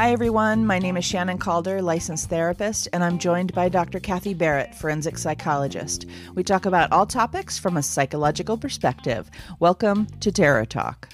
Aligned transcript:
Hi, 0.00 0.12
everyone. 0.12 0.64
My 0.64 0.78
name 0.78 0.96
is 0.96 1.04
Shannon 1.04 1.36
Calder, 1.36 1.82
licensed 1.82 2.30
therapist, 2.30 2.88
and 2.94 3.04
I'm 3.04 3.18
joined 3.18 3.52
by 3.52 3.68
Dr. 3.68 4.00
Kathy 4.00 4.32
Barrett, 4.32 4.74
forensic 4.74 5.18
psychologist. 5.18 6.06
We 6.34 6.42
talk 6.42 6.64
about 6.64 6.90
all 6.90 7.04
topics 7.04 7.58
from 7.58 7.76
a 7.76 7.82
psychological 7.82 8.56
perspective. 8.56 9.30
Welcome 9.58 10.06
to 10.20 10.32
Terror 10.32 10.64
Talk. 10.64 11.10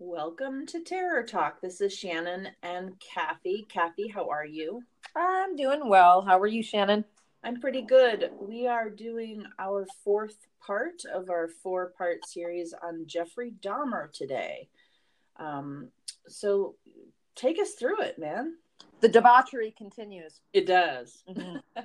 Welcome 0.00 0.66
to 0.66 0.82
Terror 0.82 1.22
Talk. 1.22 1.60
This 1.60 1.80
is 1.80 1.94
Shannon 1.96 2.48
and 2.64 2.94
Kathy. 2.98 3.68
Kathy, 3.68 4.08
how 4.08 4.28
are 4.28 4.44
you? 4.44 4.82
I'm 5.14 5.54
doing 5.54 5.88
well. 5.88 6.22
How 6.22 6.40
are 6.40 6.48
you, 6.48 6.64
Shannon? 6.64 7.04
I'm 7.44 7.60
pretty 7.60 7.82
good. 7.82 8.32
We 8.40 8.66
are 8.66 8.90
doing 8.90 9.44
our 9.60 9.86
fourth 10.04 10.48
part 10.66 11.02
of 11.14 11.30
our 11.30 11.48
four 11.62 11.92
part 11.96 12.26
series 12.26 12.74
on 12.82 13.04
Jeffrey 13.06 13.54
Dahmer 13.62 14.12
today. 14.12 14.68
Um, 15.40 15.88
so 16.28 16.76
take 17.34 17.58
us 17.58 17.72
through 17.72 18.02
it, 18.02 18.18
man. 18.18 18.54
The 19.00 19.08
debauchery 19.08 19.74
continues. 19.76 20.40
It 20.52 20.66
does. 20.66 21.24
Mm-hmm. 21.30 21.80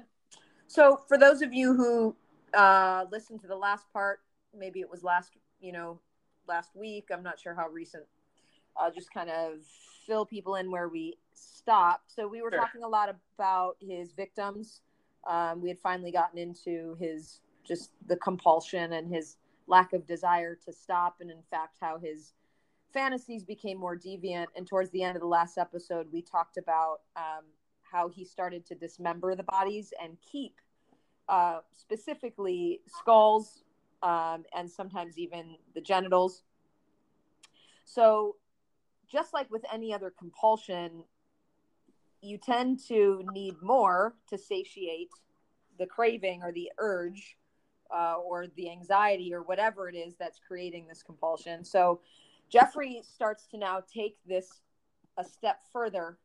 so, 0.67 0.99
for 1.07 1.17
those 1.17 1.41
of 1.41 1.53
you 1.53 1.73
who 1.73 2.15
uh, 2.53 3.05
listened 3.11 3.39
to 3.41 3.47
the 3.47 3.55
last 3.55 3.85
part, 3.93 4.19
maybe 4.57 4.81
it 4.81 4.89
was 4.89 5.03
last, 5.03 5.31
you 5.59 5.71
know, 5.71 5.99
last 6.47 6.75
week. 6.75 7.07
I'm 7.13 7.23
not 7.23 7.39
sure 7.39 7.53
how 7.55 7.69
recent. 7.69 8.03
I'll 8.77 8.91
just 8.91 9.13
kind 9.13 9.29
of 9.29 9.59
fill 10.05 10.25
people 10.25 10.55
in 10.55 10.69
where 10.69 10.89
we 10.89 11.17
stopped. 11.33 12.11
So, 12.13 12.27
we 12.27 12.41
were 12.41 12.51
sure. 12.51 12.59
talking 12.59 12.83
a 12.83 12.87
lot 12.87 13.09
about 13.37 13.77
his 13.79 14.11
victims. 14.11 14.81
Um, 15.27 15.61
we 15.61 15.69
had 15.69 15.79
finally 15.79 16.11
gotten 16.11 16.37
into 16.37 16.97
his 16.99 17.39
just 17.65 17.91
the 18.07 18.17
compulsion 18.17 18.93
and 18.93 19.07
his 19.07 19.37
lack 19.67 19.93
of 19.93 20.05
desire 20.05 20.55
to 20.65 20.73
stop, 20.73 21.17
and 21.21 21.31
in 21.31 21.41
fact, 21.49 21.77
how 21.79 21.97
his 21.97 22.33
fantasies 22.95 23.43
became 23.43 23.77
more 23.77 23.95
deviant. 23.97 24.47
And 24.55 24.65
towards 24.65 24.89
the 24.89 25.03
end 25.03 25.17
of 25.17 25.21
the 25.21 25.27
last 25.27 25.57
episode, 25.57 26.07
we 26.11 26.21
talked 26.21 26.57
about 26.57 27.01
um, 27.17 27.43
how 27.83 28.07
he 28.07 28.23
started 28.25 28.65
to 28.67 28.75
dismember 28.75 29.35
the 29.35 29.43
bodies 29.43 29.93
and 30.01 30.17
keep 30.31 30.55
uh, 31.27 31.59
specifically 31.75 32.81
skulls 32.87 33.63
um, 34.01 34.45
and 34.55 34.71
sometimes 34.71 35.17
even 35.17 35.57
the 35.75 35.81
genitals. 35.81 36.43
So, 37.83 38.37
just 39.11 39.33
like 39.33 39.51
with 39.51 39.63
any 39.71 39.93
other 39.93 40.11
compulsion, 40.17 41.03
you 42.21 42.37
tend 42.37 42.79
to 42.87 43.23
need 43.33 43.55
more 43.61 44.15
to 44.29 44.37
satiate 44.37 45.11
the 45.77 45.85
craving 45.85 46.41
or 46.41 46.51
the 46.51 46.71
urge 46.79 47.37
uh, 47.95 48.15
or 48.15 48.47
the 48.55 48.71
anxiety 48.71 49.33
or 49.33 49.43
whatever 49.43 49.89
it 49.89 49.95
is 49.95 50.15
that's 50.15 50.39
creating 50.47 50.87
this 50.87 51.03
compulsion. 51.03 51.63
So, 51.63 51.99
Jeffrey 52.49 53.01
starts 53.03 53.47
to 53.47 53.57
now 53.57 53.81
take 53.91 54.17
this 54.27 54.61
a 55.17 55.23
step 55.23 55.61
further, 55.71 56.17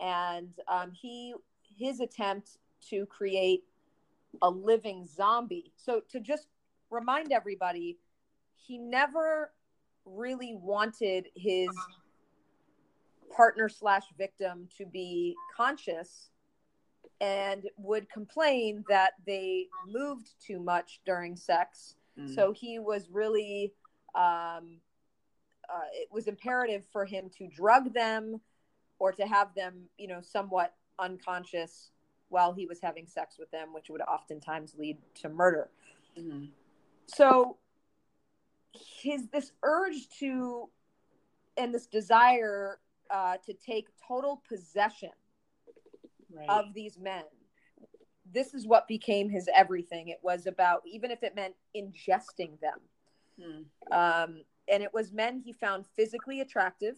and 0.00 0.50
um, 0.68 0.92
he 0.92 1.34
his 1.78 2.00
attempt 2.00 2.58
to 2.90 3.06
create 3.06 3.64
a 4.42 4.50
living 4.50 5.06
zombie. 5.06 5.72
So 5.76 6.02
to 6.10 6.20
just 6.20 6.48
remind 6.90 7.32
everybody, 7.32 7.98
he 8.54 8.78
never 8.78 9.52
really 10.04 10.54
wanted 10.54 11.28
his 11.34 11.68
partner 13.34 13.68
slash 13.68 14.04
victim 14.16 14.68
to 14.76 14.86
be 14.86 15.36
conscious 15.56 16.30
and 17.20 17.68
would 17.76 18.08
complain 18.10 18.84
that 18.88 19.12
they 19.26 19.66
moved 19.86 20.30
too 20.44 20.60
much 20.60 21.00
during 21.04 21.36
sex. 21.36 21.96
Mm. 22.18 22.34
So 22.34 22.52
he 22.52 22.78
was 22.78 23.08
really 23.10 23.72
um, 24.14 24.78
uh, 25.68 25.88
it 25.92 26.08
was 26.10 26.26
imperative 26.28 26.84
for 26.92 27.04
him 27.04 27.30
to 27.38 27.46
drug 27.48 27.92
them 27.92 28.40
or 28.98 29.12
to 29.12 29.26
have 29.26 29.54
them, 29.54 29.84
you 29.96 30.08
know, 30.08 30.20
somewhat 30.20 30.74
unconscious 30.98 31.90
while 32.30 32.52
he 32.52 32.66
was 32.66 32.80
having 32.80 33.06
sex 33.06 33.36
with 33.38 33.50
them, 33.50 33.72
which 33.72 33.88
would 33.90 34.00
oftentimes 34.02 34.74
lead 34.78 34.98
to 35.14 35.28
murder. 35.28 35.68
Mm-hmm. 36.18 36.46
So 37.06 37.56
his 38.72 39.28
this 39.28 39.52
urge 39.62 40.08
to 40.20 40.68
and 41.56 41.74
this 41.74 41.86
desire 41.86 42.78
uh, 43.10 43.36
to 43.46 43.52
take 43.54 43.88
total 44.06 44.42
possession 44.48 45.10
right. 46.32 46.48
of 46.48 46.74
these 46.74 46.98
men. 46.98 47.24
This 48.30 48.52
is 48.52 48.66
what 48.66 48.86
became 48.86 49.30
his 49.30 49.48
everything. 49.54 50.08
It 50.08 50.20
was 50.22 50.46
about 50.46 50.82
even 50.86 51.10
if 51.10 51.22
it 51.22 51.34
meant 51.34 51.54
ingesting 51.74 52.60
them. 52.60 52.78
Mm. 53.40 54.24
Um, 54.24 54.42
and 54.70 54.82
it 54.82 54.92
was 54.92 55.12
men 55.12 55.38
he 55.38 55.52
found 55.52 55.86
physically 55.96 56.40
attractive 56.40 56.96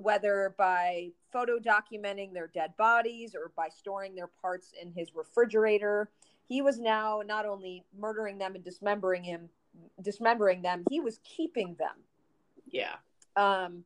whether 0.00 0.54
by 0.58 1.10
photo 1.32 1.58
documenting 1.58 2.32
their 2.32 2.48
dead 2.48 2.76
bodies 2.76 3.34
or 3.34 3.52
by 3.56 3.68
storing 3.68 4.14
their 4.14 4.26
parts 4.26 4.72
in 4.80 4.92
his 4.92 5.14
refrigerator. 5.14 6.10
He 6.48 6.62
was 6.62 6.78
now 6.78 7.22
not 7.24 7.46
only 7.46 7.84
murdering 7.98 8.38
them 8.38 8.54
and 8.54 8.64
dismembering 8.64 9.24
him 9.24 9.48
dismembering 10.00 10.62
them 10.62 10.84
he 10.88 11.00
was 11.00 11.20
keeping 11.22 11.76
them. 11.78 11.96
Yeah. 12.66 12.96
Um 13.36 13.84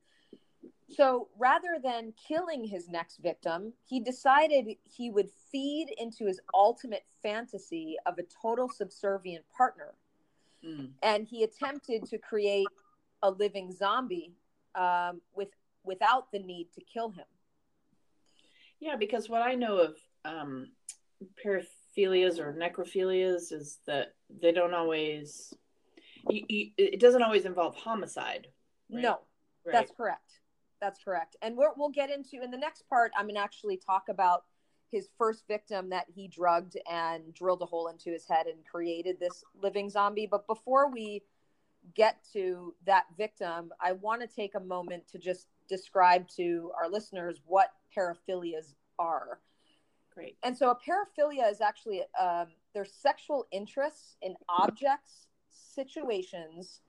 so 0.88 1.28
rather 1.38 1.78
than 1.82 2.12
killing 2.28 2.64
his 2.64 2.88
next 2.88 3.18
victim 3.18 3.72
he 3.86 3.98
decided 3.98 4.76
he 4.84 5.10
would 5.10 5.30
feed 5.50 5.92
into 5.98 6.26
his 6.26 6.40
ultimate 6.54 7.04
fantasy 7.22 7.96
of 8.06 8.18
a 8.18 8.22
total 8.22 8.68
subservient 8.68 9.44
partner 9.56 9.94
Mm. 10.64 10.90
And 11.02 11.26
he 11.26 11.42
attempted 11.42 12.06
to 12.06 12.18
create 12.18 12.68
a 13.22 13.30
living 13.30 13.72
zombie 13.72 14.34
um, 14.74 15.20
with 15.34 15.48
without 15.84 16.30
the 16.32 16.38
need 16.38 16.68
to 16.74 16.80
kill 16.82 17.10
him. 17.10 17.24
Yeah, 18.80 18.96
because 18.96 19.28
what 19.28 19.42
I 19.42 19.54
know 19.54 19.78
of 19.78 19.96
um, 20.24 20.68
paraphilias 21.44 22.38
or 22.38 22.52
necrophilias 22.52 23.52
is 23.52 23.78
that 23.86 24.14
they 24.40 24.52
don't 24.52 24.74
always. 24.74 25.54
You, 26.28 26.44
you, 26.48 26.70
it 26.76 27.00
doesn't 27.00 27.22
always 27.22 27.46
involve 27.46 27.76
homicide. 27.76 28.48
Right? 28.92 29.02
No, 29.02 29.20
right. 29.64 29.72
that's 29.72 29.90
correct. 29.90 30.40
That's 30.80 31.02
correct. 31.02 31.36
And 31.42 31.56
we 31.56 31.66
will 31.76 31.90
get 31.90 32.10
into 32.10 32.42
in 32.42 32.50
the 32.50 32.58
next 32.58 32.88
part. 32.88 33.12
I'm 33.16 33.24
going 33.26 33.36
to 33.36 33.40
actually 33.40 33.78
talk 33.78 34.04
about 34.08 34.44
his 34.90 35.08
first 35.16 35.46
victim 35.46 35.90
that 35.90 36.06
he 36.14 36.28
drugged 36.28 36.76
and 36.90 37.32
drilled 37.34 37.62
a 37.62 37.66
hole 37.66 37.88
into 37.88 38.10
his 38.10 38.26
head 38.26 38.46
and 38.46 38.64
created 38.64 39.18
this 39.18 39.44
living 39.60 39.88
zombie. 39.88 40.26
But 40.30 40.46
before 40.46 40.90
we 40.90 41.22
get 41.94 42.16
to 42.32 42.74
that 42.86 43.04
victim, 43.16 43.72
I 43.80 43.92
want 43.92 44.20
to 44.22 44.26
take 44.26 44.54
a 44.54 44.60
moment 44.60 45.08
to 45.08 45.18
just 45.18 45.46
describe 45.68 46.28
to 46.36 46.72
our 46.80 46.88
listeners 46.90 47.40
what 47.46 47.72
paraphilias 47.96 48.74
are. 48.98 49.40
Great. 50.12 50.36
And 50.42 50.56
so 50.56 50.70
a 50.70 50.76
paraphilia 50.76 51.50
is 51.50 51.60
actually 51.60 52.02
um, 52.20 52.48
their 52.74 52.84
sexual 52.84 53.46
interests 53.52 54.16
in 54.22 54.34
objects, 54.48 55.28
situations, 55.50 56.80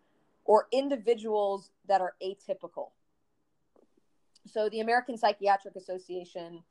or 0.44 0.68
individuals 0.72 1.72
that 1.88 2.02
are 2.02 2.16
atypical. 2.24 2.90
So 4.48 4.70
the 4.70 4.80
American 4.80 5.18
Psychiatric 5.18 5.76
Association 5.76 6.64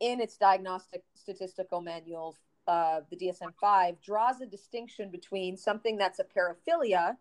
in 0.00 0.20
its 0.20 0.36
diagnostic 0.36 1.02
statistical 1.14 1.80
manual, 1.80 2.36
uh, 2.66 3.00
the 3.10 3.16
DSM 3.16 3.52
5, 3.60 4.00
draws 4.00 4.40
a 4.40 4.46
distinction 4.46 5.10
between 5.10 5.56
something 5.56 5.96
that's 5.96 6.18
a 6.18 6.24
paraphilia, 6.24 7.16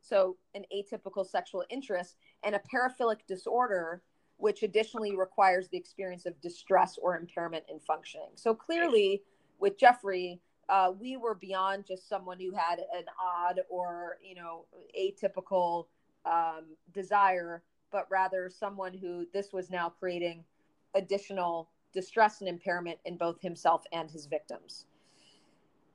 so 0.00 0.36
an 0.54 0.64
atypical 0.74 1.26
sexual 1.26 1.64
interest, 1.70 2.16
and 2.42 2.54
a 2.54 2.60
paraphilic 2.72 3.18
disorder, 3.26 4.02
which 4.38 4.62
additionally 4.62 5.16
requires 5.16 5.68
the 5.68 5.76
experience 5.76 6.26
of 6.26 6.40
distress 6.40 6.98
or 7.00 7.16
impairment 7.16 7.64
in 7.70 7.78
functioning. 7.80 8.30
So 8.34 8.54
clearly, 8.54 9.22
with 9.58 9.78
Jeffrey, 9.78 10.40
uh, 10.68 10.92
we 10.98 11.16
were 11.16 11.34
beyond 11.34 11.86
just 11.86 12.08
someone 12.08 12.40
who 12.40 12.52
had 12.52 12.78
an 12.78 13.04
odd 13.22 13.60
or 13.68 14.18
you 14.22 14.34
know 14.34 14.64
atypical 14.98 15.86
um, 16.24 16.64
desire, 16.92 17.62
but 17.92 18.06
rather 18.10 18.50
someone 18.50 18.92
who 18.92 19.26
this 19.32 19.52
was 19.52 19.70
now 19.70 19.88
creating 19.88 20.44
additional 20.94 21.68
distress 21.96 22.40
and 22.40 22.48
impairment 22.48 22.98
in 23.04 23.16
both 23.16 23.40
himself 23.40 23.82
and 23.90 24.08
his 24.08 24.26
victims. 24.26 24.84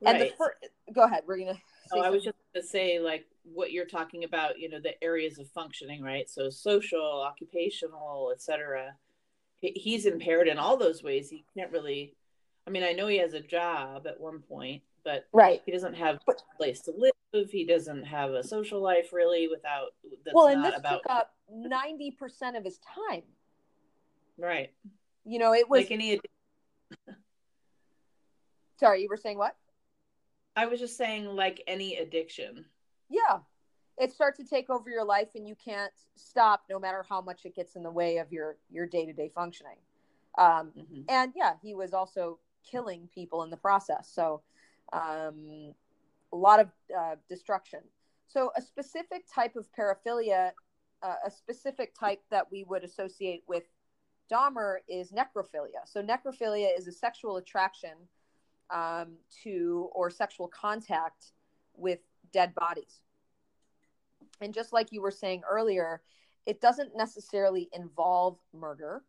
Right. 0.04 0.14
And 0.14 0.22
the 0.22 0.34
fir- 0.36 0.56
go 0.92 1.04
ahead, 1.04 1.22
we're 1.26 1.38
gonna. 1.38 1.58
oh, 1.92 2.00
I 2.00 2.10
was 2.10 2.24
just 2.24 2.36
to 2.54 2.62
say, 2.62 2.98
like, 2.98 3.24
what 3.44 3.72
you're 3.72 3.86
talking 3.86 4.24
about, 4.24 4.58
you 4.58 4.68
know, 4.68 4.80
the 4.80 5.02
areas 5.02 5.38
of 5.38 5.48
functioning, 5.50 6.02
right? 6.02 6.28
So 6.28 6.50
social, 6.50 7.22
occupational, 7.22 8.32
etc. 8.34 8.94
He's 9.60 10.06
impaired 10.06 10.48
in 10.48 10.58
all 10.58 10.76
those 10.76 11.04
ways. 11.04 11.30
He 11.30 11.44
can't 11.56 11.70
really. 11.70 12.14
I 12.66 12.70
mean, 12.70 12.82
I 12.82 12.92
know 12.92 13.06
he 13.06 13.18
has 13.18 13.34
a 13.34 13.40
job 13.40 14.06
at 14.06 14.20
one 14.20 14.40
point, 14.40 14.82
but 15.04 15.26
right, 15.32 15.62
he 15.64 15.72
doesn't 15.72 15.94
have 15.94 16.18
a 16.28 16.34
place 16.56 16.80
to 16.82 16.92
live. 16.96 17.12
He 17.50 17.64
doesn't 17.64 18.04
have 18.04 18.30
a 18.30 18.42
social 18.42 18.82
life 18.82 19.12
really 19.12 19.48
without. 19.48 19.94
well, 20.34 20.48
and 20.48 20.64
this 20.64 20.76
about... 20.76 21.02
took 21.02 21.10
up 21.10 21.34
ninety 21.48 22.10
percent 22.10 22.56
of 22.56 22.64
his 22.64 22.78
time. 22.78 23.22
Right. 24.36 24.72
You 25.24 25.38
know, 25.38 25.54
it 25.54 25.68
was 25.68 25.82
like 25.82 25.90
any. 25.90 26.20
Sorry, 28.78 29.02
you 29.02 29.08
were 29.08 29.16
saying 29.16 29.38
what? 29.38 29.56
I 30.56 30.66
was 30.66 30.80
just 30.80 30.96
saying, 30.96 31.26
like 31.26 31.62
any 31.66 31.96
addiction. 31.96 32.64
Yeah. 33.08 33.38
It 33.98 34.10
starts 34.10 34.38
to 34.38 34.44
take 34.44 34.70
over 34.70 34.88
your 34.90 35.04
life 35.04 35.28
and 35.34 35.46
you 35.46 35.54
can't 35.54 35.92
stop 36.16 36.62
no 36.68 36.78
matter 36.78 37.04
how 37.08 37.20
much 37.20 37.44
it 37.44 37.54
gets 37.54 37.76
in 37.76 37.82
the 37.82 37.90
way 37.90 38.16
of 38.16 38.32
your 38.32 38.56
your 38.70 38.86
day-to-day 38.86 39.30
functioning. 39.34 39.76
Um, 40.38 40.72
mm-hmm. 40.76 41.02
and 41.08 41.32
yeah, 41.36 41.52
he 41.62 41.74
was 41.74 41.92
also 41.92 42.38
killing 42.68 43.08
people 43.14 43.42
in 43.42 43.50
the 43.50 43.56
process. 43.56 44.10
So 44.12 44.42
um, 44.92 45.74
a 46.32 46.36
lot 46.36 46.58
of 46.58 46.68
uh, 46.98 47.16
destruction. 47.28 47.80
So 48.28 48.50
a 48.56 48.62
specific 48.62 49.24
type 49.32 49.56
of 49.56 49.66
paraphilia, 49.78 50.52
uh, 51.02 51.14
a 51.26 51.30
specific 51.30 51.94
type 51.94 52.22
that 52.30 52.50
we 52.50 52.64
would 52.64 52.84
associate 52.84 53.42
with 53.46 53.64
Dahmer 54.32 54.76
is 54.88 55.12
necrophilia. 55.12 55.84
So 55.84 56.02
necrophilia 56.02 56.68
is 56.76 56.86
a 56.86 56.92
sexual 56.92 57.36
attraction 57.36 57.92
um, 58.70 59.12
to 59.42 59.90
or 59.92 60.10
sexual 60.10 60.48
contact 60.48 61.32
with 61.76 61.98
dead 62.32 62.54
bodies. 62.54 63.00
And 64.40 64.54
just 64.54 64.72
like 64.72 64.90
you 64.90 65.02
were 65.02 65.10
saying 65.10 65.42
earlier, 65.48 66.00
it 66.46 66.60
doesn't 66.60 66.96
necessarily 66.96 67.68
involve 67.72 68.38
murder. 68.52 69.02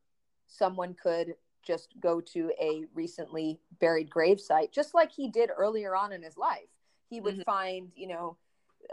Someone 0.47 0.93
could 1.01 1.35
just 1.63 1.93
go 1.99 2.19
to 2.19 2.51
a 2.61 2.83
recently 2.93 3.59
buried 3.79 4.09
gravesite, 4.09 4.71
just 4.71 4.93
like 4.93 5.11
he 5.11 5.29
did 5.29 5.49
earlier 5.55 5.95
on 5.95 6.11
in 6.11 6.21
his 6.21 6.37
life. 6.37 6.69
He 7.09 7.21
would 7.21 7.35
mm-hmm. 7.35 7.43
find, 7.43 7.91
you 7.95 8.07
know, 8.07 8.37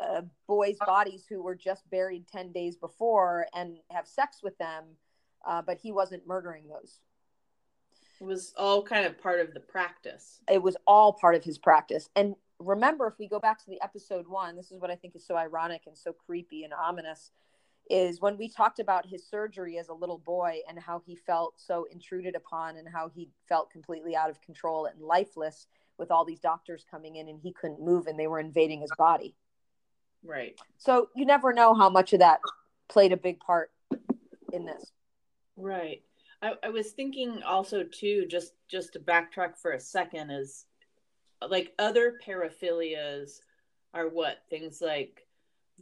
uh, 0.00 0.22
boys' 0.46 0.78
bodies 0.86 1.26
who 1.28 1.42
were 1.42 1.56
just 1.56 1.88
buried 1.90 2.26
10 2.28 2.52
days 2.52 2.76
before 2.76 3.46
and 3.54 3.78
have 3.90 4.06
sex 4.06 4.38
with 4.42 4.56
them, 4.58 4.84
uh, 5.46 5.62
but 5.62 5.78
he 5.78 5.92
wasn't 5.92 6.26
murdering 6.26 6.68
those. 6.68 7.00
It 8.20 8.24
was 8.24 8.52
all 8.56 8.82
kind 8.82 9.06
of 9.06 9.20
part 9.20 9.40
of 9.40 9.54
the 9.54 9.60
practice. 9.60 10.40
It 10.50 10.62
was 10.62 10.76
all 10.86 11.14
part 11.14 11.34
of 11.34 11.42
his 11.42 11.56
practice. 11.58 12.10
And 12.14 12.34
remember, 12.58 13.06
if 13.06 13.18
we 13.18 13.28
go 13.28 13.40
back 13.40 13.58
to 13.64 13.70
the 13.70 13.82
episode 13.82 14.28
one, 14.28 14.56
this 14.56 14.70
is 14.70 14.80
what 14.80 14.90
I 14.90 14.96
think 14.96 15.16
is 15.16 15.26
so 15.26 15.36
ironic 15.36 15.82
and 15.86 15.96
so 15.96 16.12
creepy 16.12 16.64
and 16.64 16.72
ominous 16.74 17.30
is 17.88 18.20
when 18.20 18.36
we 18.36 18.48
talked 18.48 18.78
about 18.78 19.04
his 19.06 19.26
surgery 19.26 19.78
as 19.78 19.88
a 19.88 19.94
little 19.94 20.18
boy 20.18 20.58
and 20.68 20.78
how 20.78 21.02
he 21.04 21.16
felt 21.16 21.54
so 21.56 21.86
intruded 21.90 22.36
upon 22.36 22.76
and 22.76 22.86
how 22.88 23.08
he 23.08 23.28
felt 23.48 23.70
completely 23.70 24.14
out 24.14 24.30
of 24.30 24.40
control 24.42 24.86
and 24.86 25.00
lifeless 25.00 25.66
with 25.98 26.10
all 26.10 26.24
these 26.24 26.38
doctors 26.38 26.84
coming 26.88 27.16
in 27.16 27.28
and 27.28 27.40
he 27.42 27.52
couldn't 27.52 27.80
move 27.80 28.06
and 28.06 28.18
they 28.18 28.28
were 28.28 28.38
invading 28.38 28.80
his 28.80 28.92
body. 28.96 29.34
Right. 30.22 30.58
So 30.78 31.08
you 31.16 31.24
never 31.24 31.52
know 31.52 31.74
how 31.74 31.90
much 31.90 32.12
of 32.12 32.20
that 32.20 32.40
played 32.88 33.12
a 33.12 33.16
big 33.16 33.40
part 33.40 33.70
in 34.52 34.66
this. 34.66 34.92
Right. 35.60 36.02
I, 36.42 36.54
I 36.62 36.68
was 36.70 36.92
thinking 36.92 37.42
also 37.42 37.84
too, 37.84 38.26
just 38.26 38.54
just 38.68 38.94
to 38.94 39.00
backtrack 39.00 39.58
for 39.58 39.72
a 39.72 39.80
second, 39.80 40.30
is 40.30 40.66
like 41.46 41.72
other 41.78 42.18
paraphilias 42.26 43.40
are 43.94 44.08
what? 44.08 44.38
Things 44.48 44.80
like 44.80 45.26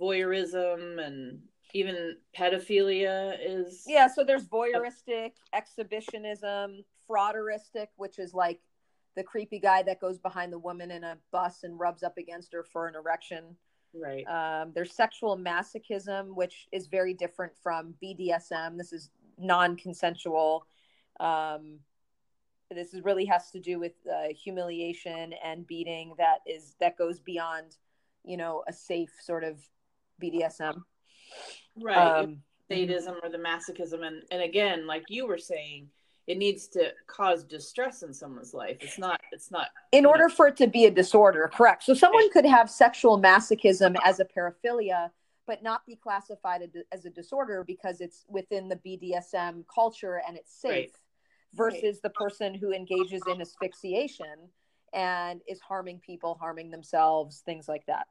voyeurism 0.01 1.05
and 1.05 1.41
even 1.75 2.17
pedophilia 2.37 3.37
is 3.45 3.85
yeah 3.87 4.07
so 4.07 4.25
there's 4.25 4.47
voyeuristic 4.47 5.33
exhibitionism 5.53 6.83
frotteuristic 7.11 7.89
which 7.97 8.19
is 8.19 8.33
like 8.33 8.61
the 9.17 9.25
creepy 9.25 9.59
guy 9.59 9.83
that 9.83 10.01
goes 10.01 10.19
behind 10.19 10.53
the 10.53 10.59
woman 10.59 10.93
in 10.93 11.03
a 11.03 11.19
bus 11.33 11.65
and 11.65 11.81
rubs 11.81 12.05
up 12.05 12.17
against 12.19 12.53
her 12.53 12.63
for 12.63 12.87
an 12.87 12.95
erection. 12.95 13.57
Right. 13.93 14.25
Um, 14.29 14.71
there's 14.75 14.95
sexual 14.95 15.37
masochism 15.37 16.37
which 16.37 16.69
is 16.71 16.87
very 16.87 17.15
different 17.15 17.53
from 17.61 17.95
bdsm 18.03 18.77
this 18.77 18.93
is 18.93 19.11
non-consensual. 19.39 20.67
Um, 21.21 21.81
this 22.71 22.95
really 23.03 23.25
has 23.25 23.51
to 23.53 23.61
do 23.61 23.79
with 23.79 23.95
uh, 24.11 24.35
humiliation 24.35 25.35
and 25.43 25.67
beating 25.67 26.15
that 26.19 26.41
is 26.47 26.75
that 26.81 26.99
goes 26.99 27.19
beyond, 27.19 27.77
you 28.25 28.37
know, 28.37 28.63
a 28.69 28.73
safe 28.73 29.13
sort 29.21 29.45
of 29.45 29.59
BDSM. 30.23 30.83
Right. 31.81 31.97
Um, 31.97 32.43
sadism 32.71 33.17
or 33.23 33.31
the 33.31 33.39
masochism, 33.39 34.07
and 34.07 34.23
and 34.31 34.43
again, 34.43 34.87
like 34.87 35.05
you 35.09 35.27
were 35.27 35.39
saying, 35.39 35.89
it 36.27 36.37
needs 36.37 36.69
to 36.69 36.93
cause 37.07 37.43
distress 37.43 38.03
in 38.03 38.13
someone's 38.13 38.53
life. 38.53 38.77
It's 38.81 38.99
not. 38.99 39.21
It's 39.33 39.51
not. 39.51 39.69
In 39.93 40.05
order 40.05 40.29
know. 40.29 40.35
for 40.35 40.49
it 40.49 40.57
to 40.59 40.67
be 40.67 40.85
a 40.85 40.91
disorder, 40.91 41.51
correct. 41.53 41.85
So 41.85 41.95
someone 41.95 42.31
could 42.31 42.45
have 42.45 42.71
sexual 42.71 43.21
masochism 43.21 43.97
as 44.05 44.21
a 44.21 44.27
paraphilia 44.27 45.11
but 45.49 45.63
not 45.63 45.85
be 45.87 45.97
classified 45.97 46.71
as 46.93 47.07
a 47.07 47.11
disorder 47.11 47.65
because 47.67 48.03
it's 48.03 48.27
within 48.29 48.69
the 48.69 48.77
BDSM 48.77 49.65
culture 49.75 50.21
and 50.29 50.37
it's 50.37 50.55
safe 50.55 50.91
right. 50.91 50.93
versus 51.55 51.83
right. 51.83 52.03
the 52.03 52.11
person 52.11 52.55
who 52.55 52.73
engages 52.73 53.23
in 53.27 53.41
asphyxiation 53.41 54.51
and 54.93 55.41
is 55.49 55.59
harming 55.61 56.01
people, 56.01 56.37
harming 56.39 56.71
themselves, 56.71 57.43
things 57.47 57.67
like 57.67 57.87
that. 57.87 58.07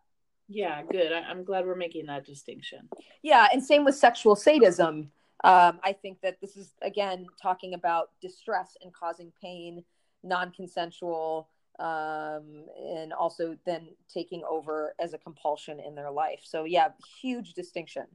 Yeah, 0.49 0.81
good. 0.81 1.13
I- 1.13 1.29
am 1.29 1.43
glad 1.43 1.67
we're 1.67 1.75
making 1.75 2.07
that 2.07 2.25
distinction. 2.25 2.89
Yeah, 3.21 3.47
and 3.53 3.63
same 3.63 3.85
with 3.85 3.95
sexual 3.95 4.35
sadism. 4.35 5.11
Um, 5.43 5.79
I 5.83 5.93
think 5.93 6.21
that 6.21 6.41
this 6.41 6.57
is 6.57 6.73
again 6.81 7.27
talking 7.39 7.75
about 7.75 8.09
distress 8.19 8.75
and 8.81 8.91
causing 8.91 9.31
pain, 9.39 9.83
non 10.23 10.51
consensual 10.51 11.49
um, 11.79 12.65
and 12.79 13.13
also 13.13 13.55
then 13.65 13.89
taking 14.11 14.43
over 14.49 14.93
as 14.99 15.13
a 15.13 15.17
compulsion 15.17 15.79
in 15.79 15.95
their 15.95 16.11
life. 16.11 16.41
So, 16.43 16.63
yeah, 16.63 16.89
huge 17.21 17.53
distinction. 17.53 18.05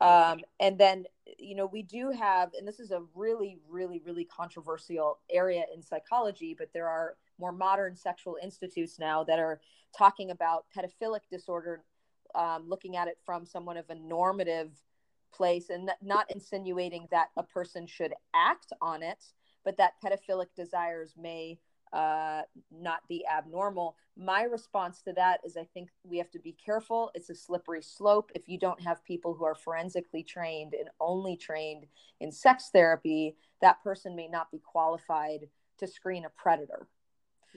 Um, 0.00 0.40
and 0.58 0.78
then, 0.78 1.04
you 1.38 1.54
know, 1.54 1.66
we 1.66 1.82
do 1.82 2.10
have, 2.10 2.50
and 2.58 2.66
this 2.66 2.80
is 2.80 2.90
a 2.90 3.02
really, 3.14 3.58
really, 3.68 4.00
really 4.04 4.24
controversial 4.24 5.20
area 5.30 5.62
in 5.72 5.82
psychology, 5.82 6.56
but 6.58 6.72
there 6.72 6.88
are 6.88 7.16
more 7.38 7.52
modern 7.52 7.94
sexual 7.94 8.36
institutes 8.42 8.98
now 8.98 9.22
that 9.24 9.38
are 9.38 9.60
talking 9.96 10.30
about 10.30 10.64
pedophilic 10.76 11.20
disorder, 11.30 11.84
um, 12.34 12.64
looking 12.66 12.96
at 12.96 13.06
it 13.06 13.18
from 13.24 13.46
somewhat 13.46 13.76
of 13.76 13.88
a 13.90 13.94
normative 13.94 14.72
place 15.32 15.70
and 15.70 15.90
not 16.02 16.30
insinuating 16.30 17.06
that 17.10 17.28
a 17.36 17.42
person 17.42 17.86
should 17.86 18.12
act 18.34 18.72
on 18.80 19.02
it, 19.02 19.24
but 19.64 19.76
that 19.76 19.92
pedophilic 20.04 20.48
desires 20.56 21.14
may 21.16 21.58
uh, 21.92 22.42
not 22.70 23.06
be 23.08 23.24
abnormal. 23.26 23.96
My 24.16 24.42
response 24.42 25.02
to 25.02 25.12
that 25.14 25.40
is 25.44 25.56
I 25.56 25.64
think 25.74 25.90
we 26.04 26.18
have 26.18 26.30
to 26.32 26.38
be 26.38 26.52
careful. 26.52 27.10
It's 27.14 27.30
a 27.30 27.34
slippery 27.34 27.82
slope. 27.82 28.30
If 28.34 28.48
you 28.48 28.58
don't 28.58 28.80
have 28.82 29.04
people 29.04 29.34
who 29.34 29.44
are 29.44 29.54
forensically 29.54 30.22
trained 30.22 30.74
and 30.74 30.88
only 31.00 31.36
trained 31.36 31.86
in 32.20 32.32
sex 32.32 32.70
therapy, 32.72 33.36
that 33.60 33.82
person 33.82 34.16
may 34.16 34.28
not 34.28 34.50
be 34.50 34.58
qualified 34.58 35.48
to 35.78 35.86
screen 35.86 36.24
a 36.24 36.30
predator. 36.30 36.88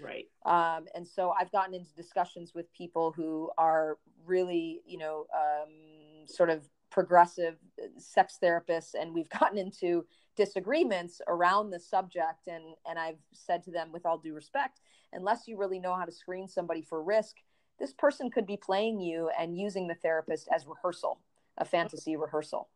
Right. 0.01 0.27
Um, 0.46 0.88
and 0.94 1.08
so 1.08 1.34
I've 1.39 1.51
gotten 1.51 1.74
into 1.74 1.94
discussions 1.96 2.54
with 2.54 2.72
people 2.74 3.13
who 3.15 3.50
are 3.58 3.98
really, 4.25 4.82
you 4.86 4.98
know, 4.98 5.25
um, 5.34 6.27
sort 6.27 6.50
of 6.50 6.68
progressive 6.89 7.56
sex 7.98 8.38
therapists, 8.42 8.94
and 9.00 9.13
we've 9.13 9.30
gotten 9.39 9.58
into 9.58 10.06
disagreements 10.36 11.22
around 11.27 11.70
the 11.70 11.80
subject 11.80 12.48
and 12.48 12.63
and 12.88 13.00
I've 13.00 13.20
said 13.32 13.63
to 13.63 13.72
them 13.72 13.92
with 13.92 14.06
all 14.06 14.18
due 14.18 14.34
respect 14.34 14.82
unless 15.13 15.48
you 15.48 15.58
really 15.58 15.80
know 15.80 15.96
how 15.96 16.04
to 16.04 16.12
screen 16.12 16.48
somebody 16.48 16.82
for 16.82 17.01
risk 17.01 17.38
this 17.80 17.94
person 17.94 18.30
could 18.30 18.46
be 18.46 18.58
playing 18.58 19.00
you 19.00 19.30
and 19.38 19.58
using 19.58 19.88
the 19.88 19.96
therapist 19.96 20.48
as 20.54 20.65
rehearsal 20.68 21.20
a 21.58 21.65
fantasy 21.65 22.18
rehearsal. 22.18 22.70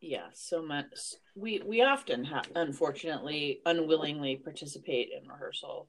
Yeah 0.00 0.28
so 0.32 0.62
much. 0.62 1.14
We 1.36 1.60
we 1.64 1.82
often 1.82 2.24
have 2.24 2.46
unfortunately 2.56 3.60
unwillingly 3.66 4.36
participate 4.36 5.10
in 5.16 5.28
rehearsal. 5.28 5.88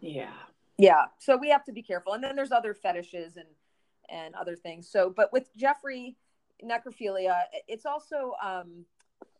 Yeah. 0.00 0.32
Yeah 0.78 1.04
so 1.18 1.36
we 1.36 1.50
have 1.50 1.64
to 1.64 1.72
be 1.72 1.82
careful 1.82 2.14
and 2.14 2.24
then 2.24 2.34
there's 2.34 2.52
other 2.52 2.74
fetishes 2.74 3.36
and 3.36 3.46
and 4.12 4.34
other 4.34 4.54
things. 4.54 4.88
So 4.88 5.10
but 5.10 5.32
with 5.32 5.48
jeffrey 5.56 6.16
necrophilia 6.64 7.42
it's 7.66 7.86
also 7.86 8.34
um, 8.42 8.84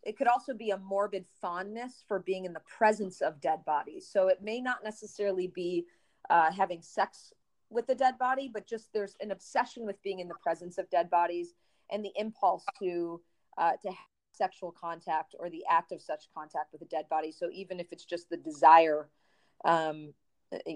it 0.02 0.16
could 0.16 0.26
also 0.26 0.52
be 0.52 0.70
a 0.70 0.78
morbid 0.78 1.24
fondness 1.40 2.04
for 2.08 2.18
being 2.18 2.44
in 2.44 2.52
the 2.52 2.60
presence 2.60 3.20
of 3.20 3.40
dead 3.40 3.64
bodies. 3.64 4.08
So 4.10 4.26
it 4.26 4.42
may 4.42 4.60
not 4.60 4.82
necessarily 4.82 5.46
be 5.46 5.86
uh, 6.30 6.50
having 6.50 6.82
sex 6.82 7.32
with 7.70 7.86
the 7.86 7.94
dead 7.94 8.18
body 8.18 8.50
but 8.52 8.66
just 8.66 8.92
there's 8.92 9.16
an 9.20 9.30
obsession 9.30 9.86
with 9.86 10.02
being 10.02 10.18
in 10.18 10.28
the 10.28 10.34
presence 10.42 10.78
of 10.78 10.90
dead 10.90 11.08
bodies 11.08 11.54
and 11.90 12.04
the 12.04 12.12
impulse 12.16 12.64
to 12.80 13.20
uh, 13.58 13.72
to 13.82 13.88
have 13.88 13.96
sexual 14.32 14.72
contact 14.72 15.34
or 15.38 15.50
the 15.50 15.62
act 15.70 15.92
of 15.92 16.00
such 16.00 16.24
contact 16.34 16.72
with 16.72 16.82
a 16.82 16.86
dead 16.86 17.08
body. 17.08 17.30
So 17.30 17.48
even 17.52 17.78
if 17.78 17.92
it's 17.92 18.04
just 18.04 18.30
the 18.30 18.36
desire 18.36 19.08
um, 19.64 20.14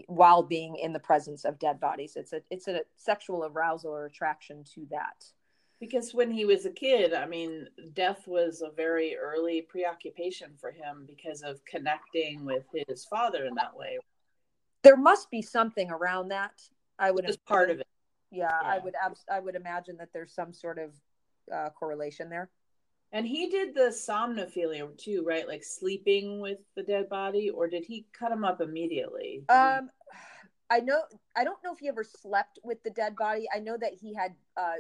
while 0.06 0.42
being 0.42 0.76
in 0.76 0.92
the 0.92 0.99
presence 0.99 1.45
of 1.45 1.59
dead 1.59 1.80
bodies. 1.80 2.14
It's 2.16 2.33
a 2.33 2.42
it's 2.50 2.68
a 2.68 2.83
sexual 2.97 3.45
arousal 3.45 3.92
or 3.92 4.06
attraction 4.06 4.64
to 4.75 4.87
that. 4.90 5.25
Because 5.78 6.14
when 6.14 6.30
he 6.30 6.47
was 6.47 6.64
a 6.64 6.71
kid, 6.71 7.12
I 7.12 7.26
mean, 7.26 7.68
death 7.92 8.26
was 8.26 8.62
a 8.62 8.71
very 8.71 9.14
early 9.16 9.61
preoccupation 9.61 10.52
for 10.59 10.71
him 10.71 11.04
because 11.06 11.42
of 11.42 11.62
connecting 11.66 12.47
with 12.47 12.64
his 12.88 13.04
father 13.04 13.45
in 13.45 13.54
that 13.56 13.76
way. 13.76 13.99
There 14.83 14.97
must 14.97 15.30
be 15.30 15.42
something 15.42 15.90
around 15.90 16.28
that. 16.28 16.62
I 16.99 17.11
would 17.11 17.26
just 17.26 17.45
part 17.45 17.71
of 17.71 17.80
it. 17.80 17.87
Yeah, 18.30 18.49
yeah, 18.62 18.68
I 18.68 18.78
would 18.78 18.95
I 19.30 19.40
would 19.40 19.54
imagine 19.54 19.99
that 19.99 20.09
there's 20.12 20.33
some 20.33 20.52
sort 20.52 20.78
of 20.78 20.92
uh, 21.52 21.71
correlation 21.71 22.30
there. 22.30 22.49
And 23.13 23.27
he 23.27 23.49
did 23.49 23.75
the 23.75 23.89
somnophilia 23.93 24.97
too, 24.99 25.25
right? 25.27 25.47
Like 25.47 25.65
sleeping 25.65 26.41
with 26.41 26.59
the 26.75 26.83
dead 26.83 27.09
body, 27.09 27.51
or 27.51 27.69
did 27.69 27.85
he 27.85 28.07
cut 28.13 28.33
him 28.33 28.45
up 28.45 28.61
immediately? 28.61 29.45
Um, 29.49 29.91
I 30.69 30.81
know. 30.81 31.03
I 31.37 31.45
don't 31.45 31.63
know 31.65 31.73
if 31.73 31.79
he 31.79 31.89
ever 31.89 32.05
slept 32.05 32.59
with 32.65 32.83
the 32.83 32.91
dead 32.91 33.17
body. 33.17 33.47
I 33.55 33.61
know 33.61 33.77
that 33.77 33.93
he 33.95 34.15
had 34.15 34.35
uh, 34.57 34.77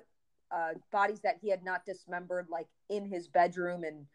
uh, 0.50 0.72
bodies 0.90 1.20
that 1.20 1.36
he 1.40 1.50
had 1.50 1.64
not 1.64 1.86
dismembered, 1.86 2.48
like 2.50 2.66
in 2.90 3.06
his 3.06 3.28
bedroom 3.28 3.84
and 3.84 4.06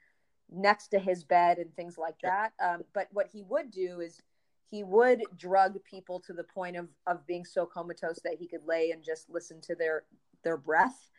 next 0.51 0.89
to 0.89 0.99
his 0.99 1.23
bed 1.23 1.57
and 1.57 1.73
things 1.75 1.97
like 1.97 2.19
that. 2.23 2.51
Um, 2.61 2.83
but 2.93 3.07
what 3.11 3.27
he 3.31 3.43
would 3.43 3.71
do 3.71 4.01
is 4.01 4.21
he 4.69 4.83
would 4.83 5.23
drug 5.37 5.77
people 5.83 6.19
to 6.21 6.33
the 6.33 6.43
point 6.43 6.75
of 6.75 6.89
of 7.07 7.25
being 7.25 7.45
so 7.45 7.65
comatose 7.65 8.19
that 8.23 8.35
he 8.39 8.47
could 8.47 8.63
lay 8.65 8.91
and 8.91 9.03
just 9.03 9.29
listen 9.29 9.61
to 9.61 9.75
their 9.75 10.03
their 10.43 10.57
breath. 10.57 11.09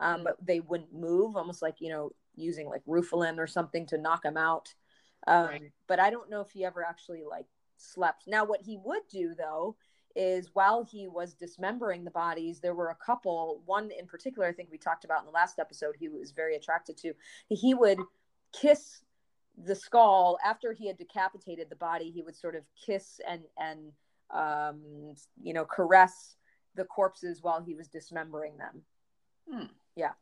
Um, 0.00 0.16
mm-hmm. 0.16 0.24
but 0.24 0.36
they 0.44 0.60
wouldn't 0.60 0.94
move, 0.94 1.36
almost 1.36 1.60
like 1.60 1.76
you 1.80 1.90
know 1.90 2.12
using 2.38 2.68
like 2.68 2.82
Rufalin 2.86 3.38
or 3.38 3.46
something 3.46 3.86
to 3.86 3.98
knock 3.98 4.24
him 4.24 4.36
out. 4.36 4.74
Um, 5.26 5.46
right. 5.46 5.72
But 5.86 6.00
I 6.00 6.10
don't 6.10 6.30
know 6.30 6.40
if 6.40 6.50
he 6.50 6.64
ever 6.64 6.84
actually 6.84 7.24
like 7.28 7.46
slept. 7.76 8.24
Now, 8.26 8.44
what 8.44 8.62
he 8.62 8.78
would 8.84 9.02
do 9.10 9.34
though 9.36 9.76
is 10.16 10.50
while 10.52 10.84
he 10.84 11.06
was 11.06 11.34
dismembering 11.34 12.04
the 12.04 12.10
bodies, 12.10 12.60
there 12.60 12.74
were 12.74 12.90
a 12.90 12.94
couple, 12.94 13.62
one 13.66 13.90
in 13.96 14.06
particular, 14.06 14.48
I 14.48 14.52
think 14.52 14.68
we 14.70 14.78
talked 14.78 15.04
about 15.04 15.20
in 15.20 15.26
the 15.26 15.32
last 15.32 15.58
episode, 15.58 15.94
he 15.98 16.08
was 16.08 16.32
very 16.32 16.56
attracted 16.56 16.96
to. 16.98 17.12
He 17.48 17.74
would 17.74 18.00
kiss 18.52 19.02
the 19.64 19.74
skull 19.74 20.38
after 20.44 20.72
he 20.72 20.86
had 20.86 20.98
decapitated 20.98 21.68
the 21.68 21.76
body. 21.76 22.10
He 22.10 22.22
would 22.22 22.36
sort 22.36 22.56
of 22.56 22.64
kiss 22.84 23.20
and, 23.28 23.42
and, 23.58 23.92
um, 24.30 25.14
you 25.40 25.52
know, 25.52 25.64
caress 25.64 26.36
the 26.74 26.84
corpses 26.84 27.42
while 27.42 27.62
he 27.62 27.74
was 27.74 27.88
dismembering 27.88 28.56
them. 28.56 28.82
Hmm. 29.50 29.66
Yeah. 29.94 30.12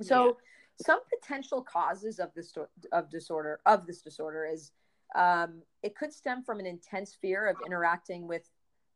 So, 0.00 0.36
some 0.80 1.00
potential 1.08 1.62
causes 1.62 2.18
of 2.18 2.32
this 2.34 2.54
of 2.92 3.10
disorder 3.10 3.60
of 3.66 3.86
this 3.86 4.02
disorder 4.02 4.46
is 4.46 4.72
um, 5.14 5.62
it 5.82 5.96
could 5.96 6.12
stem 6.12 6.42
from 6.42 6.60
an 6.60 6.66
intense 6.66 7.16
fear 7.20 7.48
of 7.48 7.56
interacting 7.66 8.28
with 8.28 8.48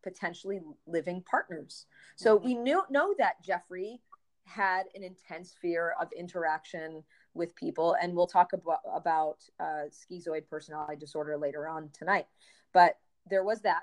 potentially 0.03 0.61
living 0.87 1.23
partners. 1.29 1.87
So 2.17 2.37
mm-hmm. 2.37 2.47
we 2.47 2.55
knew, 2.55 2.83
know 2.91 3.15
that 3.19 3.43
Jeffrey 3.45 4.01
had 4.45 4.85
an 4.95 5.03
intense 5.03 5.55
fear 5.61 5.95
of 6.01 6.09
interaction 6.17 7.03
with 7.35 7.55
people, 7.55 7.97
and 8.03 8.15
we'll 8.15 8.27
talk 8.27 8.53
about 8.53 8.81
about 8.95 9.39
uh, 9.61 9.85
schizoid 9.91 10.49
personality 10.49 10.97
disorder 10.97 11.39
later 11.39 11.69
on 11.69 11.89
tonight. 11.93 12.27
But 12.73 12.99
there 13.29 13.45
was 13.45 13.61
that. 13.63 13.83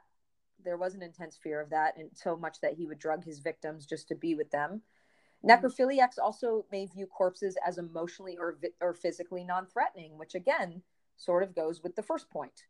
There 0.63 0.77
was 0.77 0.94
an 0.94 1.01
intense 1.01 1.39
fear 1.41 1.62
of 1.62 1.70
that, 1.70 1.98
and 1.98 2.10
so 2.13 2.36
much 2.36 2.60
that 2.62 2.74
he 2.74 2.86
would 2.86 3.00
drug 3.00 3.24
his 3.24 3.39
victims 3.39 3.86
just 3.86 4.10
to 4.10 4.15
be 4.15 4.36
with 4.36 4.51
them. 4.51 4.82
Necrophiliacs 5.48 6.19
also 6.22 6.65
may 6.72 6.86
view 6.86 7.08
corpses 7.08 7.55
as 7.65 7.77
emotionally 7.77 8.38
or, 8.38 8.58
or 8.81 8.93
physically 8.93 9.43
non 9.43 9.65
threatening, 9.65 10.17
which 10.17 10.36
again 10.36 10.81
sort 11.17 11.43
of 11.43 11.55
goes 11.55 11.81
with 11.84 11.96
the 11.96 12.03
first 12.03 12.29
point. 12.29 12.65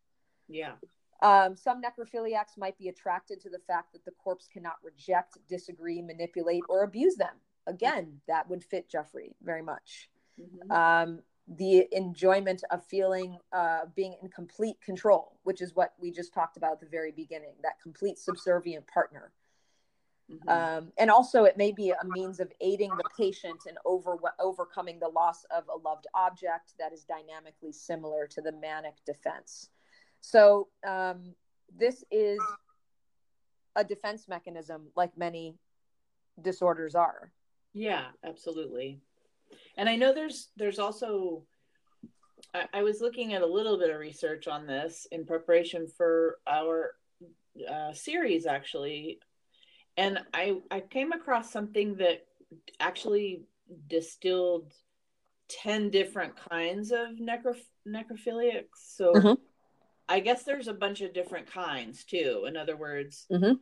Yeah. 0.47 0.73
Um, 1.21 1.55
some 1.55 1.81
necrophiliacs 1.81 2.57
might 2.57 2.77
be 2.77 2.87
attracted 2.87 3.41
to 3.41 3.49
the 3.49 3.59
fact 3.59 3.91
that 3.93 4.05
the 4.05 4.11
corpse 4.11 4.47
cannot 4.51 4.75
reject, 4.83 5.37
disagree, 5.49 6.01
manipulate, 6.01 6.63
or 6.69 6.83
abuse 6.83 7.15
them. 7.15 7.35
Again, 7.67 8.21
that 8.27 8.49
would 8.49 8.63
fit 8.63 8.89
Jeffrey 8.89 9.35
very 9.43 9.61
much. 9.61 10.09
Mm-hmm. 10.39 10.71
Um, 10.71 11.19
the 11.57 11.87
enjoyment 11.91 12.63
of 12.71 12.85
feeling 12.85 13.37
uh, 13.51 13.81
being 13.95 14.15
in 14.21 14.29
complete 14.29 14.79
control, 14.81 15.39
which 15.43 15.61
is 15.61 15.75
what 15.75 15.93
we 15.99 16.11
just 16.11 16.33
talked 16.33 16.57
about 16.57 16.73
at 16.73 16.79
the 16.79 16.85
very 16.85 17.11
beginning 17.11 17.55
that 17.63 17.81
complete 17.81 18.17
subservient 18.19 18.85
partner. 18.87 19.31
Mm-hmm. 20.31 20.49
Um, 20.49 20.91
and 20.97 21.09
also, 21.09 21.45
it 21.45 21.57
may 21.57 21.71
be 21.71 21.89
a 21.89 22.05
means 22.05 22.39
of 22.39 22.51
aiding 22.61 22.91
the 22.91 23.09
patient 23.17 23.61
in 23.67 23.75
over, 23.85 24.17
overcoming 24.39 24.99
the 24.99 25.07
loss 25.07 25.43
of 25.45 25.63
a 25.73 25.77
loved 25.77 26.05
object 26.13 26.73
that 26.77 26.93
is 26.93 27.03
dynamically 27.03 27.71
similar 27.71 28.27
to 28.27 28.41
the 28.41 28.51
manic 28.51 28.95
defense. 29.05 29.69
So, 30.21 30.67
um, 30.87 31.33
this 31.75 32.03
is 32.11 32.39
a 33.75 33.83
defense 33.83 34.27
mechanism, 34.27 34.87
like 34.95 35.17
many 35.17 35.55
disorders 36.41 36.95
are. 36.95 37.31
Yeah, 37.73 38.05
absolutely. 38.23 38.99
And 39.77 39.89
I 39.89 39.95
know 39.95 40.13
there's 40.13 40.49
there's 40.57 40.79
also 40.79 41.43
I, 42.53 42.65
I 42.73 42.83
was 42.83 43.01
looking 43.01 43.33
at 43.33 43.41
a 43.41 43.47
little 43.47 43.77
bit 43.77 43.89
of 43.89 43.99
research 43.99 44.47
on 44.47 44.67
this 44.67 45.07
in 45.11 45.25
preparation 45.25 45.87
for 45.87 46.37
our 46.47 46.91
uh, 47.69 47.93
series, 47.93 48.45
actually 48.45 49.19
and 49.99 50.19
I 50.33 50.57
I 50.71 50.79
came 50.79 51.11
across 51.11 51.51
something 51.51 51.95
that 51.95 52.25
actually 52.79 53.43
distilled 53.87 54.73
10 55.49 55.89
different 55.89 56.33
kinds 56.49 56.91
of 56.91 57.17
necro- 57.21 57.55
necrophiliacs. 57.87 58.95
So 58.95 59.13
mm-hmm. 59.13 59.33
I 60.07 60.21
guess 60.21 60.43
there's 60.43 60.67
a 60.67 60.73
bunch 60.73 61.01
of 61.01 61.13
different 61.13 61.51
kinds 61.51 62.03
too. 62.05 62.45
In 62.47 62.55
other 62.55 62.77
words, 62.77 63.27
mm-hmm. 63.31 63.53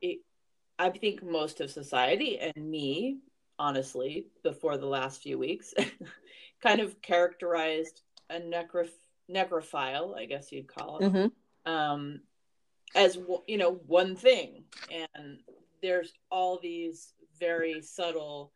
it, 0.00 0.18
I 0.78 0.90
think 0.90 1.22
most 1.22 1.60
of 1.60 1.70
society 1.70 2.38
and 2.38 2.70
me, 2.70 3.18
honestly, 3.58 4.26
before 4.42 4.76
the 4.76 4.86
last 4.86 5.22
few 5.22 5.38
weeks, 5.38 5.74
kind 6.62 6.80
of 6.80 7.00
characterized 7.00 8.02
a 8.30 8.38
necro- 8.38 8.90
necrophile, 9.30 10.16
I 10.16 10.26
guess 10.26 10.52
you'd 10.52 10.68
call 10.68 10.98
it, 10.98 11.12
mm-hmm. 11.12 11.72
um, 11.72 12.20
as 12.94 13.18
you 13.46 13.58
know 13.58 13.80
one 13.86 14.16
thing. 14.16 14.64
And 14.90 15.38
there's 15.82 16.12
all 16.30 16.58
these 16.58 17.12
very 17.38 17.80
subtle 17.80 18.52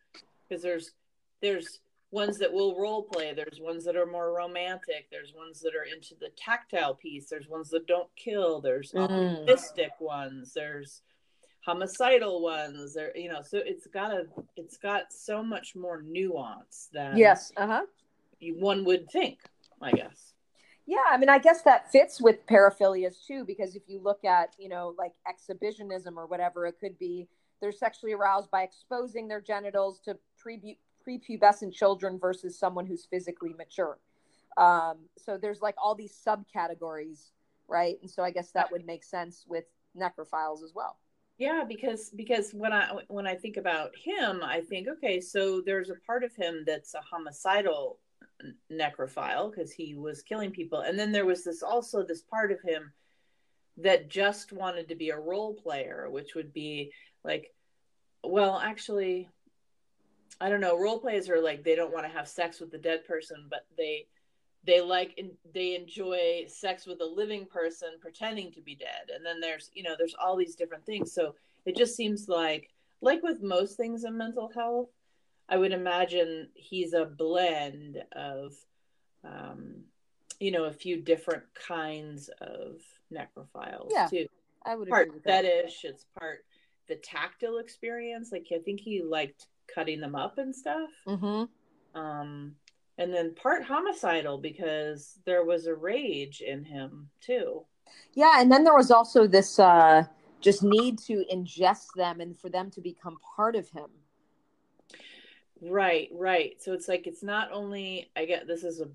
because 0.49 0.62
there's 0.62 0.93
there's 1.41 1.81
ones 2.11 2.39
that 2.39 2.53
will 2.53 2.79
role 2.79 3.05
play 3.05 3.33
there's 3.33 3.59
ones 3.59 3.85
that 3.85 3.97
are 3.97 4.07
more 4.07 4.35
romantic. 4.35 5.07
There's 5.11 5.33
ones 5.35 5.61
that 5.61 5.75
are 5.75 5.85
into 5.85 6.15
the 6.21 6.29
tactile 6.37 6.95
piece. 6.95 7.29
There's 7.29 7.49
ones 7.49 7.71
that 7.71 7.87
don't 7.87 8.09
kill. 8.17 8.61
There's 8.61 8.93
mm. 8.93 9.09
opportunistic 9.09 9.91
ones. 9.99 10.53
There's 10.55 11.03
homicidal 11.65 12.43
ones. 12.43 12.95
There 12.95 13.17
you 13.17 13.29
know 13.29 13.41
so 13.43 13.59
it's 13.65 13.87
got 13.87 14.12
a 14.12 14.27
it's 14.57 14.77
got 14.77 15.12
so 15.12 15.43
much 15.43 15.75
more 15.75 16.03
nuance 16.03 16.89
than 16.93 17.17
yes 17.17 17.53
uh-huh. 17.57 17.83
one 18.59 18.85
would 18.85 19.09
think 19.11 19.39
i 19.81 19.91
guess 19.93 20.32
yeah, 20.87 21.05
I 21.09 21.17
mean, 21.17 21.29
I 21.29 21.39
guess 21.39 21.62
that 21.62 21.91
fits 21.93 22.21
with 22.21 22.47
paraphilias 22.47 23.25
too, 23.27 23.45
because 23.45 23.77
if 23.77 23.83
you 23.87 24.01
look 24.01 24.25
at, 24.25 24.55
you 24.59 24.69
know, 24.69 24.95
like 24.99 25.12
exhibitionism 25.29 26.19
or 26.19 26.27
whatever, 26.27 26.67
it 26.67 26.77
could 26.81 26.99
be 26.99 27.29
they're 27.61 27.73
sexually 27.73 28.12
aroused 28.12 28.51
by 28.51 28.62
exposing 28.62 29.29
their 29.29 29.41
genitals 29.41 30.01
to 30.01 30.19
pre- 30.37 30.79
prepubescent 31.07 31.73
children 31.73 32.19
versus 32.19 32.59
someone 32.59 32.87
who's 32.87 33.07
physically 33.07 33.55
mature. 33.57 33.99
Um, 34.57 34.99
so 35.17 35.39
there's 35.39 35.62
like 35.62 35.77
all 35.83 35.95
these 35.95 36.15
subcategories, 36.27 37.31
right? 37.69 37.97
And 38.03 38.11
so 38.11 38.25
I 38.25 38.31
guess 38.31 38.51
that 38.53 38.71
would 38.73 38.85
make 38.85 39.05
sense 39.05 39.45
with 39.49 39.65
necrophiles 39.97 40.65
as 40.65 40.73
well. 40.75 40.99
Yeah, 41.39 41.65
because 41.67 42.11
because 42.11 42.53
when 42.53 42.73
I 42.73 42.91
when 43.09 43.27
I 43.27 43.35
think 43.35 43.57
about 43.57 43.91
him, 43.97 44.43
I 44.45 44.61
think 44.61 44.87
okay, 44.89 45.21
so 45.21 45.62
there's 45.65 45.91
a 45.91 45.95
part 46.07 46.25
of 46.25 46.35
him 46.37 46.65
that's 46.67 46.95
a 46.95 47.01
homicidal 47.01 47.99
necrophile 48.71 49.51
because 49.51 49.73
he 49.73 49.95
was 49.95 50.23
killing 50.23 50.51
people. 50.51 50.81
And 50.81 50.99
then 50.99 51.13
there 51.13 51.27
was 51.27 51.45
this 51.45 51.63
also 51.63 52.03
this 52.03 52.23
part 52.23 52.53
of 52.53 52.61
him 52.63 52.93
that 53.79 54.11
just 54.11 54.53
wanted 54.53 54.89
to 54.89 54.95
be 54.95 55.11
a 55.11 55.19
role 55.19 55.55
player 55.55 56.09
which 56.11 56.35
would 56.35 56.53
be 56.53 56.93
like 57.25 57.55
well 58.23 58.61
actually 58.63 59.31
i 60.43 60.51
don't 60.51 60.61
know 60.61 60.79
role 60.79 60.99
players 60.99 61.31
are 61.31 61.41
like 61.41 61.65
they 61.65 61.75
don't 61.75 61.93
want 61.93 62.05
to 62.05 62.13
have 62.13 62.29
sex 62.29 62.61
with 62.61 62.71
the 62.71 62.77
dead 62.77 63.03
person 63.07 63.47
but 63.49 63.65
they 63.79 64.07
they 64.65 64.81
like 64.81 65.21
they 65.55 65.75
enjoy 65.75 66.45
sex 66.47 66.87
with 66.87 67.01
a 67.01 67.05
living 67.05 67.47
person 67.47 67.89
pretending 68.01 68.53
to 68.53 68.61
be 68.61 68.75
dead. 68.75 69.11
And 69.15 69.25
then 69.25 69.41
there's 69.41 69.71
you 69.75 69.83
know 69.83 69.95
there's 69.99 70.15
all 70.23 70.37
these 70.37 70.55
different 70.55 70.87
things. 70.87 71.13
So 71.13 71.35
it 71.67 71.77
just 71.77 71.97
seems 71.97 72.29
like 72.29 72.71
like 73.01 73.23
with 73.23 73.43
most 73.43 73.77
things 73.77 74.05
in 74.05 74.17
mental 74.17 74.51
health 74.55 74.91
I 75.53 75.59
would 75.59 75.73
imagine 75.73 76.49
he's 76.55 76.95
a 76.95 77.05
blend 77.05 78.03
of, 78.13 78.55
um, 79.23 79.83
you 80.41 80.51
know, 80.51 80.65
a 80.65 80.73
few 80.73 81.03
different 81.03 81.43
kinds 81.55 82.31
of 82.41 82.81
necrophiles 83.13 83.91
yeah, 83.91 84.07
too. 84.07 84.29
I 84.65 84.75
would 84.75 84.89
part 84.89 85.11
fetish. 85.23 85.83
That. 85.83 85.89
It's 85.91 86.07
part 86.19 86.47
the 86.89 86.95
tactile 86.97 87.59
experience. 87.59 88.33
Like 88.33 88.47
I 88.51 88.61
think 88.61 88.81
he 88.81 89.03
liked 89.03 89.49
cutting 89.75 90.01
them 90.01 90.15
up 90.15 90.39
and 90.39 90.57
stuff. 90.57 90.89
Mm-hmm. 91.07 92.01
Um, 92.01 92.55
and 92.97 93.13
then 93.13 93.35
part 93.35 93.63
homicidal 93.63 94.39
because 94.39 95.19
there 95.27 95.45
was 95.45 95.67
a 95.67 95.75
rage 95.75 96.41
in 96.41 96.65
him 96.65 97.11
too. 97.21 97.67
Yeah, 98.15 98.41
and 98.41 98.51
then 98.51 98.65
there 98.65 98.75
was 98.75 98.91
also 98.91 99.27
this 99.27 99.59
uh, 99.59 100.05
just 100.41 100.63
need 100.63 100.99
to 101.01 101.27
ingest 101.31 101.89
them 101.95 102.23
and 102.23 102.39
for 102.39 102.49
them 102.49 102.71
to 102.71 102.81
become 102.81 103.19
part 103.37 103.55
of 103.55 103.69
him. 103.69 103.91
Right, 105.62 106.09
right. 106.12 106.61
So 106.61 106.73
it's 106.73 106.88
like 106.88 107.07
it's 107.07 107.23
not 107.23 107.52
only 107.52 108.11
I 108.16 108.25
get 108.25 108.47
this 108.47 108.64
is 108.64 108.81
a 108.81 108.88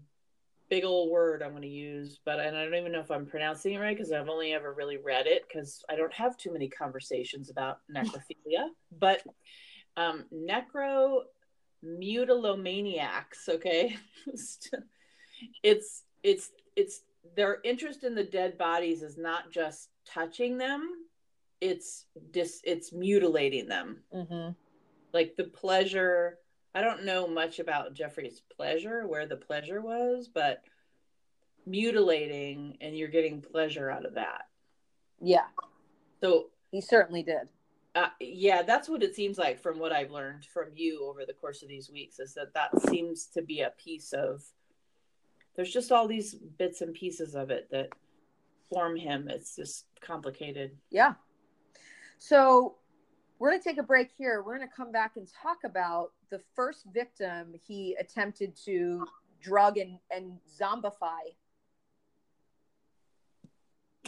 big 0.69 0.83
old 0.83 1.09
word 1.09 1.41
I'm 1.41 1.51
going 1.51 1.61
to 1.61 1.67
use, 1.69 2.19
but 2.25 2.39
and 2.39 2.57
I 2.57 2.63
don't 2.65 2.75
even 2.75 2.91
know 2.91 2.99
if 2.99 3.09
I'm 3.09 3.25
pronouncing 3.25 3.73
it 3.73 3.79
right 3.79 3.95
because 3.95 4.11
I've 4.11 4.27
only 4.27 4.53
ever 4.53 4.73
really 4.73 4.97
read 4.97 5.27
it 5.27 5.43
because 5.47 5.83
I 5.89 5.95
don't 5.95 6.13
have 6.13 6.35
too 6.37 6.51
many 6.51 6.67
conversations 6.67 7.49
about 7.49 7.79
necrophilia. 7.95 8.67
but 8.99 9.21
um, 9.95 10.25
necro 10.33 11.21
mutilomaniacs, 11.85 13.47
okay, 13.47 13.95
it's 15.63 16.03
it's 16.23 16.51
it's 16.75 17.01
their 17.35 17.59
interest 17.63 18.03
in 18.03 18.13
the 18.13 18.23
dead 18.23 18.57
bodies 18.57 19.03
is 19.03 19.17
not 19.17 19.51
just 19.51 19.87
touching 20.05 20.57
them; 20.57 20.89
it's 21.61 22.05
dis 22.31 22.59
it's 22.65 22.91
mutilating 22.91 23.69
them. 23.69 24.03
Mm-hmm. 24.13 24.51
Like 25.13 25.37
the 25.37 25.45
pleasure 25.45 26.39
I 26.77 26.81
don't 26.81 27.05
know 27.05 27.27
much 27.27 27.57
about 27.57 27.95
Jeffrey's 27.95 28.43
pleasure, 28.55 29.07
where 29.07 29.25
the 29.25 29.35
pleasure 29.35 29.81
was, 29.81 30.29
but 30.31 30.61
mutilating 31.65 32.77
and 32.81 32.95
you're 32.95 33.07
getting 33.07 33.41
pleasure 33.41 33.89
out 33.89 34.05
of 34.05 34.13
that. 34.13 34.43
Yeah. 35.19 35.47
So 36.21 36.49
he 36.69 36.81
certainly 36.81 37.23
did. 37.23 37.49
Uh, 37.95 38.09
yeah, 38.19 38.61
that's 38.61 38.87
what 38.87 39.01
it 39.01 39.15
seems 39.15 39.39
like 39.39 39.59
from 39.59 39.79
what 39.79 39.91
I've 39.91 40.11
learned 40.11 40.45
from 40.45 40.65
you 40.75 41.03
over 41.09 41.25
the 41.25 41.33
course 41.33 41.63
of 41.63 41.67
these 41.67 41.89
weeks 41.89 42.19
is 42.19 42.35
that 42.35 42.53
that 42.53 42.79
seems 42.91 43.25
to 43.33 43.41
be 43.41 43.61
a 43.61 43.73
piece 43.83 44.13
of 44.13 44.43
there's 45.55 45.73
just 45.73 45.91
all 45.91 46.07
these 46.07 46.35
bits 46.35 46.81
and 46.81 46.93
pieces 46.93 47.33
of 47.33 47.49
it 47.49 47.69
that 47.71 47.89
form 48.69 48.95
him. 48.95 49.29
It's 49.29 49.55
just 49.55 49.85
complicated. 49.99 50.77
Yeah. 50.91 51.15
So 52.19 52.75
we're 53.39 53.49
going 53.51 53.61
to 53.61 53.69
take 53.69 53.77
a 53.77 53.83
break 53.83 54.09
here. 54.17 54.41
We're 54.41 54.57
going 54.57 54.67
to 54.67 54.75
come 54.75 54.91
back 54.91 55.13
and 55.15 55.27
talk 55.41 55.57
about 55.63 56.11
the 56.29 56.41
first 56.55 56.85
victim 56.93 57.53
he 57.67 57.95
attempted 57.99 58.55
to 58.65 59.05
drug 59.41 59.77
and, 59.77 59.99
and 60.09 60.39
zombify. 60.59 61.35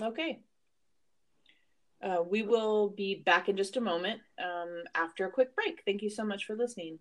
Okay. 0.01 0.39
Uh, 2.01 2.23
we 2.27 2.43
will 2.43 2.89
be 2.89 3.15
back 3.15 3.49
in 3.49 3.57
just 3.57 3.75
a 3.75 3.81
moment 3.81 4.21
um, 4.41 4.83
after 4.95 5.25
a 5.25 5.31
quick 5.31 5.53
break. 5.53 5.81
Thank 5.85 6.01
you 6.01 6.09
so 6.09 6.23
much 6.23 6.45
for 6.45 6.55
listening. 6.55 6.99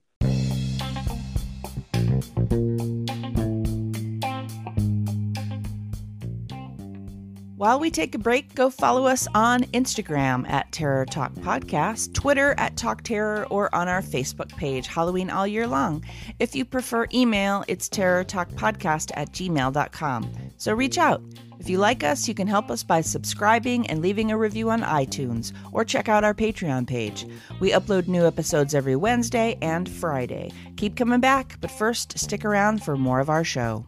While 7.58 7.80
we 7.80 7.90
take 7.90 8.14
a 8.14 8.18
break, 8.18 8.54
go 8.54 8.70
follow 8.70 9.06
us 9.06 9.26
on 9.34 9.64
Instagram 9.72 10.48
at 10.48 10.70
Terror 10.70 11.04
Talk 11.04 11.32
Podcast, 11.32 12.14
Twitter 12.14 12.54
at 12.56 12.76
Talk 12.76 13.02
Terror, 13.02 13.48
or 13.50 13.74
on 13.74 13.88
our 13.88 14.00
Facebook 14.00 14.56
page, 14.56 14.86
Halloween 14.86 15.28
All 15.28 15.44
Year 15.44 15.66
Long. 15.66 16.04
If 16.38 16.54
you 16.54 16.64
prefer 16.64 17.08
email, 17.12 17.64
it's 17.66 17.88
terrortalkpodcast 17.88 19.10
at 19.14 19.32
gmail.com. 19.32 20.32
So 20.56 20.72
reach 20.72 20.98
out. 20.98 21.20
If 21.58 21.68
you 21.68 21.78
like 21.78 22.04
us, 22.04 22.28
you 22.28 22.34
can 22.34 22.46
help 22.46 22.70
us 22.70 22.84
by 22.84 23.00
subscribing 23.00 23.90
and 23.90 24.02
leaving 24.02 24.30
a 24.30 24.38
review 24.38 24.70
on 24.70 24.82
iTunes, 24.82 25.52
or 25.72 25.84
check 25.84 26.08
out 26.08 26.22
our 26.22 26.34
Patreon 26.34 26.86
page. 26.86 27.26
We 27.58 27.72
upload 27.72 28.06
new 28.06 28.24
episodes 28.24 28.72
every 28.72 28.94
Wednesday 28.94 29.58
and 29.60 29.88
Friday. 29.88 30.52
Keep 30.76 30.94
coming 30.94 31.18
back, 31.18 31.56
but 31.60 31.72
first, 31.72 32.20
stick 32.20 32.44
around 32.44 32.84
for 32.84 32.96
more 32.96 33.18
of 33.18 33.28
our 33.28 33.42
show. 33.42 33.84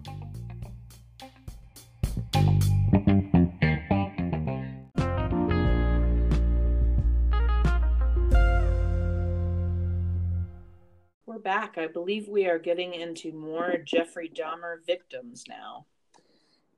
Back. 11.74 11.84
I 11.84 11.86
believe 11.86 12.28
we 12.28 12.46
are 12.46 12.58
getting 12.58 12.94
into 12.94 13.32
more 13.32 13.76
Jeffrey 13.85 14.30
Dahmer 14.35 14.85
victims 14.87 15.44
now. 15.48 15.87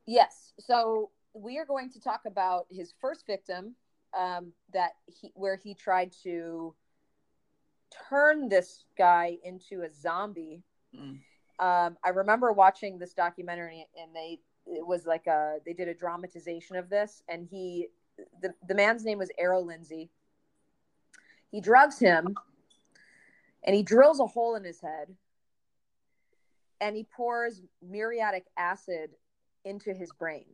Yes. 0.07 0.53
So 0.59 1.11
we 1.35 1.59
are 1.59 1.65
going 1.65 1.91
to 1.91 2.01
talk 2.01 2.23
about 2.27 2.67
his 2.71 2.93
first 3.01 3.27
victim, 3.27 3.75
um, 4.19 4.53
that 4.73 4.93
he 5.07 5.31
where 5.35 5.57
he 5.57 5.75
tried 5.75 6.13
to 6.23 6.75
turn 8.09 8.49
this 8.49 8.85
guy 8.97 9.39
into 9.45 9.83
a 9.83 9.91
zombie. 9.91 10.63
Mm. 10.95 11.19
Um, 11.59 11.97
I 12.05 12.11
remember 12.11 12.53
watching 12.53 12.99
this 12.99 13.15
documentary, 13.15 13.87
and 14.01 14.15
they 14.15 14.41
it 14.67 14.87
was 14.87 15.07
like 15.07 15.27
a 15.27 15.59
they 15.65 15.73
did 15.73 15.89
a 15.89 15.95
dramatization 15.95 16.77
of 16.77 16.89
this, 16.89 17.23
and 17.29 17.47
he 17.51 17.89
the 18.41 18.53
the 18.67 18.75
man's 18.75 19.05
name 19.05 19.19
was 19.19 19.31
Errol 19.39 19.67
Lindsey. 19.67 20.11
He 21.51 21.61
drugs 21.61 21.99
him 21.99 22.37
and 23.63 23.75
he 23.75 23.83
drills 23.83 24.21
a 24.21 24.27
hole 24.27 24.55
in 24.55 24.65
his 24.65 24.81
head 24.81 25.15
and 26.81 26.97
he 26.97 27.05
pours 27.05 27.63
muriatic 27.81 28.45
acid 28.57 29.11
into 29.65 29.95
his 29.95 30.11
brain. 30.13 30.47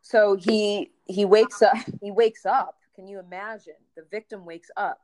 So 0.00 0.36
he 0.36 0.92
he 1.06 1.24
wakes 1.24 1.60
up 1.60 1.76
he 2.00 2.10
wakes 2.10 2.46
up. 2.46 2.76
Can 2.94 3.08
you 3.08 3.18
imagine? 3.18 3.74
The 3.96 4.04
victim 4.10 4.44
wakes 4.44 4.70
up 4.76 5.00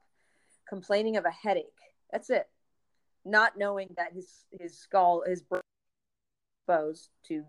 complaining 0.68 1.16
of 1.16 1.24
a 1.24 1.31
headache. 1.31 1.66
That's 2.11 2.31
it. 2.31 2.48
Not 3.24 3.59
knowing 3.59 3.88
that 3.96 4.12
his 4.12 4.44
his 4.53 4.79
skull 4.79 5.22
is 5.22 5.42
exposed 6.62 7.11
to 7.24 7.44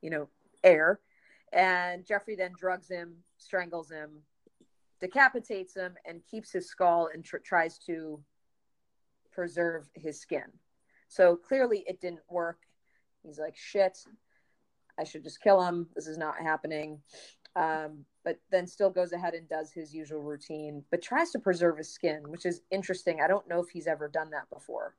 you 0.00 0.10
know 0.10 0.28
air. 0.62 1.00
And 1.52 2.06
jeffrey 2.06 2.36
then 2.36 2.52
drugs 2.56 2.88
him 2.88 3.16
strangles 3.38 3.90
him 3.90 4.22
decapitates 5.00 5.74
him 5.74 5.94
and 6.06 6.24
keeps 6.30 6.52
his 6.52 6.68
skull 6.68 7.08
and 7.12 7.24
tr- 7.24 7.38
tries 7.38 7.78
to 7.78 8.20
preserve 9.32 9.88
his 9.94 10.20
skin. 10.20 10.44
So 11.08 11.36
clearly 11.36 11.84
it 11.86 12.00
didn't 12.00 12.22
work. 12.30 12.58
He's 13.22 13.38
like, 13.38 13.56
shit, 13.56 13.98
I 14.98 15.04
should 15.04 15.24
just 15.24 15.40
kill 15.40 15.62
him. 15.62 15.88
This 15.94 16.06
is 16.06 16.18
not 16.18 16.40
happening. 16.40 17.00
Um, 17.56 18.04
but 18.24 18.40
then 18.50 18.66
still 18.66 18.90
goes 18.90 19.12
ahead 19.12 19.34
and 19.34 19.48
does 19.48 19.70
his 19.72 19.94
usual 19.94 20.22
routine, 20.22 20.82
but 20.90 21.02
tries 21.02 21.30
to 21.32 21.38
preserve 21.38 21.78
his 21.78 21.92
skin, 21.92 22.22
which 22.28 22.46
is 22.46 22.62
interesting. 22.70 23.20
I 23.20 23.28
don't 23.28 23.48
know 23.48 23.60
if 23.60 23.68
he's 23.68 23.86
ever 23.86 24.08
done 24.08 24.30
that 24.30 24.50
before. 24.50 24.96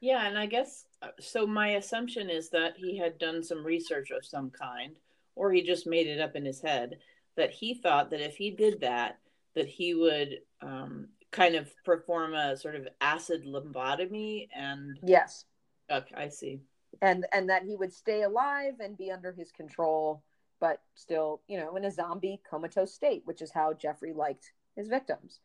Yeah, 0.00 0.26
and 0.26 0.38
I 0.38 0.46
guess 0.46 0.86
uh, 1.02 1.08
so. 1.18 1.46
My 1.46 1.72
assumption 1.72 2.30
is 2.30 2.48
that 2.50 2.74
he 2.76 2.96
had 2.96 3.18
done 3.18 3.42
some 3.42 3.66
research 3.66 4.10
of 4.10 4.24
some 4.24 4.50
kind, 4.50 4.96
or 5.36 5.52
he 5.52 5.62
just 5.62 5.86
made 5.86 6.06
it 6.06 6.20
up 6.20 6.36
in 6.36 6.44
his 6.44 6.60
head 6.60 6.98
that 7.36 7.50
he 7.50 7.74
thought 7.74 8.10
that 8.10 8.20
if 8.20 8.36
he 8.36 8.50
did 8.50 8.80
that, 8.80 9.18
that 9.54 9.66
he 9.66 9.94
would 9.94 10.40
um, 10.62 11.08
kind 11.30 11.54
of 11.54 11.70
perform 11.84 12.34
a 12.34 12.56
sort 12.56 12.74
of 12.74 12.88
acid 13.00 13.44
lobotomy 13.46 14.48
and 14.54 14.98
yes. 15.02 15.44
Okay 15.90 16.14
i 16.16 16.28
see. 16.28 16.60
And 17.02 17.26
and 17.32 17.48
that 17.48 17.62
he 17.62 17.76
would 17.76 17.92
stay 17.92 18.22
alive 18.22 18.74
and 18.80 18.96
be 18.96 19.10
under 19.10 19.32
his 19.32 19.52
control 19.52 20.22
but 20.60 20.82
still 20.94 21.40
you 21.48 21.58
know 21.58 21.76
in 21.76 21.84
a 21.84 21.90
zombie 21.90 22.40
comatose 22.48 22.92
state 22.92 23.22
which 23.24 23.42
is 23.42 23.52
how 23.52 23.72
jeffrey 23.72 24.12
liked 24.12 24.52
his 24.76 24.88
victims. 24.88 25.40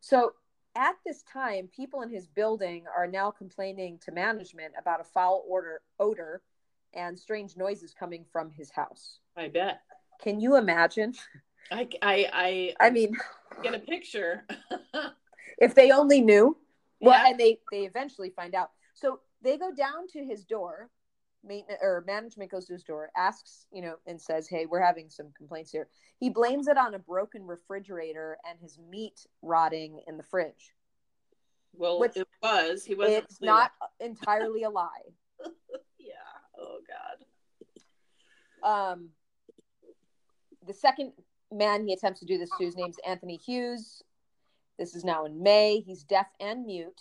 So 0.00 0.32
at 0.76 0.96
this 1.04 1.22
time 1.22 1.68
people 1.74 2.02
in 2.02 2.10
his 2.10 2.26
building 2.26 2.84
are 2.94 3.06
now 3.06 3.30
complaining 3.30 3.98
to 4.04 4.12
management 4.12 4.74
about 4.78 5.00
a 5.00 5.04
foul 5.04 5.44
order 5.48 5.82
odor 5.98 6.42
and 6.94 7.18
strange 7.18 7.56
noises 7.56 7.94
coming 7.98 8.24
from 8.32 8.50
his 8.50 8.70
house. 8.70 9.20
I 9.36 9.48
bet 9.48 9.80
can 10.20 10.40
you 10.40 10.56
imagine 10.56 11.14
I, 11.70 11.88
I, 12.02 12.26
I, 12.32 12.74
I 12.86 12.90
mean, 12.90 13.16
get 13.62 13.74
a 13.74 13.78
picture. 13.78 14.44
if 15.58 15.74
they 15.74 15.90
only 15.90 16.20
knew. 16.20 16.56
Well, 17.00 17.18
yeah. 17.18 17.30
and 17.30 17.40
they 17.40 17.58
they 17.70 17.84
eventually 17.84 18.30
find 18.30 18.54
out. 18.54 18.70
So 18.94 19.20
they 19.42 19.58
go 19.58 19.72
down 19.72 20.06
to 20.12 20.24
his 20.24 20.44
door. 20.44 20.90
Maintenance 21.44 21.78
or 21.80 22.02
management 22.06 22.50
goes 22.50 22.66
to 22.66 22.72
his 22.72 22.82
door, 22.82 23.10
asks, 23.16 23.66
you 23.70 23.80
know, 23.80 23.96
and 24.06 24.20
says, 24.20 24.48
"Hey, 24.48 24.66
we're 24.66 24.80
having 24.80 25.08
some 25.10 25.28
complaints 25.36 25.70
here." 25.70 25.88
He 26.18 26.28
blames 26.28 26.66
it 26.66 26.76
on 26.76 26.94
a 26.94 26.98
broken 26.98 27.46
refrigerator 27.46 28.38
and 28.48 28.58
his 28.58 28.78
meat 28.90 29.26
rotting 29.42 30.00
in 30.08 30.16
the 30.16 30.24
fridge. 30.24 30.74
Well, 31.74 32.00
Which 32.00 32.16
it 32.16 32.26
was. 32.42 32.84
He 32.84 32.94
wasn't. 32.94 33.24
It's 33.24 33.40
not 33.40 33.70
entirely 34.00 34.64
a 34.64 34.70
lie. 34.70 34.88
yeah. 35.98 36.14
Oh 36.58 36.78
God. 38.64 38.92
Um. 38.92 39.10
The 40.66 40.74
second 40.74 41.12
man 41.52 41.86
he 41.86 41.92
attempts 41.92 42.20
to 42.20 42.26
do 42.26 42.38
this 42.38 42.50
to. 42.58 42.64
His 42.64 42.76
name's 42.76 42.96
Anthony 43.06 43.36
Hughes. 43.36 44.02
This 44.78 44.94
is 44.94 45.04
now 45.04 45.24
in 45.24 45.42
May. 45.42 45.80
He's 45.80 46.02
deaf 46.02 46.26
and 46.40 46.66
mute. 46.66 47.00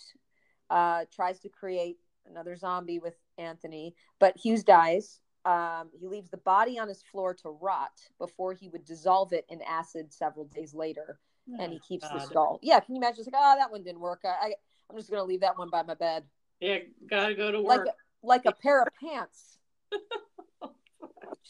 Uh, 0.69 1.06
tries 1.13 1.39
to 1.41 1.49
create 1.49 1.97
another 2.28 2.56
zombie 2.56 2.99
with 2.99 3.15
Anthony, 3.38 3.95
but 4.19 4.36
Hughes 4.38 4.63
dies. 4.63 5.19
Um, 5.45 5.89
he 5.99 6.08
leaves 6.08 6.30
the 6.30 6.38
body 6.38 6.80
on 6.80 6.88
his 6.88 7.04
floor 7.04 7.36
to 7.36 7.49
rot 7.49 7.91
before 8.17 8.54
he 8.54 8.67
would 8.69 8.84
dissolve 8.84 9.32
it 9.32 9.45
in 9.49 9.62
acid 9.62 10.12
several 10.12 10.45
days 10.45 10.73
later, 10.73 11.19
oh, 11.51 11.58
and 11.60 11.71
he 11.71 11.80
keeps 11.80 12.08
God. 12.08 12.19
the 12.19 12.25
skull. 12.25 12.60
Yeah, 12.63 12.80
can 12.80 12.95
you 12.95 12.99
imagine? 12.99 13.19
It's 13.19 13.30
like, 13.32 13.39
oh, 13.43 13.56
that 13.60 13.71
one 13.71 13.84
didn't 13.84 13.99
work. 13.99 14.21
I, 14.23 14.30
I, 14.30 14.54
am 14.89 14.97
just 14.97 15.12
gonna 15.12 15.23
leave 15.23 15.41
that 15.41 15.58
one 15.58 15.69
by 15.69 15.84
my 15.84 15.93
bed. 15.93 16.23
Yeah, 16.60 16.80
gotta 17.08 17.36
go 17.36 17.51
to 17.51 17.62
work. 17.62 17.67
Like 17.67 17.88
a, 17.88 17.93
like 18.23 18.45
a 18.45 18.54
pair 18.54 18.82
of 18.82 18.88
pants. 18.99 19.60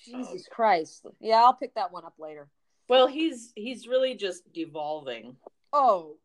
Jesus 0.03 0.47
Christ. 0.47 1.05
Yeah, 1.19 1.43
I'll 1.43 1.53
pick 1.53 1.73
that 1.75 1.91
one 1.91 2.05
up 2.05 2.15
later. 2.19 2.47
Well, 2.87 3.07
he's 3.07 3.51
he's 3.55 3.87
really 3.87 4.15
just 4.15 4.51
devolving. 4.53 5.35
Oh, 5.73 6.17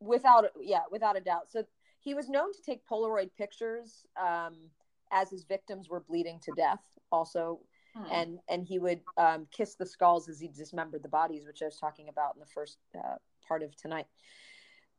without 0.00 0.46
yeah, 0.60 0.82
without 0.90 1.16
a 1.16 1.20
doubt. 1.20 1.50
So 1.50 1.64
he 2.00 2.14
was 2.14 2.28
known 2.28 2.52
to 2.52 2.62
take 2.62 2.86
Polaroid 2.86 3.30
pictures 3.36 4.06
um, 4.20 4.54
as 5.12 5.30
his 5.30 5.44
victims 5.44 5.88
were 5.88 6.00
bleeding 6.00 6.38
to 6.44 6.52
death. 6.56 6.80
Also, 7.10 7.60
Hmm. 7.96 8.12
and 8.12 8.38
and 8.48 8.66
he 8.66 8.78
would 8.78 9.00
um, 9.16 9.46
kiss 9.50 9.74
the 9.74 9.86
skulls 9.86 10.28
as 10.28 10.38
he 10.38 10.48
dismembered 10.48 11.02
the 11.02 11.08
bodies, 11.08 11.46
which 11.46 11.62
I 11.62 11.64
was 11.64 11.78
talking 11.78 12.10
about 12.10 12.34
in 12.34 12.40
the 12.40 12.46
first 12.46 12.76
uh, 12.94 13.16
part 13.48 13.62
of 13.62 13.74
tonight. 13.74 14.06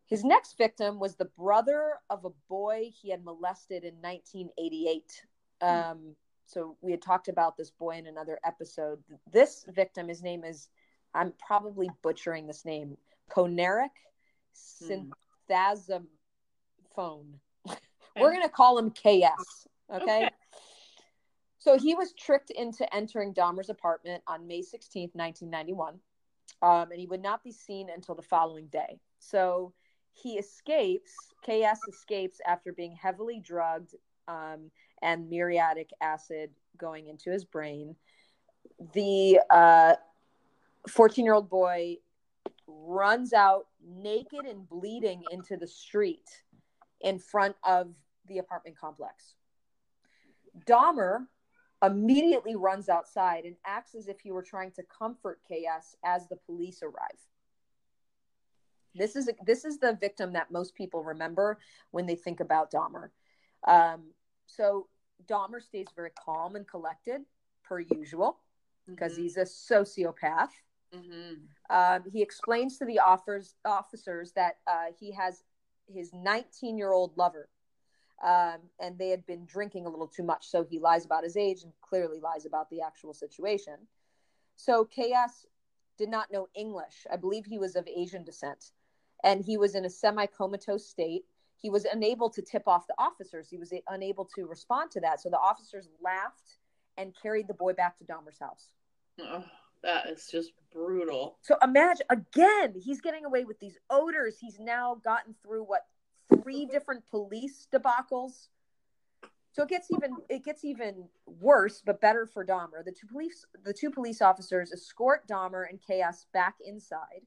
His 0.07 0.23
next 0.23 0.57
victim 0.57 0.99
was 0.99 1.15
the 1.15 1.29
brother 1.37 1.93
of 2.09 2.25
a 2.25 2.29
boy 2.49 2.89
he 2.99 3.11
had 3.11 3.23
molested 3.23 3.83
in 3.83 3.93
1988. 4.01 5.21
Um, 5.61 6.15
so 6.47 6.77
we 6.81 6.91
had 6.91 7.01
talked 7.01 7.27
about 7.27 7.57
this 7.57 7.69
boy 7.69 7.97
in 7.97 8.07
another 8.07 8.39
episode. 8.45 8.99
This 9.31 9.65
victim, 9.67 10.07
his 10.07 10.23
name 10.23 10.43
is, 10.43 10.69
I'm 11.13 11.33
probably 11.45 11.89
butchering 12.01 12.47
this 12.47 12.65
name, 12.65 12.97
Hmm. 14.81 15.11
Sinthasomphone. 15.51 16.05
We're 18.19 18.31
going 18.31 18.41
to 18.43 18.49
call 18.49 18.79
him 18.79 18.91
KS. 18.91 19.67
Okay? 19.93 20.03
Okay. 20.03 20.29
So 21.59 21.77
he 21.77 21.95
was 21.95 22.13
tricked 22.13 22.51
into 22.51 22.87
entering 22.95 23.33
Dahmer's 23.33 23.69
apartment 23.69 24.23
on 24.25 24.47
May 24.47 24.61
16th, 24.61 25.13
1991. 25.15 25.99
Um, 26.61 26.91
and 26.91 26.99
he 26.99 27.07
would 27.07 27.21
not 27.21 27.43
be 27.43 27.51
seen 27.51 27.89
until 27.93 28.15
the 28.15 28.21
following 28.21 28.67
day. 28.67 29.01
So 29.19 29.73
he 30.13 30.37
escapes, 30.37 31.11
KS 31.43 31.81
escapes 31.89 32.39
after 32.47 32.71
being 32.71 32.95
heavily 32.95 33.41
drugged 33.43 33.95
um, 34.29 34.71
and 35.01 35.29
muriatic 35.29 35.89
acid 36.01 36.49
going 36.77 37.07
into 37.07 37.31
his 37.31 37.45
brain. 37.45 37.95
The 38.93 39.39
14 40.87 41.25
year 41.25 41.33
old 41.33 41.49
boy 41.49 41.97
runs 42.67 43.33
out 43.33 43.67
naked 43.85 44.45
and 44.45 44.67
bleeding 44.67 45.23
into 45.31 45.57
the 45.57 45.67
street 45.67 46.29
in 47.01 47.19
front 47.19 47.55
of 47.63 47.93
the 48.27 48.39
apartment 48.39 48.77
complex. 48.77 49.35
Dahmer 50.65 51.27
immediately 51.83 52.55
runs 52.55 52.89
outside 52.89 53.45
and 53.45 53.55
acts 53.65 53.95
as 53.95 54.07
if 54.07 54.19
he 54.19 54.31
were 54.31 54.41
trying 54.41 54.71
to 54.71 54.83
comfort 54.83 55.39
KS 55.47 55.95
as 56.03 56.27
the 56.27 56.35
police 56.35 56.81
arrive. 56.81 57.19
This 58.95 59.15
is 59.15 59.29
this 59.45 59.63
is 59.63 59.77
the 59.77 59.95
victim 60.01 60.33
that 60.33 60.51
most 60.51 60.73
people 60.73 61.03
remember 61.03 61.59
when 61.91 62.07
they 62.07 62.15
think 62.15 62.39
about 62.39 62.71
Dahmer. 62.71 63.09
Um, 63.67 64.05
so 64.47 64.87
Dahmer 65.25 65.61
stays 65.61 65.87
very 65.95 66.11
calm 66.11 66.55
and 66.55 66.67
collected, 66.67 67.21
per 67.63 67.79
usual, 67.79 68.39
because 68.87 69.13
Mhm. 69.13 69.21
he's 69.21 69.37
a 69.37 69.45
sociopath. 69.45 70.51
Mhm. 70.91 71.49
Um, 71.69 72.09
he 72.09 72.21
explains 72.21 72.77
to 72.77 72.85
the 72.85 72.99
offers, 72.99 73.55
officers 73.65 74.31
that 74.33 74.59
uh, 74.65 74.93
he 74.93 75.11
has 75.11 75.43
his 75.87 76.13
19 76.13 76.77
year 76.77 76.91
old 76.91 77.17
lover 77.17 77.49
um, 78.23 78.69
and 78.79 78.97
they 78.97 79.09
had 79.09 79.25
been 79.25 79.45
drinking 79.45 79.85
a 79.85 79.89
little 79.89 80.07
too 80.07 80.23
much. 80.23 80.47
So 80.47 80.63
he 80.63 80.79
lies 80.79 81.05
about 81.05 81.23
his 81.23 81.37
age 81.37 81.63
and 81.63 81.73
clearly 81.81 82.19
lies 82.19 82.45
about 82.45 82.69
the 82.69 82.81
actual 82.81 83.13
situation. 83.13 83.87
So 84.55 84.85
KS 84.85 85.45
did 85.97 86.09
not 86.09 86.31
know 86.31 86.47
English. 86.55 87.05
I 87.11 87.17
believe 87.17 87.45
he 87.45 87.59
was 87.59 87.75
of 87.75 87.87
Asian 87.87 88.23
descent 88.23 88.71
and 89.23 89.43
he 89.43 89.57
was 89.57 89.75
in 89.75 89.85
a 89.85 89.89
semi 89.89 90.25
comatose 90.25 90.87
state. 90.87 91.25
He 91.59 91.69
was 91.69 91.85
unable 91.85 92.29
to 92.29 92.41
tip 92.41 92.67
off 92.67 92.87
the 92.87 92.93
officers. 92.97 93.49
He 93.49 93.57
was 93.57 93.73
unable 93.87 94.25
to 94.35 94.45
respond 94.45 94.91
to 94.91 95.01
that. 95.01 95.21
So 95.21 95.29
the 95.29 95.39
officers 95.39 95.89
laughed 96.03 96.57
and 96.97 97.15
carried 97.19 97.47
the 97.47 97.53
boy 97.53 97.73
back 97.73 97.97
to 97.97 98.03
Dahmer's 98.03 98.39
house. 98.39 98.69
Oh, 99.19 99.43
that 99.83 100.07
is 100.07 100.27
just 100.31 100.51
brutal. 100.71 101.37
So 101.41 101.55
imagine 101.63 102.05
again, 102.09 102.75
he's 102.75 103.01
getting 103.01 103.25
away 103.25 103.43
with 103.43 103.59
these 103.59 103.77
odors. 103.89 104.37
He's 104.39 104.59
now 104.59 105.01
gotten 105.03 105.35
through 105.43 105.63
what 105.63 105.85
three 106.41 106.65
different 106.65 107.05
police 107.09 107.67
debacles. 107.73 108.47
So 109.51 109.63
it 109.63 109.69
gets 109.69 109.89
even 109.91 110.15
it 110.29 110.43
gets 110.43 110.63
even 110.63 111.09
worse, 111.25 111.81
but 111.83 111.99
better 111.99 112.27
for 112.27 112.45
Dahmer. 112.45 112.85
The 112.85 112.91
two 112.91 113.07
police 113.07 113.45
the 113.63 113.73
two 113.73 113.89
police 113.89 114.21
officers 114.21 114.71
escort 114.71 115.27
Dahmer 115.27 115.65
and 115.67 115.79
KS 115.79 116.27
back 116.31 116.55
inside. 116.63 117.25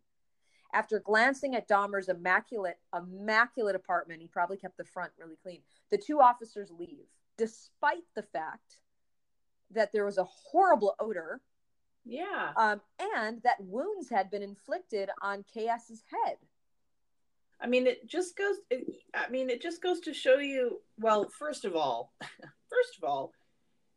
After 0.73 1.01
glancing 1.01 1.55
at 1.57 1.69
Dahmer's 1.69 2.09
immaculate 2.09 2.79
immaculate 2.95 3.75
apartment, 3.77 4.21
he 4.21 4.29
probably 4.29 4.57
kept 4.57 4.77
the 4.77 4.85
front 4.85 5.13
really 5.19 5.37
clean. 5.43 5.61
The 5.91 5.99
two 5.99 6.21
officers 6.21 6.71
leave, 6.71 7.07
despite 7.37 8.05
the 8.15 8.23
fact 8.23 8.81
that 9.73 9.93
there 9.93 10.05
was 10.05 10.19
a 10.19 10.25
horrible 10.25 10.95
odor 10.99 11.41
Yeah. 12.05 12.53
um, 12.57 12.81
and 13.17 13.43
that 13.43 13.61
wounds 13.61 14.09
had 14.11 14.31
been 14.31 14.43
inflicted 14.43 15.11
on 15.23 15.45
KS's 15.45 16.03
head. 16.11 16.37
I 17.61 17.67
mean, 17.67 17.87
it 17.87 18.07
just 18.09 18.37
goes. 18.37 18.57
It, 18.71 18.87
I 19.15 19.29
mean, 19.29 19.51
it 19.51 19.61
just 19.61 19.83
goes 19.83 20.01
to 20.01 20.15
show 20.15 20.39
you. 20.39 20.81
Well, 20.99 21.29
first 21.29 21.65
of 21.65 21.77
all, 21.77 22.13
first 22.21 22.97
of 22.97 23.05
all, 23.05 23.33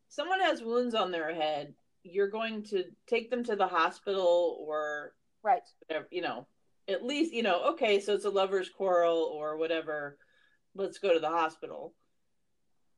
someone 0.09 0.41
has 0.41 0.61
wounds 0.61 0.93
on 0.95 1.11
their 1.11 1.33
head. 1.33 1.73
You're 2.03 2.29
going 2.29 2.63
to 2.63 2.83
take 3.07 3.29
them 3.29 3.43
to 3.45 3.55
the 3.55 3.67
hospital, 3.67 4.57
or 4.59 5.13
Right. 5.43 5.61
whatever, 5.87 6.07
you 6.11 6.21
know, 6.21 6.45
at 6.87 7.03
least 7.03 7.33
you 7.33 7.43
know. 7.43 7.63
Okay, 7.71 7.99
so 7.99 8.13
it's 8.13 8.25
a 8.25 8.29
lovers' 8.29 8.69
quarrel 8.69 9.31
or 9.33 9.57
whatever. 9.57 10.17
Let's 10.75 10.99
go 10.99 11.13
to 11.13 11.19
the 11.19 11.29
hospital. 11.29 11.93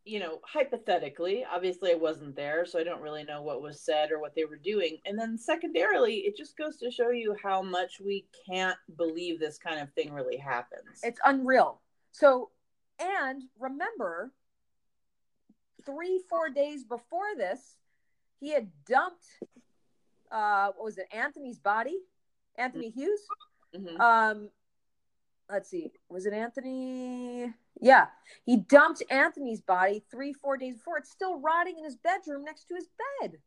You 0.08 0.19
know, 0.19 0.39
hypothetically, 0.43 1.43
obviously, 1.52 1.91
I 1.91 1.95
wasn't 1.95 2.36
there, 2.36 2.63
so 2.65 2.78
I 2.80 2.84
don't 2.84 3.02
really 3.02 3.24
know 3.24 3.41
what 3.41 3.63
was 3.63 3.82
said 3.82 4.12
or 4.12 4.19
what 4.19 4.36
they 4.36 4.45
were 4.45 4.60
doing. 4.63 5.00
And 5.06 5.17
then, 5.17 5.36
secondarily, 5.36 6.17
it 6.17 6.38
just 6.38 6.56
goes 6.58 6.78
to 6.78 6.91
show 6.91 7.10
you 7.10 7.36
how 7.41 7.63
much 7.63 8.00
we 8.00 8.28
can't 8.48 8.78
believe 8.98 9.39
this 9.39 9.58
kind 9.58 9.80
of 9.80 9.91
thing 9.93 10.13
really 10.13 10.38
happens. 10.38 11.00
It's 11.02 11.19
unreal. 11.26 11.82
So, 12.12 12.52
and 13.00 13.41
remember, 13.60 14.32
three, 15.86 16.21
four 16.30 16.50
days 16.50 16.84
before 16.84 17.36
this, 17.36 17.78
he 18.39 18.52
had 18.52 18.69
dumped, 18.88 19.26
uh, 20.32 20.67
what 20.76 20.86
was 20.86 20.98
it, 20.98 21.08
Anthony's 21.12 21.60
body? 21.60 21.98
Anthony 22.58 22.89
Hughes? 22.89 23.21
Mhm. 23.76 24.00
Um, 24.00 24.50
let's 25.50 25.70
see, 25.70 25.92
was 26.10 26.26
it 26.26 26.34
Anthony? 26.34 27.54
Yeah, 27.82 28.08
he 28.46 28.58
dumped 28.58 29.04
Anthony's 29.10 29.62
body 29.62 30.04
three, 30.10 30.34
four 30.34 30.58
days 30.58 30.76
before. 30.76 30.98
It's 30.98 31.12
still 31.12 31.40
rotting 31.40 31.78
in 31.78 31.84
his 31.84 31.98
bedroom 31.98 32.44
next 32.44 32.66
to 32.66 32.76
his 32.76 32.88
bed. 33.22 33.42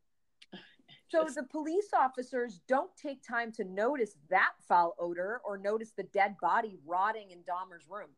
So 1.09 1.25
Just- 1.25 1.37
the 1.37 1.45
police 1.45 1.89
officers 1.95 2.61
don't 2.67 2.95
take 2.97 3.23
time 3.23 3.51
to 3.53 3.65
notice 3.65 4.15
that 4.29 4.53
foul 4.61 4.95
odor 4.99 5.41
or 5.43 5.57
notice 5.57 5.93
the 5.93 6.03
dead 6.03 6.37
body 6.39 6.79
rotting 6.85 7.31
in 7.31 7.43
Dahmer's 7.45 7.89
room. 7.89 8.15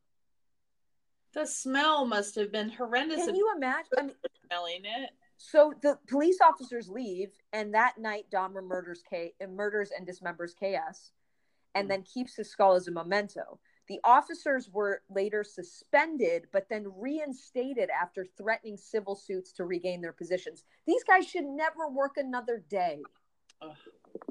The 1.33 1.47
smell 1.47 2.05
must 2.05 2.35
have 2.35 2.51
been 2.51 2.71
horrendous. 2.71 3.25
Can 3.25 3.37
you 3.37 3.53
imagine? 3.55 3.93
I 3.97 4.03
mean, 4.03 4.17
smelling 4.47 4.85
it? 4.85 5.11
so 5.37 5.73
the 5.81 5.97
police 6.09 6.41
officers 6.41 6.89
leave, 6.89 7.33
and 7.53 7.73
that 7.73 7.97
night 7.97 8.29
Dahmer 8.31 8.63
murders 8.63 9.03
K, 9.09 9.35
murders 9.49 9.93
and 9.93 10.07
dismembers 10.07 10.55
KS, 10.57 11.13
and 11.75 11.87
hmm. 11.87 11.91
then 11.91 12.03
keeps 12.03 12.37
his 12.37 12.51
skull 12.51 12.75
as 12.75 12.89
a 12.89 12.93
memento. 12.93 13.59
The 13.89 14.01
officers 14.05 14.71
were 14.73 15.03
later 15.11 15.43
suspended, 15.43 16.47
but 16.53 16.69
then 16.71 16.87
reinstated 16.97 17.91
after 17.91 18.25
threatening 18.39 18.77
civil 18.77 19.17
suits 19.17 19.51
to 19.55 19.65
regain 19.65 20.01
their 20.01 20.13
positions. 20.13 20.63
These 20.87 21.03
guys 21.03 21.27
should 21.27 21.45
never 21.45 21.89
work 21.89 22.13
another 22.17 22.63
day. 22.71 23.01
Ugh, 23.61 23.77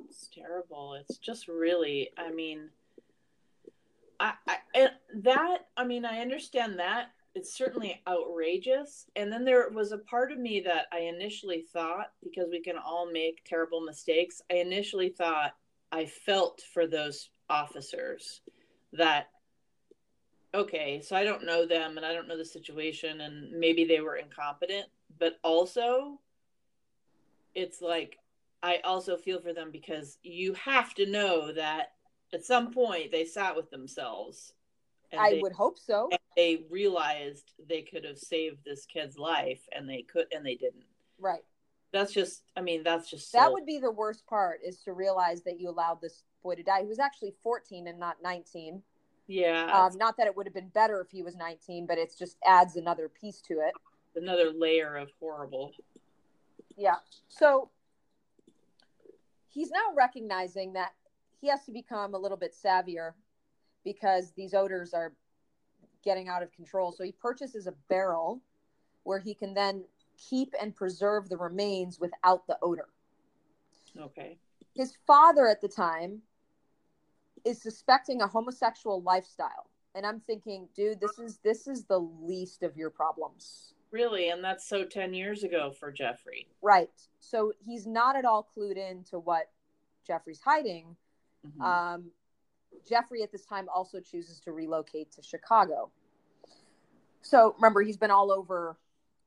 it's 0.08 0.30
terrible. 0.34 0.94
It's 0.94 1.18
just 1.18 1.50
really. 1.50 2.10
I 2.18 2.32
mean, 2.32 2.70
I, 4.20 4.34
I 4.48 4.58
and 4.74 4.92
that. 5.24 5.68
I 5.76 5.84
mean, 5.84 6.06
I 6.06 6.20
understand 6.20 6.80
that. 6.80 7.10
It's 7.36 7.54
certainly 7.54 8.02
outrageous. 8.08 9.08
And 9.16 9.32
then 9.32 9.46
there 9.46 9.70
was 9.70 9.92
a 9.92 9.98
part 10.00 10.32
of 10.32 10.40
me 10.40 10.62
that 10.62 10.86
I 10.92 11.00
initially 11.00 11.66
thought, 11.74 12.14
because 12.24 12.48
we 12.50 12.62
can 12.62 12.78
all 12.78 13.12
make 13.12 13.44
terrible 13.44 13.82
mistakes, 13.82 14.42
I 14.50 14.56
initially 14.56 15.10
thought 15.10 15.54
I 15.92 16.06
felt 16.06 16.62
for 16.74 16.88
those 16.88 17.30
officers 17.50 18.42
that 18.94 19.28
okay, 20.54 21.02
so 21.02 21.16
I 21.16 21.24
don't 21.24 21.46
know 21.46 21.66
them 21.66 21.98
and 21.98 22.06
I 22.06 22.14
don't 22.14 22.28
know 22.28 22.38
the 22.38 22.46
situation 22.46 23.22
and 23.22 23.52
maybe 23.52 23.86
they 23.86 24.02
were 24.02 24.16
incompetent, 24.16 24.88
but 25.20 25.40
also 25.44 26.20
it's 27.56 27.82
like 27.82 28.18
I 28.62 28.78
also 28.84 29.16
feel 29.16 29.40
for 29.40 29.54
them 29.54 29.72
because 29.72 30.18
you 30.24 30.54
have 30.54 30.94
to 30.96 31.06
know 31.06 31.52
that 31.54 31.94
at 32.34 32.46
some 32.46 32.72
point 32.72 33.12
they 33.12 33.26
sat 33.26 33.56
with 33.56 33.70
themselves 33.70 34.54
and 35.12 35.22
I 35.22 35.32
they, 35.32 35.42
would 35.42 35.54
hope 35.54 35.78
so. 35.80 36.10
they 36.36 36.66
realized 36.70 37.54
they 37.68 37.82
could 37.82 38.04
have 38.04 38.18
saved 38.18 38.64
this 38.64 38.86
kid's 38.86 39.18
life 39.18 39.62
and 39.72 39.90
they 39.90 40.02
could 40.04 40.28
and 40.32 40.46
they 40.46 40.56
didn't. 40.56 40.86
Right. 41.20 41.44
That's 41.92 42.14
just 42.14 42.44
I 42.56 42.62
mean 42.62 42.84
that's 42.84 43.10
just 43.10 43.32
That 43.34 43.52
would 43.52 43.66
be 43.66 43.80
the 43.80 43.92
worst 43.92 44.26
part 44.28 44.60
is 44.66 44.78
to 44.84 44.94
realize 44.94 45.42
that 45.44 45.60
you 45.60 45.70
allowed 45.70 46.02
this 46.02 46.24
boy 46.44 46.56
to 46.56 46.64
die. 46.64 46.82
He 46.82 46.88
was 46.88 47.00
actually 47.00 47.34
14 47.44 47.88
and 47.88 48.00
not 48.00 48.18
19. 48.22 48.82
yeah 49.28 49.66
Um, 49.72 49.98
not 49.98 50.18
that 50.18 50.28
it 50.28 50.36
would 50.38 50.46
have 50.46 50.54
been 50.54 50.70
better 50.70 51.02
if 51.02 51.10
he 51.12 51.24
was 51.24 51.36
19, 51.36 51.86
but 51.86 51.98
it 51.98 52.14
just 52.18 52.38
adds 52.46 52.76
another 52.76 53.10
piece 53.10 53.42
to 53.42 53.54
it. 53.60 53.74
another 54.16 54.52
layer 54.52 54.96
of 54.98 55.10
horrible. 55.20 55.72
Yeah. 56.78 56.96
So 57.28 57.70
he's 59.50 59.72
now 59.72 59.94
recognizing 59.96 60.74
that 60.74 60.94
he 61.42 61.48
has 61.48 61.66
to 61.66 61.72
become 61.72 62.14
a 62.14 62.18
little 62.18 62.38
bit 62.38 62.54
savvier 62.54 63.14
because 63.84 64.32
these 64.36 64.54
odors 64.54 64.94
are 64.94 65.14
getting 66.04 66.30
out 66.30 66.44
of 66.44 66.52
control. 66.52 66.92
So 66.92 67.04
he 67.04 67.12
purchases 67.12 67.68
a 67.68 67.74
barrel 67.90 68.42
where 69.04 69.20
he 69.20 69.34
can 69.34 69.54
then 69.54 69.84
keep 70.30 70.54
and 70.62 70.76
preserve 70.76 71.30
the 71.30 71.38
remains 71.38 72.00
without 72.00 72.46
the 72.48 72.58
odor. 72.62 72.90
Okay. 74.00 74.38
His 74.76 74.96
father 75.08 75.48
at 75.48 75.62
the 75.62 75.68
time 75.68 76.22
is 77.46 77.62
suspecting 77.62 78.22
a 78.22 78.28
homosexual 78.28 79.02
lifestyle. 79.02 79.70
And 79.96 80.06
I'm 80.06 80.20
thinking, 80.20 80.68
dude, 80.76 81.00
this 81.02 81.18
is 81.18 81.40
this 81.44 81.68
is 81.68 81.86
the 81.86 82.00
least 82.00 82.64
of 82.64 82.78
your 82.78 82.90
problems. 82.90 83.74
Really? 83.92 84.30
And 84.30 84.44
that's 84.44 84.68
so 84.68 84.86
10 84.86 85.16
years 85.16 85.44
ago 85.44 85.72
for 85.72 85.92
Jeffrey. 85.92 86.48
Right. 86.62 86.92
So 87.20 87.54
he's 87.66 87.88
not 87.88 88.16
at 88.16 88.24
all 88.24 88.48
clued 88.56 88.78
in 88.78 89.04
to 89.06 89.18
what 89.18 89.50
Jeffrey's 90.06 90.42
hiding. 90.42 90.96
Mhm. 91.46 91.62
Um, 91.62 92.12
Jeffrey 92.88 93.24
at 93.24 93.32
this 93.32 93.46
time 93.46 93.68
also 93.74 94.00
chooses 94.00 94.40
to 94.42 94.52
relocate 94.52 95.12
to 95.14 95.24
Chicago. 95.24 95.92
So 97.22 97.54
remember, 97.54 97.82
he's 97.82 97.98
been 97.98 98.12
all 98.12 98.32
over 98.32 98.78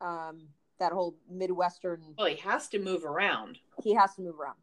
um, 0.01 0.49
that 0.83 0.93
whole 0.93 1.17
Midwestern. 1.31 2.03
well, 2.19 2.27
he 2.27 2.37
has 2.37 2.69
to 2.69 2.79
move 2.79 3.05
around. 3.05 3.59
He 3.83 3.95
has 3.95 4.15
to 4.17 4.23
move 4.23 4.39
around. 4.39 4.57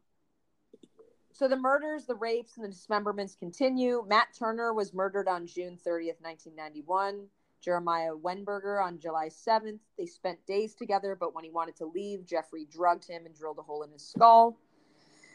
So 1.32 1.48
the 1.48 1.56
murders, 1.56 2.04
the 2.04 2.14
rapes, 2.14 2.56
and 2.56 2.64
the 2.64 2.68
dismemberments 2.68 3.34
continue. 3.34 4.04
Matt 4.06 4.28
Turner 4.38 4.74
was 4.74 4.92
murdered 4.92 5.26
on 5.26 5.46
June 5.46 5.78
30th, 5.86 6.20
1991. 6.20 7.26
Jeremiah 7.62 8.12
Weinberger 8.12 8.84
on 8.84 8.98
July 8.98 9.28
7th. 9.28 9.78
They 9.98 10.06
spent 10.06 10.44
days 10.46 10.74
together, 10.74 11.16
but 11.18 11.34
when 11.34 11.44
he 11.44 11.50
wanted 11.50 11.76
to 11.76 11.86
leave, 11.86 12.26
Jeffrey 12.26 12.66
drugged 12.70 13.06
him 13.06 13.26
and 13.26 13.34
drilled 13.34 13.58
a 13.58 13.62
hole 13.62 13.82
in 13.82 13.90
his 13.90 14.06
skull. 14.06 14.58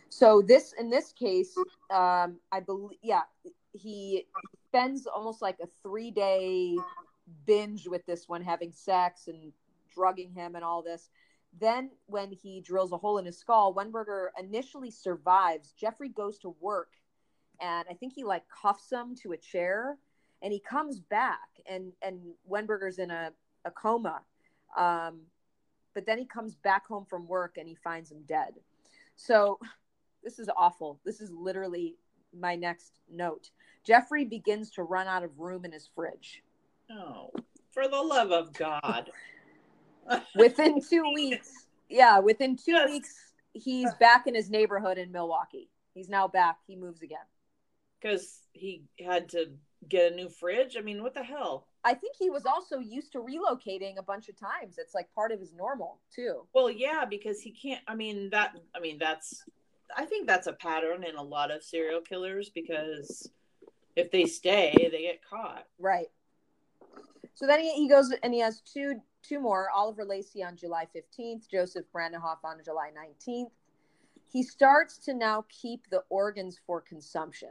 So 0.09 0.41
this, 0.41 0.73
in 0.79 0.89
this 0.89 1.11
case, 1.11 1.55
um, 1.91 2.37
I 2.51 2.59
believe, 2.65 2.99
yeah, 3.01 3.21
he 3.73 4.25
spends 4.67 5.07
almost 5.07 5.41
like 5.41 5.57
a 5.61 5.67
three 5.83 6.11
day 6.11 6.75
binge 7.45 7.87
with 7.87 8.05
this 8.05 8.29
one, 8.29 8.43
having 8.43 8.71
sex 8.71 9.27
and 9.27 9.51
drugging 9.95 10.31
him 10.31 10.55
and 10.55 10.63
all 10.63 10.81
this. 10.81 11.09
Then, 11.59 11.91
when 12.07 12.31
he 12.31 12.61
drills 12.61 12.91
a 12.91 12.97
hole 12.97 13.17
in 13.17 13.25
his 13.25 13.37
skull, 13.37 13.73
Weinberger 13.73 14.27
initially 14.37 14.91
survives. 14.91 15.71
Jeffrey 15.71 16.09
goes 16.09 16.37
to 16.39 16.55
work, 16.59 16.91
and 17.61 17.85
I 17.89 17.93
think 17.93 18.13
he 18.13 18.23
like 18.23 18.43
cuffs 18.49 18.91
him 18.91 19.15
to 19.23 19.31
a 19.31 19.37
chair, 19.37 19.97
and 20.41 20.51
he 20.51 20.59
comes 20.59 20.99
back, 20.99 21.47
and 21.69 21.93
and 22.01 22.19
Weinberger's 22.49 22.99
in 22.99 23.09
a, 23.09 23.31
a 23.63 23.71
coma. 23.71 24.21
Um, 24.77 25.21
but 25.93 26.05
then 26.05 26.17
he 26.17 26.25
comes 26.25 26.55
back 26.55 26.85
home 26.85 27.05
from 27.05 27.25
work, 27.25 27.55
and 27.57 27.69
he 27.69 27.75
finds 27.75 28.11
him 28.11 28.23
dead. 28.27 28.55
So, 29.15 29.57
this 30.23 30.39
is 30.39 30.49
awful. 30.57 30.99
This 31.05 31.21
is 31.21 31.31
literally 31.31 31.95
my 32.37 32.55
next 32.55 32.99
note. 33.09 33.49
Jeffrey 33.85 34.25
begins 34.25 34.71
to 34.71 34.83
run 34.83 35.07
out 35.07 35.23
of 35.23 35.39
room 35.39 35.63
in 35.63 35.71
his 35.71 35.87
fridge. 35.95 36.43
Oh, 36.91 37.31
for 37.71 37.87
the 37.87 38.01
love 38.01 38.31
of 38.31 38.51
God. 38.53 39.09
within 40.35 40.79
two 40.81 41.03
weeks 41.15 41.67
yeah 41.89 42.19
within 42.19 42.55
two 42.55 42.71
Yes. 42.71 42.89
weeks 42.89 43.15
he's 43.53 43.93
back 43.99 44.27
in 44.27 44.35
his 44.35 44.49
neighborhood 44.49 44.97
in 44.97 45.11
milwaukee 45.11 45.69
he's 45.93 46.09
now 46.09 46.27
back 46.27 46.57
he 46.67 46.75
moves 46.75 47.01
again 47.01 47.25
Because 48.01 48.39
he 48.53 48.83
had 49.03 49.29
to 49.29 49.51
get 49.87 50.11
a 50.11 50.15
new 50.15 50.29
fridge. 50.29 50.75
I 50.77 50.81
mean, 50.81 51.03
what 51.03 51.13
the 51.13 51.23
hell? 51.23 51.67
i 51.83 51.93
think 51.93 52.15
he 52.17 52.29
was 52.31 52.45
also 52.47 52.79
used 52.79 53.11
to 53.11 53.19
relocating 53.19 53.97
a 53.99 54.03
bunch 54.03 54.27
of 54.29 54.35
times 54.39 54.77
it's 54.79 54.95
like 54.95 55.07
part 55.13 55.31
of 55.31 55.39
his 55.39 55.53
normal 55.53 55.99
too 56.13 56.47
Well, 56.53 56.71
yeah, 56.71 57.05
because 57.07 57.39
he 57.41 57.51
can't. 57.51 57.81
I 57.87 57.93
mean, 57.95 58.29
that, 58.31 58.55
I 58.75 58.79
mean, 58.79 58.97
that's, 58.97 59.43
I 59.95 60.05
think 60.05 60.25
that's 60.27 60.47
a 60.47 60.53
pattern 60.53 61.03
in 61.03 61.15
a 61.15 61.21
lot 61.21 61.51
of 61.51 61.61
serial 61.63 62.01
killers 62.01 62.49
because 62.49 63.29
if 63.95 64.09
they 64.11 64.25
stay, 64.25 64.89
they 64.91 65.01
get 65.03 65.21
caught. 65.29 65.65
right 65.79 66.07
so 67.35 67.45
then 67.45 67.59
he, 67.59 67.71
he 67.73 67.87
goes 67.87 68.11
and 68.23 68.33
he 68.33 68.39
has 68.39 68.61
two 68.61 68.95
two 69.27 69.39
more 69.39 69.69
oliver 69.73 70.05
lacy 70.05 70.43
on 70.43 70.55
july 70.55 70.87
15th 70.95 71.49
joseph 71.49 71.85
bradehoft 71.93 72.43
on 72.43 72.57
july 72.63 72.89
19th 72.97 73.51
he 74.31 74.43
starts 74.43 74.97
to 74.97 75.13
now 75.13 75.45
keep 75.49 75.89
the 75.89 76.01
organs 76.09 76.59
for 76.65 76.81
consumption 76.81 77.49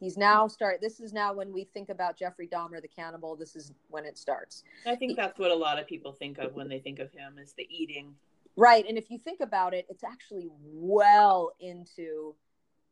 he's 0.00 0.16
now 0.16 0.46
start 0.46 0.80
this 0.80 1.00
is 1.00 1.12
now 1.12 1.32
when 1.32 1.52
we 1.52 1.64
think 1.64 1.88
about 1.88 2.16
jeffrey 2.16 2.48
dahmer 2.48 2.80
the 2.80 2.88
cannibal 2.88 3.36
this 3.36 3.56
is 3.56 3.72
when 3.88 4.04
it 4.04 4.16
starts 4.18 4.64
I 4.86 4.94
think 4.96 5.16
that's 5.16 5.38
what 5.38 5.50
a 5.50 5.54
lot 5.54 5.78
of 5.78 5.86
people 5.86 6.12
think 6.12 6.38
of 6.38 6.54
when 6.54 6.68
they 6.68 6.78
think 6.78 6.98
of 6.98 7.10
him 7.12 7.38
is 7.38 7.52
the 7.52 7.66
eating. 7.70 8.14
Right. 8.56 8.84
And 8.88 8.96
if 8.96 9.10
you 9.10 9.18
think 9.18 9.40
about 9.40 9.74
it, 9.74 9.86
it's 9.88 10.04
actually 10.04 10.48
well 10.62 11.52
into 11.60 12.34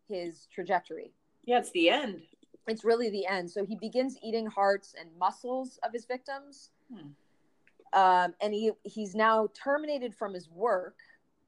his 0.08 0.48
trajectory. 0.52 1.12
Yeah, 1.44 1.58
it's 1.58 1.70
the 1.70 1.90
end. 1.90 2.22
It's 2.66 2.84
really 2.84 3.10
the 3.10 3.26
end. 3.26 3.50
So 3.50 3.64
he 3.64 3.76
begins 3.76 4.16
eating 4.22 4.46
hearts 4.46 4.94
and 4.98 5.08
muscles 5.18 5.78
of 5.82 5.92
his 5.92 6.04
victims. 6.04 6.70
Hmm. 6.92 7.10
Um, 7.92 8.34
and 8.40 8.54
he, 8.54 8.72
he's 8.84 9.14
now 9.14 9.48
terminated 9.54 10.14
from 10.14 10.32
his 10.34 10.48
work, 10.48 10.96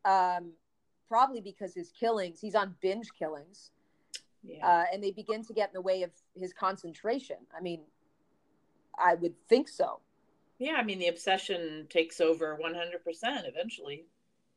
um, 0.05 0.53
probably 1.09 1.41
because 1.41 1.75
his 1.75 1.91
killings, 1.91 2.41
he's 2.41 2.55
on 2.55 2.75
binge 2.81 3.09
killings, 3.19 3.71
Yeah. 4.43 4.67
uh, 4.67 4.85
and 4.93 5.03
they 5.03 5.11
begin 5.11 5.43
to 5.45 5.55
get 5.55 5.71
in 5.71 5.75
the 5.75 5.81
way 5.81 6.03
of 6.03 6.11
his 6.37 6.53
concentration. 6.53 7.37
I 7.57 7.61
mean, 7.63 7.81
I 8.99 9.15
would 9.15 9.35
think 9.49 9.69
so. 9.69 10.01
yeah, 10.59 10.75
I 10.75 10.83
mean, 10.85 10.99
the 10.99 11.09
obsession 11.09 11.87
takes 11.91 12.21
over 12.21 12.57
100% 12.63 13.49
eventually. 13.49 14.05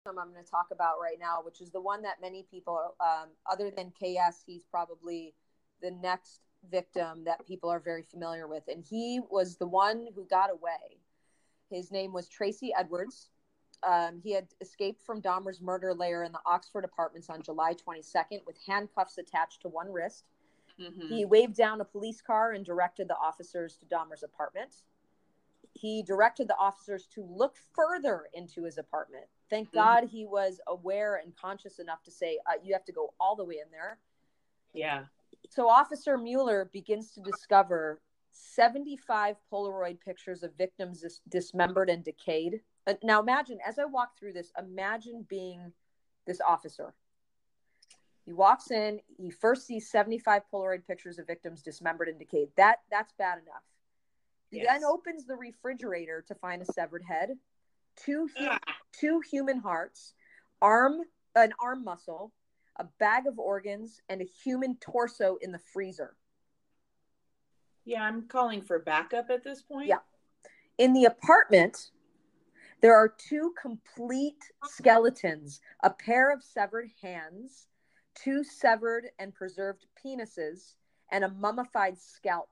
I'm 0.05 0.15
going 0.15 0.41
to 0.41 0.49
talk 0.49 0.67
about 0.71 0.99
right 1.01 1.17
now, 1.19 1.39
which 1.43 1.59
is 1.59 1.71
the 1.71 1.81
one 1.81 2.01
that 2.03 2.21
many 2.21 2.45
people, 2.49 2.95
um, 3.01 3.27
other 3.51 3.69
than 3.69 3.91
KS, 3.91 4.41
he's 4.45 4.63
probably 4.71 5.33
the 5.81 5.91
next 5.91 6.39
victim 6.71 7.25
that 7.25 7.45
people 7.45 7.69
are 7.69 7.79
very 7.81 8.03
familiar 8.03 8.47
with. 8.47 8.63
And 8.69 8.85
he 8.89 9.19
was 9.29 9.57
the 9.57 9.67
one 9.67 10.07
who 10.15 10.25
got 10.25 10.49
away. 10.49 10.99
His 11.69 11.91
name 11.91 12.13
was 12.13 12.27
Tracy 12.27 12.73
Edwards. 12.77 13.29
Um, 13.83 14.19
he 14.23 14.31
had 14.31 14.47
escaped 14.61 15.01
from 15.01 15.21
Dahmer's 15.21 15.61
murder 15.61 15.93
lair 15.93 16.23
in 16.23 16.31
the 16.31 16.41
Oxford 16.45 16.83
apartments 16.83 17.29
on 17.29 17.41
July 17.43 17.73
22nd 17.73 18.45
with 18.45 18.57
handcuffs 18.65 19.17
attached 19.17 19.61
to 19.61 19.67
one 19.67 19.91
wrist. 19.91 20.25
Mhm. 20.79 21.07
He 21.09 21.25
waved 21.25 21.55
down 21.55 21.81
a 21.81 21.85
police 21.85 22.21
car 22.21 22.51
and 22.53 22.65
directed 22.65 23.07
the 23.07 23.17
officers 23.17 23.77
to 23.77 23.85
Dahmer's 23.85 24.23
apartment. 24.23 24.83
He 25.73 26.01
directed 26.01 26.47
the 26.47 26.57
officers 26.57 27.05
to 27.07 27.23
look 27.23 27.55
further 27.55 28.29
into 28.33 28.63
his 28.63 28.77
apartment. 28.79 29.27
Thank 29.49 29.69
Mhm. 29.69 29.73
God 29.73 30.03
he 30.05 30.25
was 30.25 30.59
aware 30.67 31.17
and 31.17 31.35
conscious 31.35 31.77
enough 31.79 32.01
to 32.03 32.11
say, 32.11 32.39
uh, 32.47 32.53
You 32.63 32.73
have 32.73 32.85
to 32.85 32.91
go 32.91 33.13
all 33.19 33.35
the 33.35 33.45
way 33.45 33.59
in 33.59 33.69
there. 33.69 33.99
Yeah. 34.73 35.05
So, 35.49 35.69
Officer 35.69 36.17
Mueller 36.17 36.65
begins 36.65 37.11
to 37.13 37.21
discover 37.21 38.01
75 38.37 39.35
Polaroid 39.51 39.99
pictures 39.99 40.43
of 40.43 40.55
victims 40.55 41.01
dis- 41.01 41.21
dismembered 41.27 41.89
and 41.89 42.03
decayed. 42.03 42.61
Uh, 42.85 42.93
Now, 43.03 43.19
imagine, 43.21 43.59
as 43.65 43.79
I 43.79 43.85
walk 43.85 44.17
through 44.17 44.33
this, 44.33 44.51
imagine 44.57 45.25
being 45.27 45.73
this 46.25 46.39
officer. 46.41 46.93
He 48.25 48.33
walks 48.33 48.71
in, 48.71 48.99
he 49.17 49.29
first 49.31 49.65
sees 49.65 49.89
75 49.89 50.43
Polaroid 50.51 50.85
pictures 50.85 51.17
of 51.17 51.25
victims 51.27 51.61
dismembered 51.61 52.09
and 52.09 52.19
decayed. 52.19 52.49
That 52.57 52.79
that's 52.91 53.13
bad 53.13 53.39
enough. 53.41 53.63
He 54.51 54.57
Yes. 54.57 54.67
then 54.67 54.83
opens 54.83 55.25
the 55.25 55.35
refrigerator 55.35 56.21
to 56.23 56.35
find 56.35 56.61
a 56.61 56.65
severed 56.65 57.03
head, 57.03 57.39
two 57.95 58.29
two 58.91 59.21
human 59.21 59.59
hearts, 59.59 60.13
arm 60.61 61.01
an 61.35 61.53
arm 61.59 61.83
muscle, 61.83 62.33
a 62.77 62.83
bag 62.83 63.27
of 63.27 63.39
organs, 63.39 64.01
and 64.09 64.21
a 64.21 64.25
human 64.25 64.75
torso 64.77 65.37
in 65.37 65.51
the 65.51 65.59
freezer. 65.59 66.17
Yeah, 67.87 68.03
I'm 68.03 68.27
calling 68.27 68.61
for 68.61 68.79
backup 68.79 69.29
at 69.29 69.45
this 69.45 69.61
point. 69.61 69.87
Yeah. 69.87 69.99
In 70.77 70.91
the 70.91 71.05
apartment, 71.05 71.91
there 72.81 72.93
are 72.93 73.07
two 73.07 73.53
complete 73.59 74.43
skeletons, 74.65 75.61
a 75.81 75.89
pair 75.89 76.31
of 76.31 76.43
severed 76.43 76.89
hands, 77.01 77.67
two 78.13 78.43
severed 78.43 79.07
and 79.19 79.33
preserved 79.33 79.85
penises, 80.05 80.75
and 81.11 81.23
a 81.23 81.29
mummified 81.29 81.97
scalp. 81.97 82.49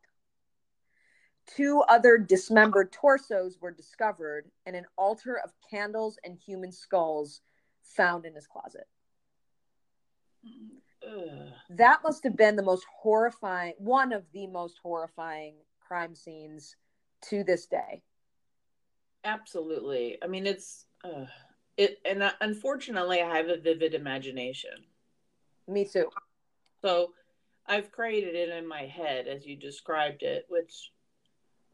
Two 1.46 1.82
other 1.90 2.18
dismembered 2.18 2.94
torsos 2.94 3.60
were 3.60 3.72
discovered, 3.72 4.50
and 4.66 4.74
an 4.74 4.86
altar 4.98 5.38
of 5.44 5.52
candles 5.70 6.18
and 6.24 6.38
human 6.38 6.72
skulls 6.72 7.42
found 7.84 8.26
in 8.26 8.34
his 8.34 8.48
closet. 8.48 8.88
Mm-hmm. 10.48 10.78
Ugh. 11.06 11.50
That 11.70 12.02
must 12.04 12.24
have 12.24 12.36
been 12.36 12.56
the 12.56 12.64
most 12.64 12.86
horrifying, 13.02 13.74
one 13.78 14.14
of 14.14 14.24
the 14.34 14.48
most 14.48 14.80
horrifying 14.82 15.56
crime 15.80 16.16
scenes 16.16 16.76
to 17.30 17.44
this 17.44 17.66
day. 17.66 18.02
Absolutely. 19.24 20.18
I 20.24 20.28
mean, 20.28 20.46
it's 20.46 20.86
uh, 21.04 21.26
it, 21.78 22.00
and 22.06 22.24
uh, 22.24 22.32
unfortunately, 22.42 23.22
I 23.22 23.38
have 23.38 23.50
a 23.50 23.58
vivid 23.58 23.94
imagination. 23.94 24.72
Me 25.68 25.86
too. 25.86 26.10
So 26.84 27.14
I've 27.66 27.92
created 27.92 28.36
it 28.36 28.50
in 28.50 28.68
my 28.68 28.84
head 28.84 29.28
as 29.28 29.46
you 29.46 29.56
described 29.58 30.22
it, 30.22 30.46
which 30.50 30.92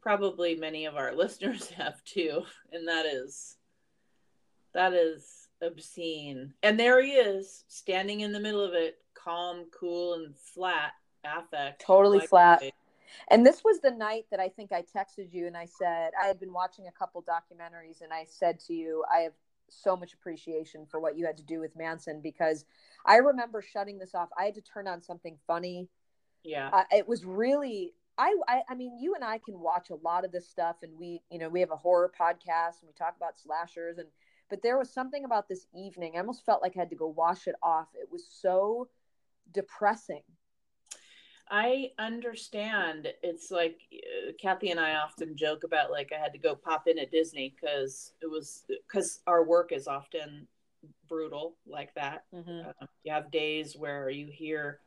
probably 0.00 0.56
many 0.56 0.86
of 0.86 0.96
our 0.96 1.14
listeners 1.16 1.68
have 1.70 2.02
too. 2.04 2.42
And 2.72 2.88
that 2.88 3.06
is, 3.06 3.56
that 4.72 4.94
is 4.94 5.48
obscene. 5.60 6.54
And 6.62 6.80
there 6.80 7.02
he 7.02 7.12
is, 7.12 7.64
standing 7.68 8.20
in 8.20 8.32
the 8.32 8.40
middle 8.40 8.64
of 8.64 8.74
it, 8.74 8.96
calm, 9.22 9.66
cool, 9.78 10.14
and 10.14 10.34
flat 10.36 10.92
affect. 11.24 11.82
Totally 11.84 12.18
Like, 12.18 12.28
flat. 12.28 12.62
And 13.28 13.44
this 13.44 13.62
was 13.64 13.80
the 13.80 13.90
night 13.90 14.26
that 14.30 14.40
I 14.40 14.48
think 14.48 14.72
I 14.72 14.82
texted 14.82 15.32
you 15.32 15.46
and 15.46 15.56
I 15.56 15.66
said, 15.66 16.12
I 16.20 16.26
had 16.26 16.40
been 16.40 16.52
watching 16.52 16.86
a 16.86 16.92
couple 16.92 17.22
documentaries 17.22 18.00
and 18.00 18.12
I 18.12 18.24
said 18.28 18.58
to 18.60 18.72
you, 18.72 19.04
I 19.12 19.20
have 19.20 19.32
so 19.68 19.96
much 19.96 20.14
appreciation 20.14 20.86
for 20.86 20.98
what 20.98 21.16
you 21.16 21.26
had 21.26 21.36
to 21.36 21.42
do 21.42 21.60
with 21.60 21.76
Manson 21.76 22.20
because 22.22 22.64
I 23.06 23.16
remember 23.16 23.62
shutting 23.62 23.98
this 23.98 24.14
off. 24.14 24.30
I 24.38 24.44
had 24.44 24.54
to 24.54 24.62
turn 24.62 24.88
on 24.88 25.02
something 25.02 25.36
funny. 25.46 25.88
Yeah. 26.42 26.70
Uh, 26.72 26.84
it 26.90 27.06
was 27.06 27.24
really, 27.24 27.92
I, 28.18 28.34
I, 28.48 28.62
I 28.70 28.74
mean, 28.74 28.98
you 28.98 29.14
and 29.14 29.24
I 29.24 29.38
can 29.38 29.60
watch 29.60 29.90
a 29.90 29.94
lot 29.96 30.24
of 30.24 30.32
this 30.32 30.48
stuff 30.48 30.76
and 30.82 30.92
we, 30.98 31.22
you 31.30 31.38
know, 31.38 31.48
we 31.48 31.60
have 31.60 31.70
a 31.70 31.76
horror 31.76 32.10
podcast 32.18 32.80
and 32.80 32.88
we 32.88 32.92
talk 32.96 33.14
about 33.16 33.38
slashers 33.38 33.98
and, 33.98 34.08
but 34.50 34.62
there 34.62 34.78
was 34.78 34.90
something 34.92 35.24
about 35.24 35.48
this 35.48 35.66
evening. 35.74 36.12
I 36.14 36.20
almost 36.20 36.44
felt 36.44 36.62
like 36.62 36.76
I 36.76 36.80
had 36.80 36.90
to 36.90 36.96
go 36.96 37.06
wash 37.06 37.46
it 37.46 37.54
off. 37.62 37.88
It 37.94 38.08
was 38.10 38.26
so 38.26 38.88
depressing. 39.52 40.22
I 41.50 41.90
understand. 41.98 43.08
It's 43.22 43.50
like 43.50 43.78
uh, 43.92 44.32
Kathy 44.40 44.70
and 44.70 44.80
I 44.80 44.94
often 44.94 45.36
joke 45.36 45.64
about 45.64 45.90
like 45.90 46.10
I 46.10 46.18
had 46.18 46.32
to 46.32 46.38
go 46.38 46.54
pop 46.54 46.88
in 46.88 46.98
at 46.98 47.10
Disney 47.10 47.54
because 47.54 48.14
it 48.22 48.30
was 48.30 48.64
because 48.88 49.20
our 49.26 49.44
work 49.44 49.70
is 49.70 49.86
often 49.86 50.46
brutal 51.08 51.56
like 51.66 51.94
that. 51.94 52.24
Mm-hmm. 52.34 52.68
Uh, 52.68 52.86
you 53.04 53.12
have 53.12 53.30
days 53.30 53.76
where 53.76 54.08
you 54.08 54.28
hear 54.28 54.80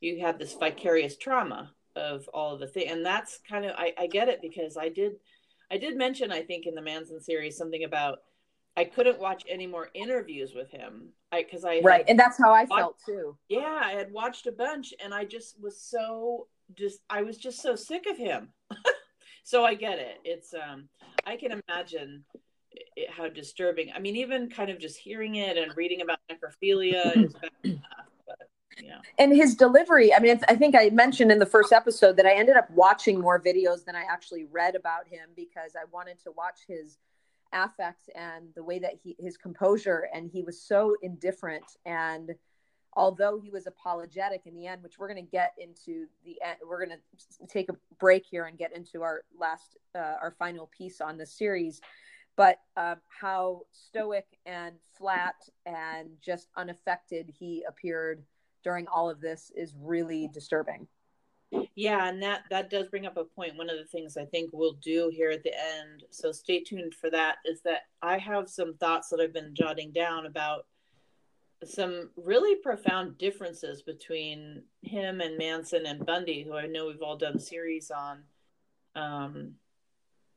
you 0.00 0.20
have 0.20 0.38
this 0.38 0.54
vicarious 0.54 1.16
trauma 1.16 1.72
of 1.96 2.28
all 2.32 2.54
of 2.54 2.60
the 2.60 2.68
thing, 2.68 2.88
and 2.88 3.04
that's 3.04 3.40
kind 3.48 3.64
of 3.64 3.72
I, 3.76 3.92
I 3.98 4.06
get 4.06 4.28
it 4.28 4.40
because 4.40 4.76
I 4.76 4.90
did 4.90 5.14
I 5.70 5.78
did 5.78 5.96
mention 5.96 6.30
I 6.30 6.42
think 6.42 6.66
in 6.66 6.76
the 6.76 6.82
Manson 6.82 7.20
series 7.20 7.56
something 7.56 7.82
about 7.82 8.20
I 8.78 8.84
couldn't 8.84 9.18
watch 9.18 9.42
any 9.48 9.66
more 9.66 9.88
interviews 9.92 10.54
with 10.54 10.70
him. 10.70 11.08
I 11.32 11.42
because 11.42 11.64
I 11.64 11.80
Right. 11.82 12.04
And 12.08 12.18
that's 12.18 12.38
how 12.38 12.52
I 12.52 12.64
What? 12.66 12.78
felt 12.78 12.96
too. 13.04 13.36
yeah 13.48 13.80
i 13.82 13.92
had 13.92 14.12
watched 14.12 14.46
a 14.46 14.52
bunch 14.52 14.94
and 15.02 15.12
i 15.12 15.24
just 15.24 15.60
was 15.60 15.76
so 15.80 16.46
just 16.74 17.00
i 17.10 17.20
was 17.22 17.36
just 17.38 17.60
so 17.60 17.74
sick 17.74 18.04
of 18.12 18.16
him 18.16 18.48
so 19.44 19.64
i 19.64 19.74
get 19.74 19.98
it 19.98 20.16
it's 20.24 20.52
um 20.54 20.88
i 21.26 21.34
can 21.36 21.50
imagine 21.68 22.24
it, 22.96 23.10
how 23.10 23.26
disturbing 23.28 23.90
i 23.96 23.98
mean 23.98 24.16
even 24.16 24.48
kind 24.48 24.70
of 24.70 24.78
just 24.78 24.98
hearing 24.98 25.34
it 25.36 25.56
and 25.56 25.76
reading 25.76 26.00
about 26.02 26.18
necrophilia 26.30 27.02
is 27.24 27.34
bad 27.34 27.50
enough 27.64 27.80
but 28.26 28.48
yeah 28.82 28.98
and 29.18 29.34
his 29.34 29.54
delivery 29.54 30.12
i 30.14 30.18
mean 30.18 30.38
i 30.48 30.54
think 30.54 30.74
i 30.76 30.88
mentioned 30.90 31.30
in 31.32 31.38
the 31.38 31.46
first 31.56 31.72
episode 31.72 32.16
that 32.16 32.26
i 32.26 32.34
ended 32.34 32.56
up 32.56 32.70
watching 32.70 33.18
more 33.20 33.40
videos 33.40 33.84
than 33.84 33.96
i 33.96 34.04
actually 34.10 34.44
read 34.44 34.74
about 34.74 35.06
him 35.08 35.26
because 35.36 35.72
i 35.74 35.84
wanted 35.90 36.18
to 36.22 36.30
watch 36.36 36.60
his 36.68 36.98
affect 37.52 38.10
and 38.14 38.48
the 38.54 38.62
way 38.62 38.78
that 38.78 38.94
he 39.02 39.16
his 39.18 39.36
composure 39.36 40.08
and 40.12 40.30
he 40.30 40.42
was 40.42 40.60
so 40.60 40.96
indifferent 41.02 41.64
and 41.86 42.34
although 42.94 43.38
he 43.38 43.50
was 43.50 43.66
apologetic 43.66 44.42
in 44.46 44.54
the 44.54 44.66
end 44.66 44.82
which 44.82 44.98
we're 44.98 45.08
going 45.08 45.24
to 45.24 45.30
get 45.30 45.52
into 45.58 46.06
the 46.24 46.36
end 46.44 46.58
we're 46.66 46.84
going 46.84 46.96
to 46.96 47.46
take 47.46 47.68
a 47.70 47.76
break 47.98 48.24
here 48.26 48.44
and 48.44 48.58
get 48.58 48.74
into 48.74 49.02
our 49.02 49.22
last 49.38 49.76
uh, 49.94 50.14
our 50.20 50.34
final 50.38 50.70
piece 50.76 51.00
on 51.00 51.16
the 51.16 51.26
series 51.26 51.80
but 52.36 52.60
um, 52.76 52.96
how 53.08 53.62
stoic 53.72 54.26
and 54.46 54.76
flat 54.96 55.34
and 55.66 56.10
just 56.24 56.48
unaffected 56.56 57.32
he 57.36 57.64
appeared 57.66 58.22
during 58.62 58.86
all 58.88 59.08
of 59.10 59.20
this 59.20 59.50
is 59.56 59.74
really 59.80 60.28
disturbing. 60.32 60.86
Yeah 61.74 62.08
and 62.08 62.22
that 62.22 62.42
that 62.50 62.70
does 62.70 62.88
bring 62.88 63.06
up 63.06 63.16
a 63.16 63.24
point. 63.24 63.56
one 63.56 63.70
of 63.70 63.78
the 63.78 63.84
things 63.84 64.16
i 64.16 64.24
think 64.24 64.50
we'll 64.52 64.74
do 64.74 65.10
here 65.12 65.30
at 65.30 65.42
the 65.42 65.52
end 65.54 66.04
so 66.10 66.30
stay 66.32 66.60
tuned 66.60 66.94
for 66.94 67.10
that 67.10 67.36
is 67.44 67.60
that 67.62 67.82
i 68.02 68.18
have 68.18 68.48
some 68.48 68.74
thoughts 68.74 69.08
that 69.08 69.20
i've 69.20 69.32
been 69.32 69.54
jotting 69.54 69.90
down 69.92 70.26
about 70.26 70.66
some 71.64 72.10
really 72.16 72.54
profound 72.56 73.18
differences 73.18 73.82
between 73.82 74.62
him 74.82 75.20
and 75.20 75.36
manson 75.38 75.86
and 75.86 76.04
bundy 76.06 76.42
who 76.42 76.54
i 76.54 76.66
know 76.66 76.86
we've 76.86 77.02
all 77.02 77.16
done 77.16 77.38
series 77.38 77.90
on 77.90 78.22
um 78.94 79.54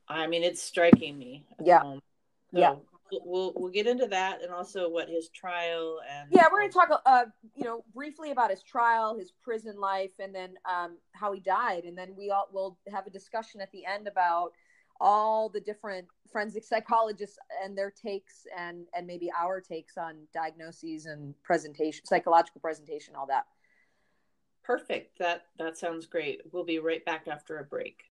i 0.07 0.27
mean 0.27 0.43
it's 0.43 0.61
striking 0.61 1.17
me 1.17 1.45
Yeah. 1.63 1.81
moment. 1.83 2.03
So 2.53 2.59
Yeah. 2.59 2.75
We'll, 3.11 3.21
we'll 3.25 3.53
we'll 3.55 3.71
get 3.71 3.87
into 3.87 4.07
that 4.07 4.41
and 4.41 4.51
also 4.51 4.89
what 4.89 5.09
his 5.09 5.29
trial 5.29 5.99
and 6.09 6.29
Yeah, 6.31 6.45
we're 6.51 6.59
going 6.59 6.71
to 6.71 6.73
talk, 6.73 7.01
uh, 7.05 7.25
you 7.55 7.63
know, 7.63 7.83
briefly 7.93 8.31
about 8.31 8.49
his 8.49 8.63
trial, 8.63 9.17
his 9.17 9.31
prison 9.43 9.79
life, 9.79 10.11
and 10.19 10.33
then 10.33 10.55
um, 10.69 10.97
how 11.13 11.31
he 11.31 11.39
died, 11.39 11.83
and 11.83 11.97
then 11.97 12.15
we 12.17 12.31
all 12.31 12.47
will 12.51 12.77
have 12.91 13.07
a 13.07 13.09
discussion 13.09 13.61
at 13.61 13.71
the 13.71 13.85
end 13.85 14.07
about 14.07 14.53
all 14.99 15.49
the 15.49 15.59
different 15.59 16.07
forensic 16.31 16.63
psychologists 16.63 17.37
and 17.63 17.77
their 17.77 17.91
takes, 17.91 18.45
and 18.57 18.85
and 18.95 19.05
maybe 19.05 19.29
our 19.39 19.59
takes 19.59 19.97
on 19.97 20.15
diagnoses 20.33 21.05
and 21.05 21.33
presentation, 21.43 22.05
psychological 22.05 22.61
presentation, 22.61 23.15
all 23.15 23.27
that. 23.27 23.45
perfect. 24.63 25.19
That 25.19 25.47
that 25.57 25.77
sounds 25.77 26.05
great. 26.05 26.41
We'll 26.51 26.63
be 26.63 26.79
right 26.79 27.03
back 27.05 27.27
after 27.27 27.59
a 27.59 27.63
break 27.63 28.03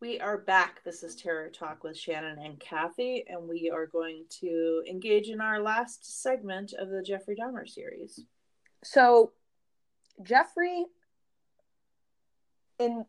We 0.00 0.18
are 0.18 0.38
back. 0.38 0.82
This 0.82 1.02
is 1.02 1.14
Terror 1.14 1.50
Talk 1.50 1.84
with 1.84 1.94
Shannon 1.94 2.38
and 2.38 2.58
Kathy, 2.58 3.22
and 3.28 3.46
we 3.46 3.70
are 3.70 3.86
going 3.86 4.24
to 4.40 4.82
engage 4.88 5.28
in 5.28 5.42
our 5.42 5.60
last 5.60 6.22
segment 6.22 6.72
of 6.72 6.88
the 6.88 7.02
Jeffrey 7.02 7.36
Dahmer 7.36 7.68
series. 7.68 8.24
So, 8.82 9.32
Jeffrey, 10.22 10.86
in 12.78 13.04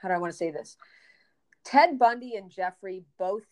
how 0.00 0.08
do 0.08 0.14
I 0.14 0.18
want 0.18 0.32
to 0.32 0.36
say 0.36 0.50
this? 0.50 0.76
Ted 1.64 2.00
Bundy 2.00 2.34
and 2.34 2.50
Jeffrey 2.50 3.04
both 3.16 3.46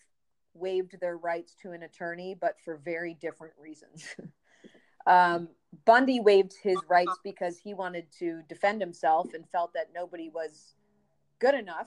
waived 0.53 1.01
their 1.01 1.19
rights 1.19 1.55
to 1.63 1.71
an 1.71 1.85
attorney, 1.85 2.37
but 2.41 2.57
for 2.65 2.79
very 2.79 3.15
different 3.15 3.55
reasons. 3.61 4.09
um, 5.07 5.51
Bundy 5.85 6.19
waived 6.19 6.55
his 6.61 6.79
rights 6.89 7.17
because 7.23 7.59
he 7.59 7.75
wanted 7.75 8.07
to 8.19 8.43
defend 8.49 8.81
himself 8.81 9.35
and 9.35 9.49
felt 9.51 9.73
that 9.75 9.91
nobody 9.95 10.31
was 10.35 10.75
good 11.39 11.55
enough 11.55 11.87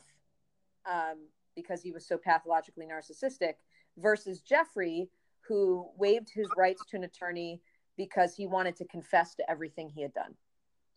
um, 0.89 1.28
because 1.56 1.82
he 1.82 1.91
was 1.91 2.08
so 2.08 2.17
pathologically 2.17 2.86
narcissistic, 2.86 3.54
versus 3.98 4.41
Jeffrey, 4.41 5.10
who 5.48 5.89
waived 5.98 6.30
his 6.34 6.48
rights 6.58 6.82
to 6.89 6.98
an 6.98 7.04
attorney 7.04 7.62
because 7.98 8.36
he 8.36 8.48
wanted 8.48 8.76
to 8.78 8.86
confess 8.86 9.36
to 9.36 9.50
everything 9.50 9.89
he 9.89 10.02
had 10.02 10.13
done. 10.13 10.34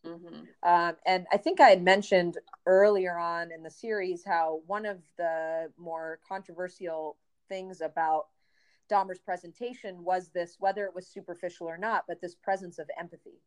Mm-hmm. 0.04 0.42
Um, 0.62 0.96
and 1.04 1.26
I 1.32 1.36
think 1.36 1.60
I 1.60 1.70
had 1.70 1.82
mentioned 1.82 2.38
earlier 2.64 3.18
on 3.18 3.50
in 3.52 3.62
the 3.62 3.70
series 3.70 4.24
how 4.24 4.60
one 4.66 4.86
of 4.86 4.98
the 5.18 5.70
more 5.76 6.20
controversial 6.26 7.16
things 7.48 7.80
about 7.80 8.26
Dahmer's 8.90 9.18
presentation 9.18 10.04
was 10.04 10.28
this, 10.28 10.56
whether 10.58 10.84
it 10.84 10.94
was 10.94 11.08
superficial 11.08 11.66
or 11.66 11.76
not, 11.76 12.04
but 12.06 12.20
this 12.20 12.36
presence 12.36 12.78
of 12.78 12.88
empathy. 12.98 13.40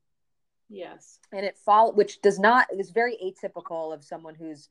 Yes. 0.69 1.19
And 1.31 1.45
it 1.45 1.57
fall, 1.57 1.93
which 1.93 2.21
does 2.21 2.39
not 2.39 2.67
is 2.77 2.91
very 2.91 3.17
atypical 3.23 3.93
of 3.93 4.03
someone 4.03 4.35
who's 4.35 4.69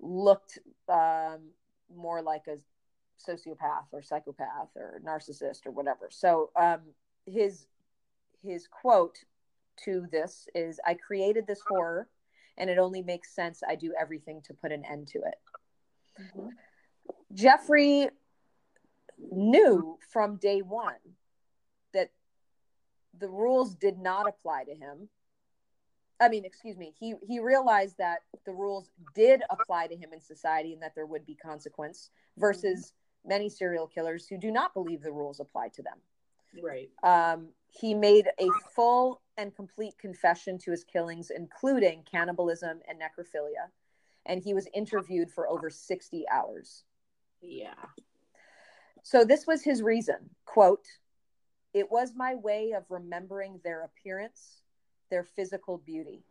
looked 0.00 0.58
um, 0.88 1.50
more 1.94 2.22
like 2.22 2.46
a 2.48 2.58
sociopath 3.30 3.86
or 3.92 4.02
psychopath 4.02 4.68
or 4.76 5.00
narcissist 5.04 5.66
or 5.66 5.70
whatever. 5.70 6.08
So 6.10 6.50
um, 6.56 6.80
his 7.26 7.66
his 8.42 8.68
quote 8.68 9.18
to 9.84 10.06
this 10.10 10.48
is 10.54 10.80
I 10.86 10.94
created 10.94 11.46
this 11.46 11.60
horror 11.66 12.08
and 12.56 12.70
it 12.70 12.78
only 12.78 13.02
makes 13.02 13.34
sense 13.34 13.62
I 13.66 13.74
do 13.74 13.92
everything 13.98 14.40
to 14.42 14.54
put 14.54 14.72
an 14.72 14.84
end 14.84 15.08
to 15.08 15.18
it. 15.18 16.22
Mm-hmm. 16.22 16.48
Jeffrey 17.34 18.08
knew 19.30 19.98
from 20.10 20.36
day 20.36 20.60
1 20.60 20.94
that 21.92 22.10
the 23.18 23.28
rules 23.28 23.74
did 23.74 23.98
not 23.98 24.28
apply 24.28 24.64
to 24.64 24.74
him. 24.74 25.08
I 26.20 26.28
mean, 26.28 26.44
excuse 26.44 26.76
me, 26.76 26.94
he 26.98 27.14
he 27.22 27.40
realized 27.40 27.96
that 27.98 28.20
the 28.44 28.52
rules 28.52 28.90
did 29.14 29.42
apply 29.50 29.88
to 29.88 29.96
him 29.96 30.12
in 30.12 30.20
society 30.20 30.72
and 30.72 30.82
that 30.82 30.94
there 30.94 31.06
would 31.06 31.26
be 31.26 31.34
consequence 31.34 32.10
versus 32.38 32.92
many 33.24 33.48
serial 33.48 33.86
killers 33.86 34.26
who 34.26 34.38
do 34.38 34.50
not 34.50 34.72
believe 34.72 35.02
the 35.02 35.12
rules 35.12 35.40
apply 35.40 35.68
to 35.68 35.82
them. 35.82 35.98
Right. 36.62 36.90
Um, 37.02 37.48
he 37.68 37.94
made 37.94 38.28
a 38.40 38.48
full 38.74 39.20
and 39.36 39.54
complete 39.54 39.98
confession 39.98 40.58
to 40.58 40.70
his 40.70 40.84
killings, 40.84 41.30
including 41.30 42.04
cannibalism 42.10 42.80
and 42.88 42.98
necrophilia. 43.00 43.68
And 44.24 44.42
he 44.42 44.54
was 44.54 44.66
interviewed 44.74 45.30
for 45.30 45.48
over 45.48 45.70
60 45.70 46.24
hours. 46.32 46.84
Yeah. 47.42 47.74
So 49.02 49.24
this 49.24 49.46
was 49.46 49.62
his 49.62 49.82
reason 49.82 50.30
quote, 50.46 50.86
it 51.74 51.90
was 51.90 52.12
my 52.16 52.34
way 52.34 52.72
of 52.72 52.84
remembering 52.88 53.60
their 53.62 53.82
appearance, 53.84 54.62
their 55.10 55.24
physical 55.24 55.78
beauty. 55.78 56.22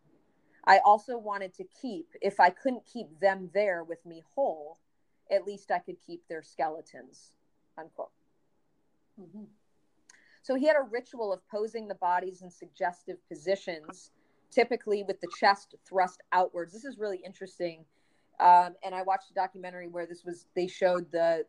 I 0.65 0.79
also 0.83 1.17
wanted 1.17 1.53
to 1.55 1.65
keep, 1.81 2.07
if 2.21 2.39
I 2.39 2.49
couldn't 2.49 2.85
keep 2.91 3.19
them 3.19 3.49
there 3.53 3.83
with 3.83 4.03
me 4.05 4.23
whole, 4.33 4.79
at 5.31 5.45
least 5.45 5.71
I 5.71 5.79
could 5.79 5.97
keep 6.05 6.27
their 6.27 6.41
skeletons. 6.41 7.31
Unquote. 7.77 8.11
Mm-hmm. 9.19 9.43
So 10.41 10.55
he 10.55 10.67
had 10.67 10.75
a 10.75 10.87
ritual 10.91 11.33
of 11.33 11.47
posing 11.49 11.87
the 11.87 11.95
bodies 11.95 12.41
in 12.41 12.49
suggestive 12.49 13.17
positions, 13.27 14.11
typically 14.51 15.03
with 15.03 15.19
the 15.19 15.27
chest 15.39 15.75
thrust 15.87 16.21
outwards. 16.31 16.71
This 16.71 16.85
is 16.85 16.97
really 16.97 17.21
interesting. 17.25 17.85
Um, 18.39 18.75
and 18.83 18.93
I 18.93 19.01
watched 19.01 19.31
a 19.31 19.33
documentary 19.33 19.87
where 19.87 20.05
this 20.05 20.23
was 20.23 20.45
they 20.55 20.67
showed 20.67 21.11
the 21.11 21.45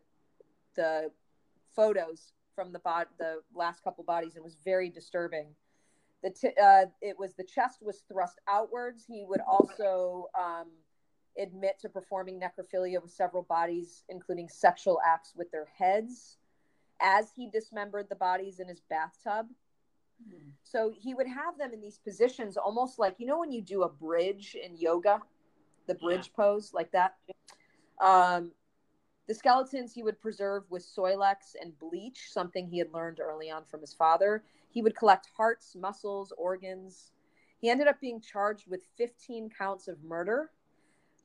the 0.76 1.10
photos 1.74 2.32
from 2.54 2.72
the 2.72 2.78
bod- 2.78 3.08
the 3.18 3.42
last 3.54 3.82
couple 3.82 4.04
bodies 4.04 4.34
and 4.34 4.38
it 4.38 4.44
was 4.44 4.56
very 4.64 4.88
disturbing. 4.88 5.48
The 6.22 6.30
t- 6.30 6.60
uh, 6.60 6.86
it 7.00 7.18
was 7.18 7.34
the 7.34 7.44
chest 7.44 7.78
was 7.82 8.04
thrust 8.08 8.40
outwards. 8.48 9.04
He 9.06 9.24
would 9.26 9.40
also 9.40 10.28
um, 10.38 10.68
admit 11.38 11.78
to 11.80 11.88
performing 11.88 12.40
necrophilia 12.40 13.00
with 13.00 13.10
several 13.10 13.42
bodies, 13.42 14.04
including 14.08 14.48
sexual 14.48 15.00
acts 15.06 15.34
with 15.36 15.50
their 15.50 15.66
heads, 15.78 16.38
as 17.00 17.30
he 17.34 17.48
dismembered 17.50 18.08
the 18.08 18.16
bodies 18.16 18.60
in 18.60 18.68
his 18.68 18.80
bathtub. 18.88 19.46
Mm. 20.26 20.52
So 20.64 20.92
he 20.98 21.14
would 21.14 21.28
have 21.28 21.58
them 21.58 21.72
in 21.72 21.80
these 21.80 21.98
positions, 21.98 22.56
almost 22.56 22.98
like 22.98 23.16
you 23.18 23.26
know 23.26 23.38
when 23.38 23.52
you 23.52 23.62
do 23.62 23.82
a 23.82 23.88
bridge 23.88 24.56
in 24.60 24.76
yoga, 24.76 25.20
the 25.86 25.94
bridge 25.94 26.30
yeah. 26.32 26.44
pose 26.44 26.72
like 26.72 26.92
that. 26.92 27.16
Um, 28.00 28.52
the 29.26 29.34
skeletons 29.34 29.92
he 29.92 30.02
would 30.02 30.20
preserve 30.20 30.64
with 30.70 30.84
Soilex 30.84 31.54
and 31.60 31.76
bleach, 31.78 32.28
something 32.30 32.66
he 32.66 32.78
had 32.78 32.92
learned 32.92 33.20
early 33.20 33.50
on 33.50 33.64
from 33.64 33.80
his 33.80 33.92
father. 33.92 34.44
He 34.70 34.82
would 34.82 34.96
collect 34.96 35.30
hearts, 35.36 35.74
muscles, 35.74 36.32
organs. 36.38 37.10
He 37.58 37.68
ended 37.68 37.88
up 37.88 38.00
being 38.00 38.20
charged 38.20 38.68
with 38.68 38.82
15 38.96 39.50
counts 39.50 39.88
of 39.88 40.02
murder. 40.04 40.50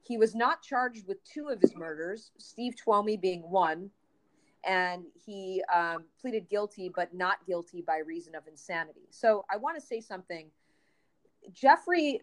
He 0.04 0.18
was 0.18 0.34
not 0.34 0.64
charged 0.64 1.08
with 1.08 1.24
two 1.24 1.50
of 1.50 1.62
his 1.62 1.76
murders, 1.76 2.32
Steve 2.38 2.74
Tuomi 2.76 3.22
being 3.22 3.42
one, 3.42 3.92
and 4.64 5.04
he 5.26 5.64
um, 5.74 6.06
pleaded 6.20 6.50
guilty, 6.50 6.92
but 6.94 7.14
not 7.14 7.46
guilty 7.46 7.84
by 7.86 8.00
reason 8.00 8.34
of 8.34 8.48
insanity. 8.48 9.08
So 9.12 9.46
I 9.52 9.58
want 9.58 9.80
to 9.80 9.86
say 9.86 10.02
something. 10.02 10.48
Jeffrey 11.54 12.22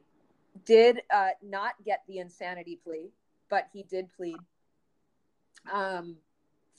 did 0.65 1.03
uh, 1.15 1.31
not 1.43 1.75
get 1.85 2.03
the 2.09 2.19
insanity 2.19 2.81
plea, 2.83 3.11
but 3.49 3.69
he 3.73 3.85
did 3.85 4.09
plead 4.17 4.39
um, 5.73 6.17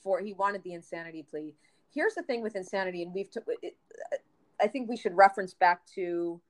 for 0.02 0.20
he 0.20 0.32
wanted 0.32 0.62
the 0.62 0.74
insanity 0.74 1.24
plea. 1.28 1.54
Here's 1.92 2.14
the 2.14 2.22
thing 2.22 2.42
with 2.42 2.56
insanity, 2.56 3.02
and 3.02 3.12
we've 3.12 3.30
t- 3.30 3.40
it, 3.62 3.76
I 4.60 4.68
think 4.68 4.88
we 4.88 4.96
should 4.96 5.16
reference 5.16 5.54
back 5.54 5.84
to 5.94 6.40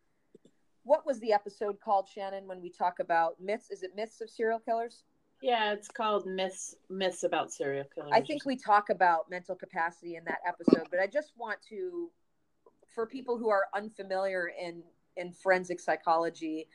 what 0.83 1.07
was 1.07 1.21
the 1.21 1.33
episode 1.33 1.81
called, 1.81 2.09
Shannon, 2.09 2.47
when 2.47 2.61
we 2.61 2.71
talk 2.71 3.01
about 3.01 3.41
myths? 3.41 3.71
Is 3.71 3.83
it 3.83 3.95
myths 3.95 4.21
of 4.21 4.31
serial 4.31 4.59
killers? 4.59 5.05
Yeah, 5.43 5.73
it's 5.73 5.89
called 5.89 6.27
myths 6.27 6.77
myths 6.91 7.23
about 7.23 7.53
serial 7.53 7.85
killers. 7.95 8.11
I 8.13 8.21
think 8.21 8.45
we 8.45 8.57
talk 8.57 8.91
about 8.91 9.31
mental 9.31 9.55
capacity 9.55 10.17
in 10.17 10.25
that 10.25 10.39
episode, 10.47 10.89
but 10.91 11.01
I 11.01 11.07
just 11.07 11.33
want 11.37 11.59
to, 11.71 12.11
for 12.95 13.07
people 13.07 13.39
who 13.39 13.49
are 13.49 13.67
unfamiliar 13.75 14.51
in 14.61 14.83
in 15.17 15.33
forensic 15.33 15.81
psychology, 15.81 16.69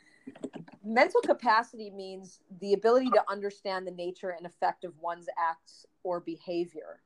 mental 0.86 1.22
capacity 1.22 1.90
means 1.90 2.42
the 2.62 2.74
ability 2.74 3.10
to 3.10 3.24
understand 3.30 3.88
the 3.88 3.92
nature 3.92 4.30
and 4.30 4.46
effect 4.46 4.84
of 4.84 4.94
one's 5.02 5.28
acts 5.38 5.86
or 6.04 6.20
behavior. 6.20 7.02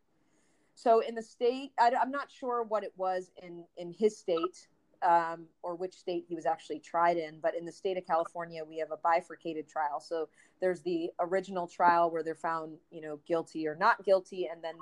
So 0.75 0.99
in 0.99 1.15
the 1.15 1.23
state, 1.23 1.71
I, 1.79 1.89
am 2.01 2.11
not 2.11 2.29
sure 2.31 2.63
what 2.63 2.83
it 2.83 2.93
was 2.97 3.31
in 3.41 3.63
in 3.77 3.91
his 3.91 4.17
state 4.17 4.67
um, 5.01 5.45
or 5.63 5.75
which 5.75 5.93
state 5.93 6.25
he 6.27 6.35
was 6.35 6.45
actually 6.45 6.79
tried 6.79 7.17
in, 7.17 7.39
but 7.41 7.55
in 7.55 7.65
the 7.65 7.71
state 7.71 7.97
of 7.97 8.05
California, 8.05 8.63
we 8.63 8.77
have 8.77 8.91
a 8.91 8.97
bifurcated 8.97 9.67
trial. 9.67 9.99
So 9.99 10.27
there's 10.59 10.81
the 10.81 11.09
original 11.19 11.67
trial 11.67 12.11
where 12.11 12.23
they're 12.23 12.35
found, 12.35 12.77
you 12.91 13.01
know, 13.01 13.19
guilty 13.25 13.67
or 13.67 13.75
not 13.75 14.03
guilty, 14.03 14.49
and 14.51 14.61
then 14.63 14.75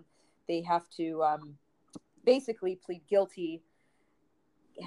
they 0.48 0.62
have 0.62 0.90
to 0.98 1.24
um, 1.24 1.56
basically 2.26 2.76
plead 2.76 3.02
guilty, 3.08 3.62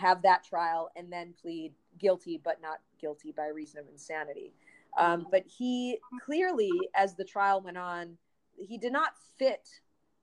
have 0.01 0.23
that 0.23 0.43
trial, 0.43 0.91
and 0.97 1.13
then 1.13 1.35
plead 1.41 1.73
guilty 1.99 2.41
but 2.43 2.61
not 2.61 2.79
guilty 3.01 3.33
by 3.33 3.49
reason 3.49 3.81
of 3.81 3.89
insanity. 3.89 4.53
Um, 4.99 5.27
but 5.31 5.45
he 5.47 5.99
clearly, 6.25 6.71
as 6.95 7.15
the 7.15 7.25
trial 7.25 7.61
went 7.61 7.79
on, 7.79 8.17
he 8.57 8.77
did 8.77 8.93
not 8.93 9.13
fit 9.39 9.69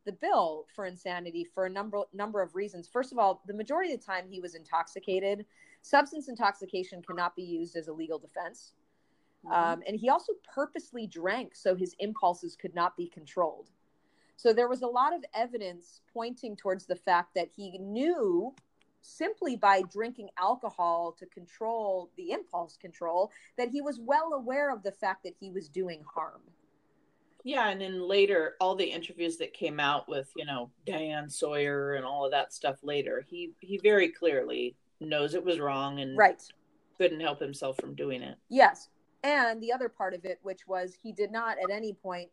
the 0.06 0.12
bill 0.14 0.66
for 0.74 0.86
insanity 0.86 1.46
for 1.54 1.66
a 1.66 1.70
number 1.70 2.02
number 2.14 2.42
of 2.42 2.56
reasons. 2.56 2.88
First 2.88 3.12
of 3.12 3.18
all, 3.18 3.42
the 3.46 3.54
majority 3.54 3.94
of 3.94 4.00
the 4.00 4.06
time 4.06 4.26
he 4.30 4.40
was 4.40 4.56
intoxicated. 4.56 5.46
Substance 5.82 6.30
intoxication 6.30 7.02
cannot 7.02 7.36
be 7.36 7.44
used 7.44 7.76
as 7.76 7.88
a 7.88 7.94
legal 7.94 8.18
defense. 8.18 8.74
Mm-hmm. 9.46 9.54
Um, 9.54 9.84
and 9.88 9.96
he 9.96 10.10
also 10.10 10.34
purposely 10.54 11.08
drank 11.08 11.56
so 11.56 11.76
his 11.76 11.96
impulses 12.00 12.56
could 12.56 12.74
not 12.74 12.98
be 12.98 13.08
controlled. 13.08 13.70
So 14.38 14.54
there 14.54 14.70
was 14.70 14.82
a 14.82 14.88
lot 14.88 15.14
of 15.14 15.26
evidence 15.34 16.02
pointing 16.14 16.56
towards 16.56 16.86
the 16.86 16.96
fact 16.96 17.34
that 17.36 17.50
he 17.56 17.78
knew 17.80 18.54
simply 19.02 19.56
by 19.56 19.82
drinking 19.92 20.30
alcohol 20.38 21.16
to 21.18 21.26
control 21.28 22.10
the 22.18 22.32
impulse 22.32 22.78
control 22.78 23.32
that 23.58 23.70
he 23.70 23.82
was 23.82 24.00
well 24.00 24.34
aware 24.34 24.72
of 24.72 24.84
the 24.84 24.92
fact 24.92 25.24
that 25.24 25.36
he 25.40 25.52
was 25.52 25.70
doing 25.70 26.04
harm. 26.14 26.42
Yeah, 27.44 27.70
and 27.70 27.80
then 27.80 28.02
later, 28.02 28.56
all 28.60 28.76
the 28.76 28.86
interviews 28.86 29.38
that 29.38 29.54
came 29.54 29.80
out 29.80 30.10
with 30.10 30.30
you 30.36 30.46
know 30.46 30.70
Diane 30.86 31.30
Sawyer 31.30 31.94
and 31.94 32.06
all 32.06 32.26
of 32.26 32.32
that 32.32 32.52
stuff 32.52 32.78
later, 32.84 33.24
he 33.26 33.52
he 33.62 33.78
very 33.78 34.10
clearly 34.10 34.76
knows 35.00 35.34
it 35.34 35.46
was 35.46 35.60
wrong 35.60 36.00
and 36.00 36.18
right 36.18 36.42
couldn't 36.98 37.20
help 37.20 37.40
himself 37.40 37.78
from 37.80 37.96
doing 37.96 38.22
it. 38.22 38.38
Yes, 38.50 38.90
and 39.24 39.62
the 39.62 39.72
other 39.72 39.88
part 39.88 40.14
of 40.14 40.26
it, 40.26 40.40
which 40.42 40.68
was 40.68 40.98
he 41.02 41.14
did 41.14 41.32
not 41.32 41.58
at 41.58 41.70
any 41.70 41.94
point, 41.94 42.30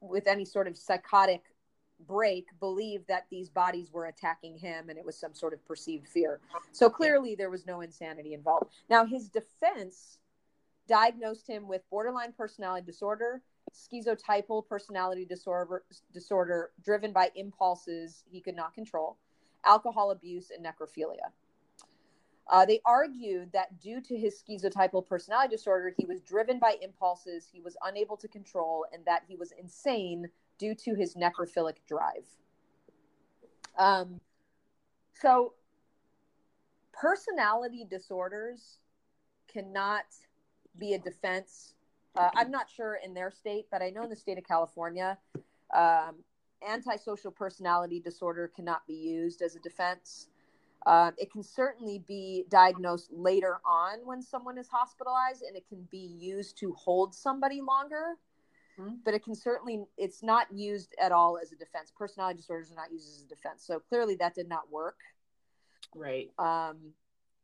with 0.00 0.26
any 0.26 0.44
sort 0.44 0.68
of 0.68 0.76
psychotic 0.76 1.53
break 2.00 2.46
believed 2.60 3.08
that 3.08 3.26
these 3.30 3.48
bodies 3.48 3.90
were 3.92 4.06
attacking 4.06 4.58
him 4.58 4.88
and 4.88 4.98
it 4.98 5.04
was 5.04 5.18
some 5.18 5.34
sort 5.34 5.52
of 5.52 5.64
perceived 5.66 6.08
fear. 6.08 6.40
So 6.72 6.90
clearly 6.90 7.34
there 7.34 7.50
was 7.50 7.66
no 7.66 7.80
insanity 7.80 8.34
involved. 8.34 8.66
Now 8.90 9.04
his 9.04 9.28
defense 9.28 10.18
diagnosed 10.86 11.48
him 11.48 11.66
with 11.66 11.82
borderline 11.90 12.32
personality 12.32 12.84
disorder, 12.84 13.42
schizotypal 13.72 14.66
personality 14.66 15.24
disorder 15.24 15.82
disorder 16.12 16.70
driven 16.84 17.12
by 17.12 17.30
impulses 17.34 18.22
he 18.30 18.40
could 18.40 18.56
not 18.56 18.74
control, 18.74 19.16
alcohol 19.64 20.10
abuse 20.10 20.50
and 20.50 20.64
necrophilia. 20.64 21.30
Uh, 22.46 22.66
they 22.66 22.78
argued 22.84 23.50
that 23.52 23.80
due 23.80 24.02
to 24.02 24.16
his 24.16 24.42
schizotypal 24.42 25.06
personality 25.06 25.56
disorder, 25.56 25.94
he 25.96 26.04
was 26.04 26.20
driven 26.20 26.58
by 26.58 26.76
impulses 26.82 27.48
he 27.50 27.60
was 27.60 27.74
unable 27.84 28.18
to 28.18 28.28
control, 28.28 28.84
and 28.92 29.02
that 29.06 29.22
he 29.26 29.34
was 29.34 29.52
insane 29.58 30.28
due 30.58 30.74
to 30.74 30.94
his 30.94 31.14
necrophilic 31.14 31.76
drive. 31.86 32.26
Um, 33.78 34.20
so, 35.20 35.54
personality 36.92 37.86
disorders 37.88 38.78
cannot 39.52 40.04
be 40.78 40.94
a 40.94 40.98
defense. 40.98 41.74
Uh, 42.16 42.30
I'm 42.36 42.50
not 42.50 42.70
sure 42.70 42.98
in 43.04 43.14
their 43.14 43.30
state, 43.30 43.66
but 43.70 43.82
I 43.82 43.90
know 43.90 44.04
in 44.04 44.10
the 44.10 44.16
state 44.16 44.38
of 44.38 44.44
California, 44.44 45.18
um, 45.74 46.16
antisocial 46.66 47.30
personality 47.30 48.00
disorder 48.00 48.50
cannot 48.54 48.86
be 48.86 48.94
used 48.94 49.42
as 49.42 49.56
a 49.56 49.60
defense. 49.60 50.28
Uh, 50.86 51.10
it 51.16 51.32
can 51.32 51.42
certainly 51.42 51.98
be 52.06 52.44
diagnosed 52.50 53.08
later 53.10 53.58
on 53.64 53.98
when 54.04 54.20
someone 54.22 54.58
is 54.58 54.68
hospitalized, 54.68 55.42
and 55.42 55.56
it 55.56 55.66
can 55.68 55.88
be 55.90 56.14
used 56.18 56.58
to 56.58 56.72
hold 56.74 57.14
somebody 57.14 57.60
longer. 57.60 58.16
Mm-hmm. 58.78 58.96
But 59.04 59.14
it 59.14 59.24
can 59.24 59.34
certainly, 59.34 59.84
it's 59.96 60.22
not 60.22 60.46
used 60.52 60.94
at 61.00 61.12
all 61.12 61.38
as 61.40 61.52
a 61.52 61.56
defense. 61.56 61.92
Personality 61.96 62.38
disorders 62.38 62.70
are 62.72 62.76
not 62.76 62.92
used 62.92 63.08
as 63.08 63.22
a 63.24 63.28
defense. 63.28 63.64
So 63.66 63.78
clearly 63.78 64.16
that 64.16 64.34
did 64.34 64.48
not 64.48 64.70
work. 64.70 64.98
Right. 65.94 66.30
Um, 66.38 66.92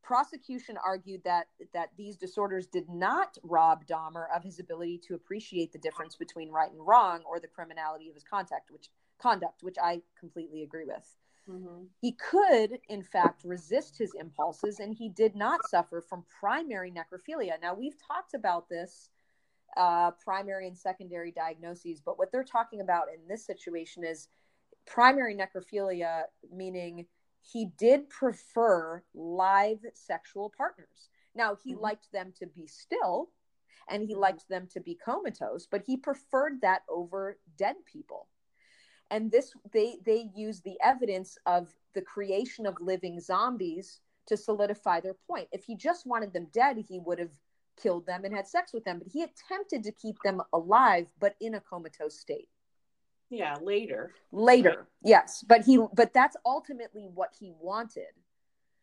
prosecution 0.02 0.76
argued 0.84 1.22
that 1.24 1.46
that 1.72 1.90
these 1.96 2.16
disorders 2.16 2.66
did 2.66 2.88
not 2.88 3.38
rob 3.44 3.86
Dahmer 3.86 4.26
of 4.34 4.42
his 4.42 4.58
ability 4.58 5.00
to 5.06 5.14
appreciate 5.14 5.72
the 5.72 5.78
difference 5.78 6.16
between 6.16 6.50
right 6.50 6.72
and 6.72 6.84
wrong 6.84 7.22
or 7.28 7.38
the 7.38 7.46
criminality 7.46 8.08
of 8.08 8.14
his 8.14 8.24
contact, 8.24 8.70
which 8.70 8.88
conduct, 9.20 9.62
which 9.62 9.76
I 9.80 10.02
completely 10.18 10.62
agree 10.62 10.84
with. 10.84 11.16
Mm-hmm. 11.48 11.84
He 12.00 12.12
could, 12.12 12.78
in 12.88 13.02
fact, 13.02 13.42
resist 13.44 13.98
his 13.98 14.14
impulses, 14.18 14.80
and 14.80 14.94
he 14.94 15.08
did 15.08 15.36
not 15.36 15.68
suffer 15.68 16.00
from 16.00 16.24
primary 16.40 16.90
necrophilia. 16.90 17.60
Now, 17.60 17.74
we've 17.74 17.96
talked 18.06 18.34
about 18.34 18.68
this 18.68 19.10
uh, 19.76 20.10
primary 20.22 20.66
and 20.66 20.76
secondary 20.76 21.32
diagnoses. 21.32 22.00
But 22.00 22.18
what 22.18 22.32
they're 22.32 22.44
talking 22.44 22.80
about 22.80 23.06
in 23.14 23.26
this 23.28 23.44
situation 23.44 24.04
is 24.04 24.28
primary 24.86 25.34
necrophilia, 25.34 26.22
meaning 26.52 27.06
he 27.42 27.66
did 27.78 28.08
prefer 28.08 29.02
live 29.14 29.78
sexual 29.94 30.52
partners. 30.56 31.08
Now, 31.34 31.56
he 31.62 31.72
mm-hmm. 31.72 31.82
liked 31.82 32.12
them 32.12 32.32
to 32.38 32.46
be 32.46 32.66
still 32.66 33.30
and 33.88 34.02
he 34.02 34.12
mm-hmm. 34.12 34.22
liked 34.22 34.48
them 34.48 34.68
to 34.72 34.80
be 34.80 34.94
comatose, 34.94 35.66
but 35.66 35.82
he 35.86 35.96
preferred 35.96 36.60
that 36.62 36.82
over 36.88 37.38
dead 37.56 37.76
people. 37.90 38.28
And 39.10 39.30
this, 39.30 39.52
they, 39.72 39.96
they 40.04 40.30
use 40.36 40.60
the 40.60 40.78
evidence 40.84 41.36
of 41.46 41.74
the 41.94 42.02
creation 42.02 42.66
of 42.66 42.76
living 42.80 43.20
zombies 43.20 44.00
to 44.26 44.36
solidify 44.36 45.00
their 45.00 45.16
point. 45.26 45.48
If 45.50 45.64
he 45.64 45.74
just 45.74 46.06
wanted 46.06 46.32
them 46.32 46.46
dead, 46.52 46.84
he 46.88 47.00
would 47.00 47.18
have 47.18 47.36
killed 47.82 48.06
them 48.06 48.24
and 48.24 48.34
had 48.34 48.46
sex 48.46 48.72
with 48.72 48.84
them, 48.84 48.98
but 48.98 49.08
he 49.12 49.22
attempted 49.22 49.84
to 49.84 49.92
keep 49.92 50.16
them 50.22 50.42
alive, 50.52 51.06
but 51.18 51.34
in 51.40 51.54
a 51.54 51.60
comatose 51.60 52.18
state. 52.18 52.48
Yeah, 53.30 53.56
later. 53.62 54.12
Later, 54.32 54.68
right. 54.70 54.86
yes, 55.04 55.44
but 55.46 55.64
he, 55.64 55.78
but 55.94 56.12
that's 56.12 56.36
ultimately 56.44 57.08
what 57.14 57.30
he 57.38 57.52
wanted. 57.60 58.12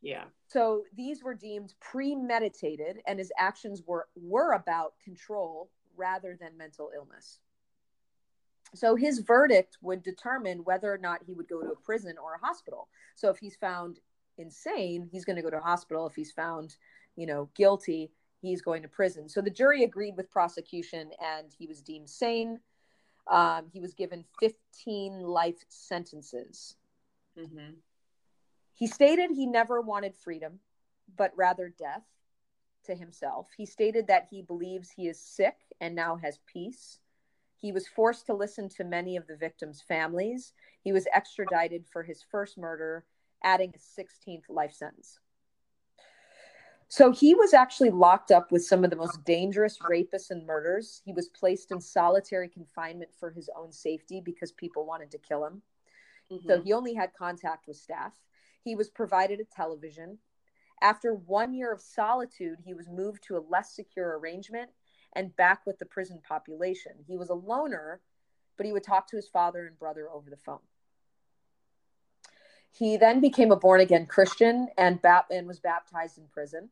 Yeah. 0.02 0.26
So 0.48 0.84
these 0.96 1.24
were 1.24 1.34
deemed 1.34 1.74
premeditated, 1.82 3.02
and 3.06 3.20
his 3.20 3.32
actions 3.38 3.84
were 3.86 4.08
were 4.16 4.54
about 4.54 4.94
control 5.04 5.70
rather 5.98 6.38
than 6.40 6.58
mental 6.58 6.92
illness. 6.96 7.40
So 8.74 8.96
his 8.96 9.20
verdict 9.20 9.78
would 9.82 10.04
determine 10.04 10.60
whether 10.60 10.94
or 10.94 10.98
not 10.98 11.24
he 11.26 11.34
would 11.34 11.48
go 11.48 11.62
to 11.62 11.72
a 11.72 11.76
prison 11.76 12.16
or 12.22 12.36
a 12.36 12.46
hospital. 12.46 12.90
So 13.16 13.30
if 13.30 13.38
he's 13.38 13.56
found 13.56 14.00
insane, 14.38 15.08
he's 15.12 15.26
going 15.26 15.38
to 15.38 15.42
go 15.42 15.50
to 15.50 15.58
a 15.58 15.62
hospital. 15.62 16.06
If 16.06 16.16
he's 16.16 16.32
found, 16.32 16.76
you 17.16 17.26
know, 17.26 17.50
guilty, 17.56 18.12
he's 18.48 18.62
going 18.62 18.82
to 18.82 18.88
prison. 18.88 19.30
So 19.30 19.42
the 19.42 19.50
jury 19.50 19.84
agreed 19.84 20.16
with 20.18 20.32
prosecution 20.32 21.12
and 21.24 21.48
he 21.58 21.68
was 21.68 21.82
deemed 21.82 22.10
sane. 22.10 22.60
Um, 23.28 23.66
he 23.72 23.80
was 23.80 23.94
given 23.94 24.24
15 24.40 25.22
life 25.22 25.64
sentences. 25.70 26.76
Mm-hmm. 27.38 27.74
He 28.74 28.88
stated 28.88 29.32
he 29.32 29.46
never 29.46 29.82
wanted 29.82 30.16
freedom, 30.16 30.60
but 31.18 31.32
rather 31.36 31.74
death 31.78 32.04
to 32.86 32.96
himself. 32.96 33.48
He 33.58 33.66
stated 33.66 34.08
that 34.08 34.28
he 34.30 34.42
believes 34.42 34.90
he 34.90 35.08
is 35.08 35.20
sick 35.20 35.56
and 35.82 35.96
now 35.96 36.16
has 36.18 36.40
peace. 36.52 37.00
He 37.58 37.72
was 37.72 37.88
forced 37.88 38.28
to 38.28 38.34
listen 38.34 38.70
to 38.70 38.84
many 38.84 39.18
of 39.18 39.28
the 39.28 39.36
victims' 39.36 39.82
families. 39.82 40.54
He 40.82 40.92
was 40.92 41.08
extradited 41.14 41.86
for 41.92 42.04
his 42.04 42.24
first 42.32 42.58
murder, 42.58 43.06
adding 43.44 43.74
a 43.76 44.02
16th 44.02 44.44
life 44.48 44.74
sentence. 44.74 45.20
So 46.90 47.12
he 47.12 47.36
was 47.36 47.54
actually 47.54 47.90
locked 47.90 48.32
up 48.32 48.52
with 48.52 48.66
some 48.66 48.84
of 48.84 48.90
the 48.90 48.96
most 48.96 49.26
dangerous 49.26 49.78
rapists 49.80 50.32
and 50.32 50.46
murders. 50.46 51.02
He 51.04 51.12
was 51.12 51.28
placed 51.28 51.72
in 51.72 51.82
solitary 51.82 52.48
confinement 52.48 53.12
for 53.20 53.30
his 53.30 53.50
own 53.58 53.74
safety 53.74 54.22
because 54.24 54.54
people 54.54 54.86
wanted 54.86 55.12
to 55.12 55.18
kill 55.18 55.46
him. 55.46 55.62
Mm-hmm. 56.32 56.48
So 56.48 56.62
he 56.62 56.72
only 56.72 56.94
had 56.94 57.14
contact 57.14 57.68
with 57.68 57.76
staff. 57.76 58.14
He 58.64 58.76
was 58.76 58.90
provided 58.90 59.40
a 59.40 59.44
television. 59.44 60.18
After 60.82 61.14
one 61.14 61.54
year 61.54 61.74
of 61.74 61.82
solitude, 61.82 62.60
he 62.64 62.74
was 62.74 62.88
moved 62.88 63.24
to 63.24 63.38
a 63.38 63.44
less 63.50 63.76
secure 63.76 64.18
arrangement 64.18 64.70
and 65.14 65.36
back 65.36 65.66
with 65.66 65.80
the 65.80 65.86
prison 65.86 66.22
population. 66.26 66.94
He 67.06 67.18
was 67.18 67.30
a 67.30 67.34
loner, 67.34 68.02
but 68.56 68.66
he 68.66 68.72
would 68.72 68.84
talk 68.84 69.08
to 69.10 69.16
his 69.16 69.28
father 69.28 69.66
and 69.66 69.78
brother 69.78 70.10
over 70.10 70.30
the 70.30 70.38
phone. 70.38 70.60
He 72.72 72.96
then 72.96 73.20
became 73.20 73.52
a 73.52 73.56
born 73.56 73.82
again 73.82 74.06
Christian 74.06 74.68
and, 74.78 75.02
bap- 75.02 75.32
and 75.32 75.48
was 75.48 75.60
baptized 75.60 76.18
in 76.18 76.26
prison. 76.32 76.70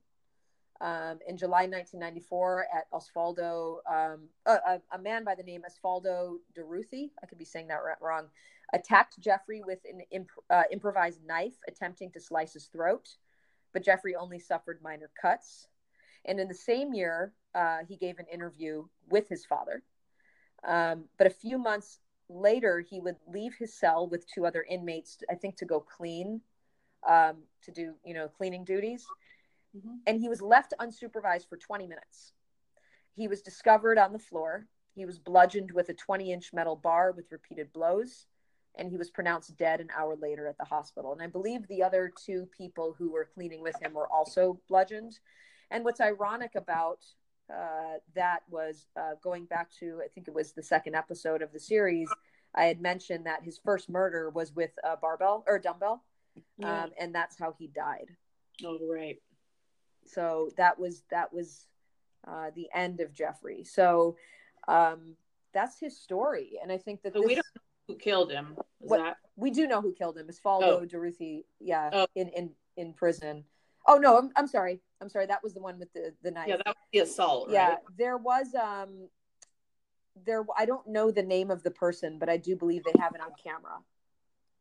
Um, 0.81 1.19
in 1.27 1.37
July 1.37 1.67
1994, 1.67 2.67
at 2.75 2.91
Osvaldo, 2.91 3.77
um, 3.89 4.27
a, 4.45 4.81
a, 4.91 4.99
man 4.99 5.23
by 5.23 5.33
the 5.33 5.43
name 5.43 5.61
Osvaldo 5.63 6.37
Durruthy, 6.53 7.11
I 7.23 7.27
could 7.27 7.37
be 7.37 7.45
saying 7.45 7.67
that 7.67 7.79
wrong, 8.01 8.27
attacked 8.73 9.19
Jeffrey 9.19 9.61
with 9.65 9.79
an 9.89 10.01
imp- 10.11 10.29
uh, 10.49 10.63
improvised 10.71 11.25
knife, 11.25 11.53
attempting 11.67 12.11
to 12.11 12.19
slice 12.19 12.53
his 12.53 12.65
throat, 12.65 13.07
but 13.73 13.83
Jeffrey 13.83 14.15
only 14.15 14.37
suffered 14.37 14.81
minor 14.83 15.09
cuts. 15.19 15.67
And 16.25 16.39
in 16.39 16.49
the 16.49 16.53
same 16.53 16.93
year, 16.93 17.33
uh, 17.53 17.79
he 17.87 17.95
gave 17.95 18.19
an 18.19 18.25
interview 18.31 18.85
with 19.09 19.29
his 19.29 19.45
father. 19.45 19.81
Um, 20.67 21.05
but 21.17 21.27
a 21.27 21.31
few 21.31 21.57
months 21.57 21.99
later, 22.27 22.81
he 22.81 22.99
would 22.99 23.17
leave 23.27 23.55
his 23.55 23.73
cell 23.73 24.09
with 24.09 24.27
two 24.27 24.45
other 24.45 24.65
inmates, 24.69 25.19
I 25.29 25.35
think, 25.35 25.57
to 25.57 25.65
go 25.65 25.79
clean, 25.79 26.41
um, 27.07 27.43
to 27.63 27.71
do, 27.71 27.93
you 28.03 28.13
know, 28.13 28.27
cleaning 28.27 28.65
duties. 28.65 29.05
Mm-hmm. 29.75 29.95
And 30.07 30.19
he 30.19 30.29
was 30.29 30.41
left 30.41 30.73
unsupervised 30.79 31.49
for 31.49 31.57
20 31.57 31.87
minutes. 31.87 32.33
He 33.13 33.27
was 33.27 33.41
discovered 33.41 33.97
on 33.97 34.13
the 34.13 34.19
floor. 34.19 34.67
He 34.95 35.05
was 35.05 35.19
bludgeoned 35.19 35.71
with 35.71 35.89
a 35.89 35.93
20 35.93 36.31
inch 36.31 36.53
metal 36.53 36.75
bar 36.75 37.11
with 37.11 37.31
repeated 37.31 37.73
blows 37.73 38.27
and 38.77 38.89
he 38.89 38.97
was 38.97 39.09
pronounced 39.09 39.57
dead 39.57 39.79
an 39.79 39.89
hour 39.97 40.15
later 40.15 40.47
at 40.47 40.57
the 40.57 40.65
hospital. 40.65 41.13
And 41.13 41.21
I 41.21 41.27
believe 41.27 41.67
the 41.67 41.83
other 41.83 42.11
two 42.23 42.47
people 42.57 42.95
who 42.97 43.11
were 43.11 43.29
cleaning 43.33 43.61
with 43.61 43.75
him 43.81 43.93
were 43.93 44.11
also 44.11 44.59
bludgeoned. 44.67 45.19
And 45.71 45.83
what's 45.83 46.01
ironic 46.01 46.55
about 46.55 46.99
uh, 47.51 47.99
that 48.15 48.41
was 48.49 48.87
uh, 48.99 49.15
going 49.23 49.45
back 49.45 49.69
to, 49.79 50.01
I 50.03 50.07
think 50.13 50.27
it 50.27 50.33
was 50.33 50.53
the 50.53 50.63
second 50.63 50.95
episode 50.95 51.41
of 51.41 51.51
the 51.51 51.59
series, 51.59 52.09
I 52.53 52.65
had 52.65 52.81
mentioned 52.81 53.25
that 53.25 53.43
his 53.43 53.59
first 53.63 53.89
murder 53.89 54.29
was 54.29 54.55
with 54.55 54.71
a 54.83 54.95
barbell 54.97 55.43
or 55.47 55.57
a 55.57 55.61
dumbbell, 55.61 56.03
um, 56.63 56.91
and 56.97 57.13
that's 57.13 57.37
how 57.37 57.53
he 57.57 57.67
died. 57.67 58.11
Oh, 58.63 58.79
right. 58.89 59.21
So 60.05 60.51
that 60.57 60.79
was 60.79 61.03
that 61.11 61.33
was 61.33 61.67
uh, 62.27 62.51
the 62.55 62.67
end 62.73 63.01
of 63.01 63.13
Jeffrey. 63.13 63.63
So 63.63 64.17
um, 64.67 65.15
that's 65.53 65.79
his 65.79 65.97
story, 65.97 66.59
and 66.61 66.71
I 66.71 66.77
think 66.77 67.01
that 67.03 67.13
so 67.13 67.19
this, 67.19 67.27
we 67.27 67.35
don't 67.35 67.45
who 67.87 67.95
killed 67.95 68.31
him. 68.31 68.57
What, 68.79 68.97
that... 68.97 69.17
We 69.35 69.51
do 69.51 69.67
know 69.67 69.81
who 69.81 69.93
killed 69.93 70.17
him. 70.17 70.27
Osvaldo 70.27 70.81
oh. 70.81 70.85
Durruthy, 70.85 71.45
yeah, 71.59 71.89
oh. 71.91 72.07
in, 72.15 72.29
in 72.29 72.51
in 72.77 72.93
prison. 72.93 73.43
Oh 73.87 73.97
no, 73.97 74.17
I'm, 74.17 74.31
I'm 74.35 74.47
sorry. 74.47 74.81
I'm 75.01 75.09
sorry. 75.09 75.27
That 75.27 75.43
was 75.43 75.53
the 75.53 75.61
one 75.61 75.77
with 75.79 75.93
the 75.93 76.13
the 76.23 76.31
knife. 76.31 76.47
Yeah, 76.47 76.57
that 76.57 76.67
was 76.67 76.75
the 76.91 76.99
assault. 76.99 77.49
Yeah, 77.51 77.75
there 77.97 78.17
was 78.17 78.55
um, 78.55 79.07
there. 80.25 80.43
I 80.57 80.65
don't 80.65 80.87
know 80.87 81.11
the 81.11 81.23
name 81.23 81.51
of 81.51 81.63
the 81.63 81.71
person, 81.71 82.17
but 82.17 82.29
I 82.29 82.37
do 82.37 82.55
believe 82.55 82.83
they 82.83 82.99
have 82.99 83.13
it 83.13 83.21
on 83.21 83.31
camera. 83.43 83.77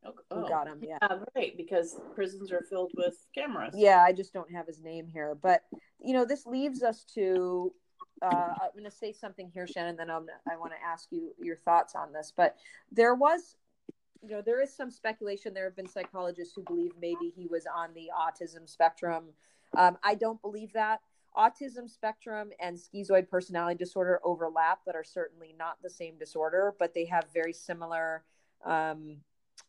Oh, 0.05 0.13
who 0.41 0.47
got 0.47 0.67
him? 0.67 0.79
Yeah. 0.81 0.97
yeah, 1.01 1.17
right. 1.35 1.55
Because 1.57 1.99
prisons 2.13 2.51
are 2.51 2.63
filled 2.69 2.91
with 2.95 3.15
cameras. 3.33 3.73
Yeah, 3.75 4.03
I 4.03 4.11
just 4.11 4.33
don't 4.33 4.51
have 4.51 4.67
his 4.67 4.81
name 4.81 5.07
here, 5.07 5.35
but 5.41 5.63
you 5.99 6.13
know, 6.13 6.25
this 6.25 6.45
leaves 6.45 6.83
us 6.83 7.05
to 7.15 7.73
uh, 8.21 8.53
I'm 8.61 8.71
going 8.73 8.85
to 8.85 8.91
say 8.91 9.11
something 9.11 9.49
here, 9.53 9.67
Shannon. 9.67 9.97
Then 9.97 10.09
I'm, 10.09 10.27
I 10.49 10.57
want 10.57 10.71
to 10.71 10.85
ask 10.85 11.07
you 11.11 11.33
your 11.39 11.57
thoughts 11.57 11.95
on 11.95 12.13
this. 12.13 12.31
But 12.35 12.57
there 12.91 13.15
was, 13.15 13.55
you 14.21 14.29
know, 14.29 14.41
there 14.41 14.61
is 14.61 14.75
some 14.75 14.89
speculation. 14.89 15.53
There 15.53 15.65
have 15.65 15.75
been 15.75 15.89
psychologists 15.89 16.53
who 16.55 16.63
believe 16.63 16.91
maybe 16.99 17.31
he 17.35 17.47
was 17.47 17.65
on 17.73 17.89
the 17.93 18.09
autism 18.17 18.69
spectrum. 18.69 19.25
Um, 19.75 19.97
I 20.03 20.15
don't 20.15 20.41
believe 20.41 20.73
that. 20.73 21.01
Autism 21.37 21.89
spectrum 21.89 22.51
and 22.61 22.77
schizoid 22.77 23.27
personality 23.27 23.77
disorder 23.77 24.21
overlap, 24.23 24.79
but 24.85 24.95
are 24.95 25.03
certainly 25.03 25.53
not 25.59 25.77
the 25.83 25.89
same 25.89 26.17
disorder. 26.17 26.73
But 26.79 26.93
they 26.93 27.05
have 27.05 27.25
very 27.33 27.51
similar 27.51 28.23
um, 28.65 29.17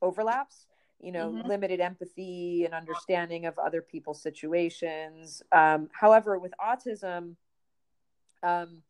overlaps 0.02 0.66
you 1.00 1.12
know, 1.12 1.30
mm-hmm. 1.30 1.46
limited 1.46 1.80
empathy 1.80 2.64
and 2.64 2.72
understanding 2.74 3.46
of 3.46 3.58
other 3.58 3.82
people's 3.82 4.20
situations. 4.20 5.42
Um, 5.52 5.88
however, 5.92 6.38
with 6.38 6.54
autism, 6.58 7.36
um, 8.42 8.82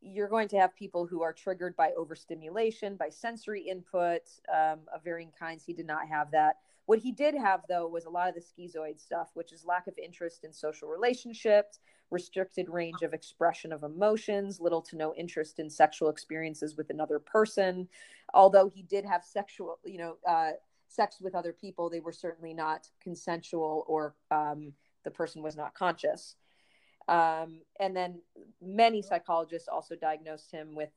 you're 0.00 0.28
going 0.28 0.48
to 0.48 0.58
have 0.58 0.74
people 0.74 1.06
who 1.06 1.22
are 1.22 1.32
triggered 1.32 1.76
by 1.76 1.92
overstimulation, 1.96 2.96
by 2.96 3.08
sensory 3.08 3.62
input 3.62 4.22
um, 4.52 4.80
of 4.94 5.02
varying 5.04 5.32
kinds. 5.38 5.64
He 5.64 5.72
did 5.72 5.86
not 5.86 6.08
have 6.08 6.30
that. 6.32 6.56
What 6.86 6.98
he 7.00 7.10
did 7.10 7.34
have, 7.34 7.62
though, 7.68 7.88
was 7.88 8.04
a 8.04 8.10
lot 8.10 8.28
of 8.28 8.34
the 8.34 8.40
schizoid 8.40 9.00
stuff, 9.00 9.30
which 9.34 9.52
is 9.52 9.64
lack 9.64 9.86
of 9.86 9.94
interest 9.98 10.44
in 10.44 10.52
social 10.52 10.88
relationships, 10.88 11.80
restricted 12.10 12.68
range 12.68 13.02
of 13.02 13.12
expression 13.12 13.72
of 13.72 13.82
emotions, 13.82 14.60
little 14.60 14.82
to 14.82 14.96
no 14.96 15.14
interest 15.14 15.58
in 15.58 15.68
sexual 15.68 16.08
experiences 16.08 16.76
with 16.76 16.90
another 16.90 17.18
person. 17.18 17.88
Although 18.34 18.68
he 18.68 18.82
did 18.82 19.04
have 19.04 19.24
sexual, 19.24 19.78
you 19.84 19.98
know, 19.98 20.16
uh, 20.28 20.52
sex 20.88 21.20
with 21.20 21.34
other 21.34 21.52
people, 21.52 21.90
they 21.90 22.00
were 22.00 22.12
certainly 22.12 22.54
not 22.54 22.88
consensual 23.02 23.84
or 23.88 24.14
um, 24.30 24.72
the 25.04 25.10
person 25.10 25.42
was 25.42 25.56
not 25.56 25.74
conscious. 25.74 26.36
Um, 27.08 27.60
and 27.78 27.96
then 27.96 28.20
many 28.60 29.02
psychologists 29.02 29.68
also 29.68 29.94
diagnosed 29.94 30.50
him 30.50 30.74
with 30.74 30.90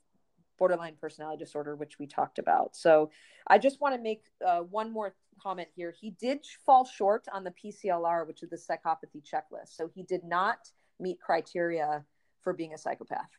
borderline 0.57 0.95
personality 0.99 1.43
disorder, 1.43 1.75
which 1.75 1.99
we 1.99 2.05
talked 2.05 2.37
about. 2.37 2.75
So 2.75 3.09
I 3.47 3.57
just 3.57 3.79
want 3.79 3.95
to 3.95 4.01
make 4.01 4.23
uh, 4.45 4.59
one 4.59 4.91
more 4.91 5.15
comment 5.41 5.69
here. 5.75 5.93
He 5.97 6.11
did 6.11 6.45
fall 6.65 6.85
short 6.85 7.25
on 7.33 7.43
the 7.43 7.51
PCLR, 7.51 8.27
which 8.27 8.43
is 8.43 8.49
the 8.49 8.57
psychopathy 8.57 9.23
checklist. 9.23 9.75
So 9.75 9.89
he 9.93 10.03
did 10.03 10.23
not 10.23 10.69
meet 10.99 11.19
criteria 11.19 12.03
for 12.41 12.53
being 12.53 12.73
a 12.73 12.77
psychopath. 12.77 13.29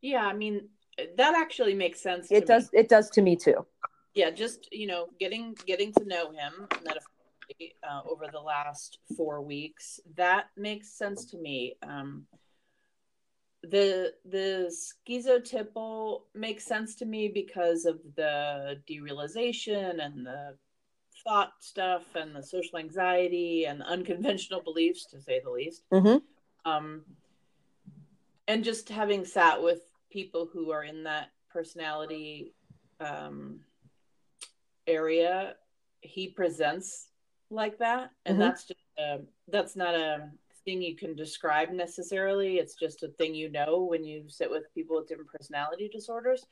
Yeah, 0.00 0.26
I 0.26 0.32
mean 0.32 0.68
that 1.16 1.34
actually 1.34 1.74
makes 1.74 2.00
sense. 2.00 2.30
It 2.30 2.46
does. 2.46 2.70
Me. 2.72 2.80
It 2.80 2.88
does 2.88 3.10
to 3.10 3.22
me 3.22 3.36
too. 3.36 3.66
Yeah, 4.14 4.30
just 4.30 4.68
you 4.72 4.86
know, 4.86 5.08
getting 5.18 5.56
getting 5.66 5.92
to 5.94 6.04
know 6.04 6.30
him 6.32 6.68
uh, 7.82 8.00
over 8.08 8.26
the 8.30 8.40
last 8.40 8.98
four 9.16 9.40
weeks. 9.40 10.00
That 10.16 10.46
makes 10.56 10.96
sense 10.96 11.24
to 11.26 11.38
me. 11.38 11.76
Um, 11.82 12.26
the 13.62 14.12
the 14.24 14.74
schizotypal 15.08 16.22
makes 16.34 16.64
sense 16.64 16.96
to 16.96 17.06
me 17.06 17.28
because 17.28 17.84
of 17.84 18.00
the 18.16 18.80
derealization 18.90 20.04
and 20.04 20.26
the 20.26 20.56
thought 21.24 21.52
stuff 21.60 22.02
and 22.16 22.34
the 22.34 22.42
social 22.42 22.78
anxiety 22.78 23.66
and 23.66 23.82
unconventional 23.82 24.60
beliefs, 24.60 25.06
to 25.06 25.20
say 25.20 25.40
the 25.42 25.50
least. 25.50 25.84
Mm-hmm. 25.92 26.18
Um, 26.64 27.02
and 28.48 28.64
just 28.64 28.88
having 28.88 29.24
sat 29.24 29.62
with 29.62 29.80
people 30.10 30.48
who 30.52 30.70
are 30.70 30.84
in 30.84 31.04
that 31.04 31.30
personality 31.50 32.54
um, 33.00 33.60
area, 34.86 35.54
he 36.00 36.28
presents 36.28 37.08
like 37.50 37.78
that. 37.78 38.10
And 38.26 38.34
mm-hmm. 38.34 38.42
that's 38.42 38.64
just 38.64 38.80
a, 38.98 39.20
that's 39.48 39.76
not 39.76 39.94
a 39.94 40.30
thing 40.64 40.82
you 40.82 40.96
can 40.96 41.14
describe 41.14 41.70
necessarily. 41.70 42.56
It's 42.56 42.74
just 42.74 43.02
a 43.02 43.08
thing 43.08 43.34
you 43.34 43.50
know 43.50 43.82
when 43.82 44.04
you 44.04 44.24
sit 44.28 44.50
with 44.50 44.72
people 44.74 44.96
with 44.96 45.08
different 45.08 45.30
personality 45.30 45.88
disorders. 45.92 46.44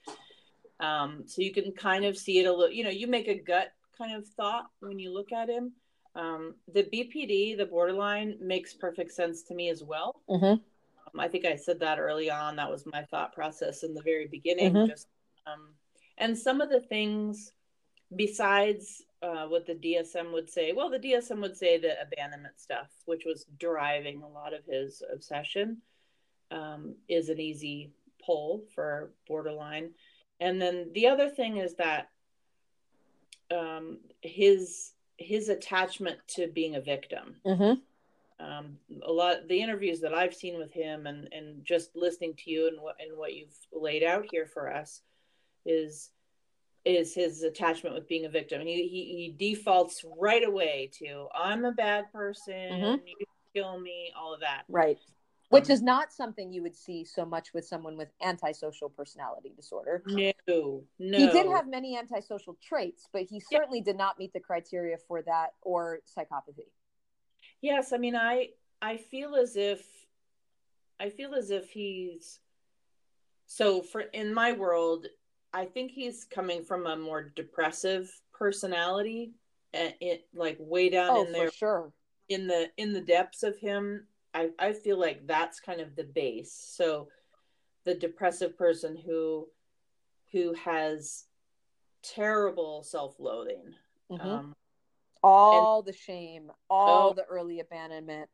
Um, 0.80 1.24
so 1.26 1.42
you 1.42 1.52
can 1.52 1.72
kind 1.72 2.04
of 2.04 2.16
see 2.16 2.38
it 2.38 2.46
a 2.46 2.50
little 2.50 2.70
you 2.70 2.84
know 2.84 2.90
you 2.90 3.06
make 3.06 3.28
a 3.28 3.38
gut 3.38 3.72
kind 3.98 4.16
of 4.16 4.26
thought 4.28 4.70
when 4.80 4.98
you 4.98 5.12
look 5.12 5.30
at 5.30 5.48
him 5.48 5.72
um, 6.14 6.54
the 6.72 6.84
bpd 6.84 7.56
the 7.56 7.66
borderline 7.66 8.36
makes 8.40 8.74
perfect 8.74 9.12
sense 9.12 9.42
to 9.42 9.54
me 9.54 9.68
as 9.68 9.82
well 9.82 10.16
mm-hmm. 10.28 10.60
I 11.18 11.28
think 11.28 11.44
I 11.44 11.56
said 11.56 11.80
that 11.80 11.98
early 11.98 12.30
on. 12.30 12.56
That 12.56 12.70
was 12.70 12.86
my 12.86 13.02
thought 13.02 13.34
process 13.34 13.82
in 13.82 13.94
the 13.94 14.02
very 14.02 14.26
beginning. 14.26 14.74
Mhm. 14.74 14.88
Just 14.88 15.08
um, 15.46 15.74
and 16.18 16.38
some 16.38 16.60
of 16.60 16.68
the 16.70 16.80
things 16.80 17.52
besides 18.14 19.02
uh, 19.22 19.46
what 19.46 19.66
the 19.66 19.74
DSM 19.74 20.32
would 20.32 20.48
say. 20.48 20.72
Well, 20.72 20.90
the 20.90 20.98
DSM 20.98 21.40
would 21.40 21.56
say 21.56 21.78
the 21.78 22.00
abandonment 22.00 22.58
stuff, 22.58 22.90
which 23.04 23.24
was 23.24 23.46
driving 23.58 24.22
a 24.22 24.28
lot 24.28 24.54
of 24.54 24.64
his 24.64 25.02
obsession, 25.12 25.78
um, 26.50 26.94
is 27.08 27.28
an 27.28 27.38
easy 27.38 27.92
pull 28.24 28.64
for 28.74 29.10
borderline. 29.26 29.90
And 30.40 30.60
then 30.60 30.90
the 30.94 31.06
other 31.06 31.28
thing 31.28 31.58
is 31.58 31.74
that 31.74 32.10
um, 33.50 33.98
his 34.22 34.92
his 35.20 35.48
attachment 35.50 36.18
to 36.26 36.48
being 36.48 36.74
a 36.76 36.80
victim 36.80 37.36
Mm-hmm. 37.46 38.44
um, 38.44 38.78
a 39.06 39.12
lot 39.12 39.46
the 39.48 39.60
interviews 39.62 40.00
that 40.00 40.14
I've 40.14 40.34
seen 40.34 40.58
with 40.58 40.72
him 40.72 41.06
and 41.06 41.28
and 41.32 41.64
just 41.64 41.94
listening 41.94 42.34
to 42.38 42.50
you 42.50 42.68
and 42.68 42.80
what 42.80 42.96
and 42.98 43.16
what 43.16 43.34
you've 43.34 43.54
laid 43.72 44.02
out 44.02 44.24
here 44.30 44.46
for 44.46 44.72
us 44.72 45.02
is 45.66 46.10
is 46.86 47.14
his 47.14 47.42
attachment 47.42 47.94
with 47.94 48.08
being 48.08 48.24
a 48.24 48.30
victim. 48.30 48.62
He 48.62 48.88
he, 48.88 49.34
he 49.38 49.54
defaults 49.54 50.02
right 50.18 50.46
away 50.46 50.90
to 50.94 51.26
I'm 51.34 51.66
a 51.66 51.72
bad 51.72 52.10
person, 52.10 52.54
Mhm. 52.54 53.00
you 53.06 53.26
kill 53.54 53.78
me, 53.78 54.10
all 54.18 54.32
of 54.32 54.40
that. 54.40 54.62
Right. 54.68 54.98
Which 55.50 55.68
um, 55.68 55.72
is 55.72 55.82
not 55.82 56.12
something 56.12 56.52
you 56.52 56.62
would 56.62 56.76
see 56.76 57.04
so 57.04 57.24
much 57.24 57.52
with 57.52 57.66
someone 57.66 57.96
with 57.96 58.08
antisocial 58.22 58.88
personality 58.88 59.52
disorder. 59.54 60.02
No, 60.06 60.32
no. 60.98 61.18
He 61.18 61.28
did 61.28 61.46
have 61.48 61.68
many 61.68 61.98
antisocial 61.98 62.56
traits, 62.62 63.08
but 63.12 63.22
he 63.22 63.40
certainly 63.40 63.80
did 63.80 63.96
not 63.96 64.18
meet 64.18 64.32
the 64.32 64.40
criteria 64.40 64.96
for 65.08 65.22
that 65.22 65.54
or 65.62 66.00
psychopathy. 66.06 66.68
Yes, 67.60 67.92
I 67.92 67.98
mean 67.98 68.16
I 68.16 68.50
I 68.80 68.96
feel 68.96 69.34
as 69.34 69.56
if 69.56 69.84
I 70.98 71.10
feel 71.10 71.34
as 71.34 71.50
if 71.50 71.70
he's 71.70 72.38
so 73.46 73.82
for 73.82 74.02
in 74.02 74.32
my 74.32 74.52
world 74.52 75.06
I 75.52 75.64
think 75.64 75.90
he's 75.90 76.24
coming 76.24 76.62
from 76.62 76.86
a 76.86 76.96
more 76.96 77.32
depressive 77.34 78.10
personality 78.32 79.34
and 79.72 79.94
it 80.00 80.28
like 80.32 80.56
way 80.60 80.90
down 80.90 81.10
Oh, 81.10 81.20
in 81.22 81.26
for 81.26 81.32
there 81.32 81.50
sure. 81.50 81.92
in 82.28 82.46
the 82.46 82.70
in 82.76 82.92
the 82.92 83.00
depths 83.00 83.42
of 83.42 83.58
him 83.58 84.06
I 84.34 84.50
I 84.58 84.72
feel 84.72 84.98
like 84.98 85.26
that's 85.26 85.60
kind 85.60 85.80
of 85.80 85.96
the 85.96 86.04
base. 86.04 86.52
So 86.52 87.08
the 87.84 87.94
depressive 87.94 88.56
person 88.56 88.96
who 88.96 89.48
who 90.32 90.54
has 90.54 91.24
terrible 92.02 92.82
self-loathing. 92.82 93.74
Mhm. 94.10 94.20
Um 94.24 94.56
all 95.22 95.82
the 95.82 95.92
shame, 95.92 96.50
all 96.70 97.10
Oh. 97.10 97.12
the 97.12 97.24
early 97.24 97.60
abandonment, 97.60 98.30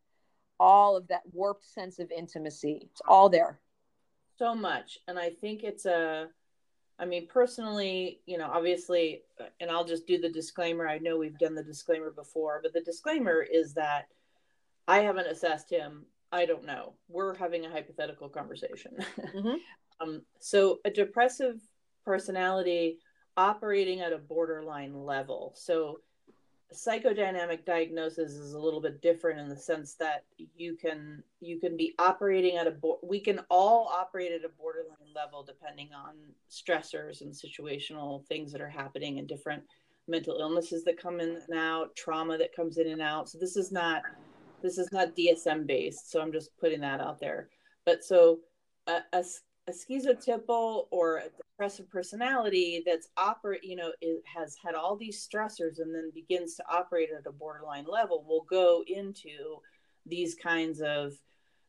all 0.60 0.96
of 0.96 1.08
that 1.08 1.22
warped 1.32 1.64
sense 1.64 1.98
of 1.98 2.10
intimacy. 2.12 2.88
It's 2.92 3.02
all 3.08 3.28
there. 3.28 3.60
so 4.38 4.54
much 4.54 4.98
and 5.08 5.18
i 5.18 5.30
think 5.30 5.64
it's 5.64 5.86
a 5.86 6.28
i 6.98 7.06
mean 7.06 7.26
personally 7.26 8.20
you 8.26 8.36
know 8.36 8.44
obviously 8.52 9.22
and 9.60 9.70
i'll 9.70 9.82
just 9.86 10.06
do 10.06 10.18
the 10.20 10.28
disclaimer 10.28 10.86
i 10.86 10.98
know 10.98 11.16
we've 11.16 11.38
done 11.38 11.54
the 11.54 11.62
disclaimer 11.64 12.10
before 12.10 12.60
but 12.62 12.74
the 12.74 12.82
disclaimer 12.82 13.40
is 13.40 13.72
that 13.72 14.08
i 14.88 15.00
haven't 15.00 15.26
assessed 15.26 15.70
him. 15.70 16.06
I 16.32 16.44
don't 16.44 16.64
know. 16.66 16.94
We're 17.08 17.34
having 17.36 17.64
a 17.64 17.70
hypothetical 17.70 18.28
conversation. 18.28 18.96
Mhm. 19.34 19.56
um, 20.00 20.22
so 20.40 20.80
a 20.84 20.90
depressive 20.90 21.60
personality 22.04 22.98
operating 23.36 24.00
at 24.00 24.12
a 24.12 24.18
borderline 24.18 24.94
level. 24.94 25.52
So 25.56 26.00
psychodynamic 26.74 27.64
diagnosis 27.64 28.32
is 28.32 28.52
a 28.54 28.58
little 28.58 28.80
bit 28.80 29.00
different 29.00 29.38
in 29.38 29.48
the 29.48 29.56
sense 29.56 29.94
that 29.94 30.24
you 30.56 30.76
can 30.76 31.22
you 31.40 31.60
can 31.60 31.76
be 31.76 31.94
operating 31.98 32.56
at 32.56 32.66
a 32.66 32.72
bo- 32.72 32.98
we 33.04 33.20
can 33.20 33.40
all 33.50 33.88
operate 33.88 34.32
at 34.32 34.44
a 34.44 34.48
borderline 34.48 35.12
level 35.14 35.44
depending 35.44 35.90
on 35.94 36.14
stressors 36.50 37.20
and 37.20 37.32
situational 37.32 38.26
things 38.26 38.50
that 38.50 38.60
are 38.60 38.68
happening 38.68 39.18
and 39.20 39.28
different 39.28 39.62
mental 40.08 40.38
illnesses 40.40 40.82
that 40.84 40.98
come 41.00 41.20
in 41.20 41.40
and 41.48 41.58
out 41.58 41.94
trauma 41.94 42.36
that 42.36 42.54
comes 42.54 42.78
in 42.78 42.88
and 42.88 43.00
out. 43.02 43.28
So 43.28 43.38
this 43.38 43.56
is 43.56 43.70
not 43.70 44.02
this 44.66 44.78
is 44.78 44.90
not 44.90 45.14
dsm 45.16 45.66
based 45.66 46.10
so 46.10 46.20
i'm 46.20 46.32
just 46.32 46.50
putting 46.58 46.80
that 46.80 47.00
out 47.00 47.20
there. 47.20 47.48
But 47.84 48.04
so 48.04 48.40
a, 48.88 48.98
a, 49.12 49.24
a 49.68 49.72
schizotypal 49.72 50.86
or 50.90 51.18
a 51.18 51.28
depressive 51.36 51.88
personality 51.88 52.82
that's 52.84 53.08
operate 53.16 53.62
you 53.64 53.76
know 53.76 53.92
it 54.00 54.22
has 54.24 54.56
had 54.62 54.74
all 54.74 54.96
these 54.96 55.26
stressors 55.26 55.78
and 55.78 55.94
then 55.94 56.10
begins 56.14 56.56
to 56.56 56.64
operate 56.70 57.10
at 57.16 57.26
a 57.26 57.32
borderline 57.32 57.86
level 57.86 58.24
will 58.28 58.44
go 58.50 58.82
into 58.88 59.60
these 60.04 60.34
kinds 60.34 60.80
of 60.80 61.14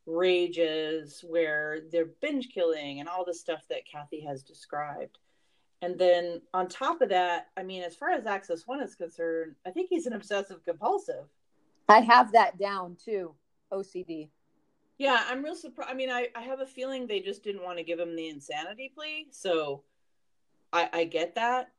rages 0.06 1.24
where 1.28 1.80
they're 1.92 2.10
binge 2.22 2.50
killing 2.54 3.00
and 3.00 3.08
all 3.08 3.26
the 3.26 3.34
stuff 3.34 3.62
that 3.70 3.86
kathy 3.92 4.22
has 4.22 4.42
described. 4.42 5.18
And 5.82 6.00
then 6.00 6.42
on 6.54 6.68
top 6.68 7.02
of 7.02 7.10
that 7.10 7.48
i 7.56 7.62
mean 7.62 7.84
as 7.84 7.96
far 7.96 8.10
as 8.10 8.26
axis 8.26 8.66
one 8.66 8.82
is 8.82 8.96
concerned 8.96 9.56
i 9.68 9.70
think 9.70 9.90
he's 9.90 10.08
an 10.08 10.14
obsessive 10.14 10.64
compulsive 10.66 11.26
I 11.88 12.02
have 12.02 12.32
that 12.34 12.58
down 12.60 12.98
too. 13.04 13.34
OCD. 13.72 14.30
Yeah, 14.98 15.22
I'm 15.28 15.44
real 15.44 15.56
surprised. 15.56 15.92
I 15.92 15.94
mean, 15.94 16.10
I, 16.10 16.28
I 16.36 16.42
have 16.42 16.60
a 16.60 16.66
feeling 16.66 17.06
they 17.06 17.20
just 17.20 17.44
didn't 17.44 17.64
want 17.64 17.78
to 17.78 17.84
give 17.84 18.00
him 18.00 18.16
the 18.16 18.30
insanity 18.30 18.92
plea, 18.94 19.28
so 19.32 19.84
I 20.74 20.90
I 20.92 21.04
get 21.04 21.36
that. 21.36 21.72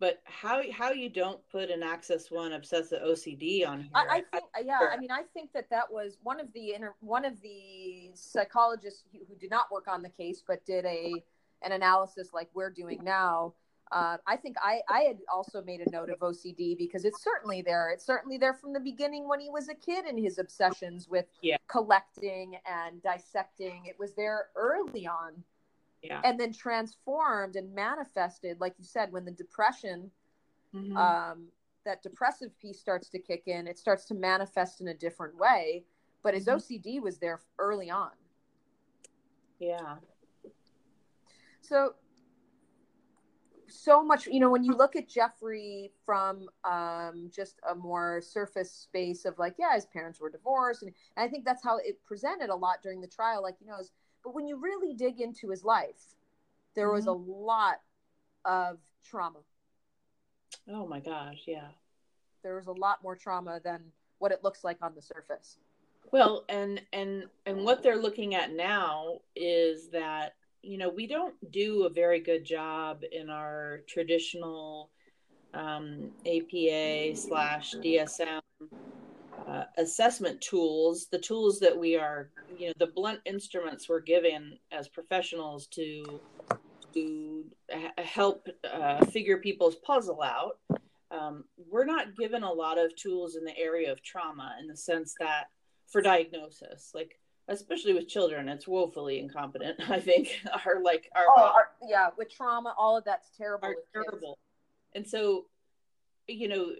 But 0.00 0.20
how 0.24 0.60
how 0.72 0.90
you 0.90 1.08
don't 1.08 1.40
put 1.48 1.70
an 1.70 1.82
Axis 1.82 2.30
One 2.30 2.52
obsessive 2.52 3.02
OCD 3.02 3.66
on 3.66 3.82
here? 3.82 3.90
I, 3.94 4.04
I 4.10 4.22
think, 4.32 4.44
yeah, 4.64 4.78
sure. 4.80 4.92
I 4.92 4.96
mean, 4.96 5.12
I 5.12 5.22
think 5.32 5.52
that 5.52 5.70
that 5.70 5.90
was 5.90 6.18
one 6.22 6.40
of 6.40 6.52
the 6.52 6.74
inter, 6.74 6.94
one 7.00 7.24
of 7.24 7.40
the 7.40 8.10
psychologists 8.14 9.04
who, 9.12 9.20
who 9.28 9.36
did 9.36 9.50
not 9.50 9.70
work 9.70 9.86
on 9.88 10.02
the 10.02 10.08
case, 10.08 10.42
but 10.46 10.64
did 10.66 10.84
a 10.84 11.22
an 11.62 11.72
analysis 11.72 12.30
like 12.34 12.48
we're 12.52 12.70
doing 12.70 13.00
now. 13.04 13.54
Uh, 13.92 14.16
I 14.26 14.36
think 14.36 14.56
I, 14.62 14.80
I 14.88 15.00
had 15.00 15.18
also 15.32 15.62
made 15.62 15.82
a 15.82 15.90
note 15.90 16.08
of 16.08 16.18
OCD 16.20 16.76
because 16.78 17.04
it's 17.04 17.22
certainly 17.22 17.60
there. 17.60 17.90
It's 17.90 18.04
certainly 18.06 18.38
there 18.38 18.54
from 18.54 18.72
the 18.72 18.80
beginning 18.80 19.28
when 19.28 19.38
he 19.38 19.50
was 19.50 19.68
a 19.68 19.74
kid 19.74 20.06
and 20.06 20.18
his 20.18 20.38
obsessions 20.38 21.08
with 21.08 21.26
Yeah. 21.42 21.58
collecting 21.68 22.56
and 22.64 23.02
dissecting. 23.02 23.84
It 23.84 23.98
was 23.98 24.14
there 24.14 24.48
early 24.56 25.06
on 25.06 25.44
yeah. 26.02 26.22
and 26.24 26.40
then 26.40 26.54
transformed 26.54 27.56
and 27.56 27.74
manifested, 27.74 28.60
like 28.60 28.74
you 28.78 28.84
said, 28.84 29.12
when 29.12 29.26
the 29.26 29.30
depression 29.30 30.10
Mhm. 30.72 30.96
um, 30.96 31.48
that 31.84 32.02
depressive 32.02 32.58
piece 32.58 32.80
starts 32.80 33.10
to 33.10 33.18
kick 33.18 33.46
in, 33.46 33.66
it 33.66 33.78
starts 33.78 34.06
to 34.06 34.14
manifest 34.14 34.80
in 34.80 34.88
a 34.88 34.94
different 34.94 35.36
way. 35.36 35.84
But 36.22 36.32
his 36.32 36.46
Mhm. 36.46 36.54
OCD 36.54 36.98
was 36.98 37.18
there 37.18 37.42
early 37.58 37.90
on. 37.90 38.12
yeah. 39.58 39.98
So, 41.60 41.94
so 43.72 44.02
much, 44.02 44.26
you 44.26 44.40
know, 44.40 44.50
when 44.50 44.64
you 44.64 44.74
look 44.74 44.96
at 44.96 45.08
Jeffrey 45.08 45.90
from 46.04 46.48
um, 46.64 47.30
just 47.34 47.56
a 47.70 47.74
more 47.74 48.20
surface 48.20 48.70
space 48.70 49.24
of 49.24 49.38
like, 49.38 49.54
yeah, 49.58 49.74
his 49.74 49.86
parents 49.86 50.20
were 50.20 50.30
divorced. 50.30 50.82
And, 50.82 50.92
and 51.16 51.24
I 51.24 51.28
think 51.28 51.44
that's 51.44 51.62
how 51.62 51.78
it 51.78 52.02
presented 52.04 52.50
a 52.50 52.54
lot 52.54 52.82
during 52.82 53.00
the 53.00 53.06
trial. 53.06 53.42
Like, 53.42 53.56
you 53.60 53.66
know, 53.66 53.78
but 54.24 54.34
when 54.34 54.46
you 54.46 54.56
really 54.56 54.94
dig 54.94 55.20
into 55.20 55.50
his 55.50 55.64
life, 55.64 56.16
there 56.74 56.90
was 56.90 57.06
a 57.06 57.12
lot 57.12 57.80
of 58.44 58.78
trauma. 59.04 59.40
Oh 60.68 60.86
my 60.86 61.00
gosh, 61.00 61.42
yeah. 61.46 61.68
There 62.42 62.56
was 62.56 62.66
a 62.66 62.72
lot 62.72 63.02
more 63.02 63.16
trauma 63.16 63.60
than 63.62 63.80
what 64.18 64.32
it 64.32 64.42
looks 64.42 64.64
like 64.64 64.78
on 64.82 64.94
the 64.94 65.02
surface. 65.02 65.58
Well, 66.12 66.44
and 66.48 66.82
and 66.92 67.24
and 67.46 67.64
what 67.64 67.82
they're 67.82 68.00
looking 68.00 68.34
at 68.34 68.52
now 68.52 69.20
is 69.34 69.88
that 69.90 70.34
you 70.62 70.78
know 70.78 70.88
we 70.88 71.06
don't 71.06 71.34
do 71.50 71.84
a 71.84 71.90
very 71.90 72.20
good 72.20 72.44
job 72.44 73.02
in 73.10 73.28
our 73.30 73.80
traditional 73.88 74.90
um, 75.54 76.10
APA 76.26 77.16
slash 77.16 77.74
DSM 77.74 78.40
uh, 79.46 79.64
assessment 79.76 80.40
tools, 80.40 81.08
the 81.10 81.18
tools 81.18 81.58
that 81.60 81.76
we 81.76 81.96
are, 81.96 82.30
you 82.56 82.68
know, 82.68 82.72
the 82.78 82.86
blunt 82.86 83.20
instruments 83.24 83.88
we're 83.88 84.00
given 84.00 84.58
as 84.70 84.88
professionals 84.88 85.66
to 85.68 86.20
to 86.94 87.44
help 87.96 88.46
uh, 88.70 89.04
figure 89.06 89.38
people's 89.38 89.76
puzzle 89.76 90.22
out. 90.22 90.58
Um, 91.10 91.44
we're 91.70 91.86
not 91.86 92.16
given 92.16 92.42
a 92.42 92.52
lot 92.52 92.78
of 92.78 92.94
tools 92.96 93.36
in 93.36 93.44
the 93.44 93.56
area 93.58 93.90
of 93.90 94.02
trauma 94.02 94.56
in 94.60 94.68
the 94.68 94.76
sense 94.76 95.14
that 95.18 95.44
for 95.88 96.02
diagnosis, 96.02 96.90
like 96.94 97.18
especially 97.52 97.94
with 97.94 98.08
children, 98.08 98.48
it's 98.48 98.66
woefully 98.66 99.18
incompetent. 99.18 99.78
I 99.90 100.00
think 100.00 100.40
are 100.66 100.82
like 100.82 101.10
our 101.14 101.24
Oh, 101.28 101.52
our, 101.54 101.70
yeah, 101.86 102.08
with 102.16 102.34
trauma, 102.34 102.74
all 102.76 102.96
of 102.96 103.04
that's 103.04 103.28
terrible. 103.36 103.68
are 103.68 103.76
terrible. 103.92 104.38
And 104.94 105.06
so, 105.06 105.46
you 106.26 106.48
know, 106.48 106.72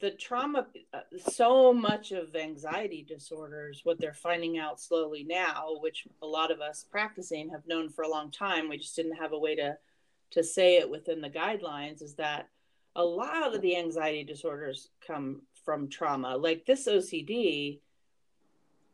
the 0.00 0.10
trauma, 0.12 0.66
uh, 0.92 1.00
so 1.30 1.72
much 1.72 2.12
of 2.12 2.34
anxiety 2.34 3.04
disorders, 3.06 3.80
what 3.84 3.98
they're 3.98 4.14
finding 4.14 4.58
out 4.58 4.80
slowly 4.80 5.24
now, 5.28 5.76
which 5.80 6.06
a 6.22 6.26
lot 6.26 6.50
of 6.50 6.60
us 6.60 6.84
practicing 6.90 7.50
have 7.50 7.66
known 7.66 7.88
for 7.88 8.02
a 8.02 8.08
long 8.08 8.30
time, 8.30 8.68
we 8.68 8.78
just 8.78 8.96
didn't 8.96 9.16
have 9.16 9.32
a 9.32 9.38
way 9.38 9.56
to 9.56 9.76
to 10.30 10.42
say 10.42 10.78
it 10.78 10.90
within 10.90 11.20
the 11.20 11.30
guidelines, 11.30 12.02
is 12.02 12.14
that 12.14 12.48
a 12.96 13.04
lot 13.04 13.54
of 13.54 13.60
the 13.62 13.76
anxiety 13.76 14.24
disorders 14.24 14.88
come 15.06 15.42
from 15.64 15.88
trauma. 15.88 16.36
Like 16.36 16.66
this 16.66 16.88
OCD, 16.88 17.78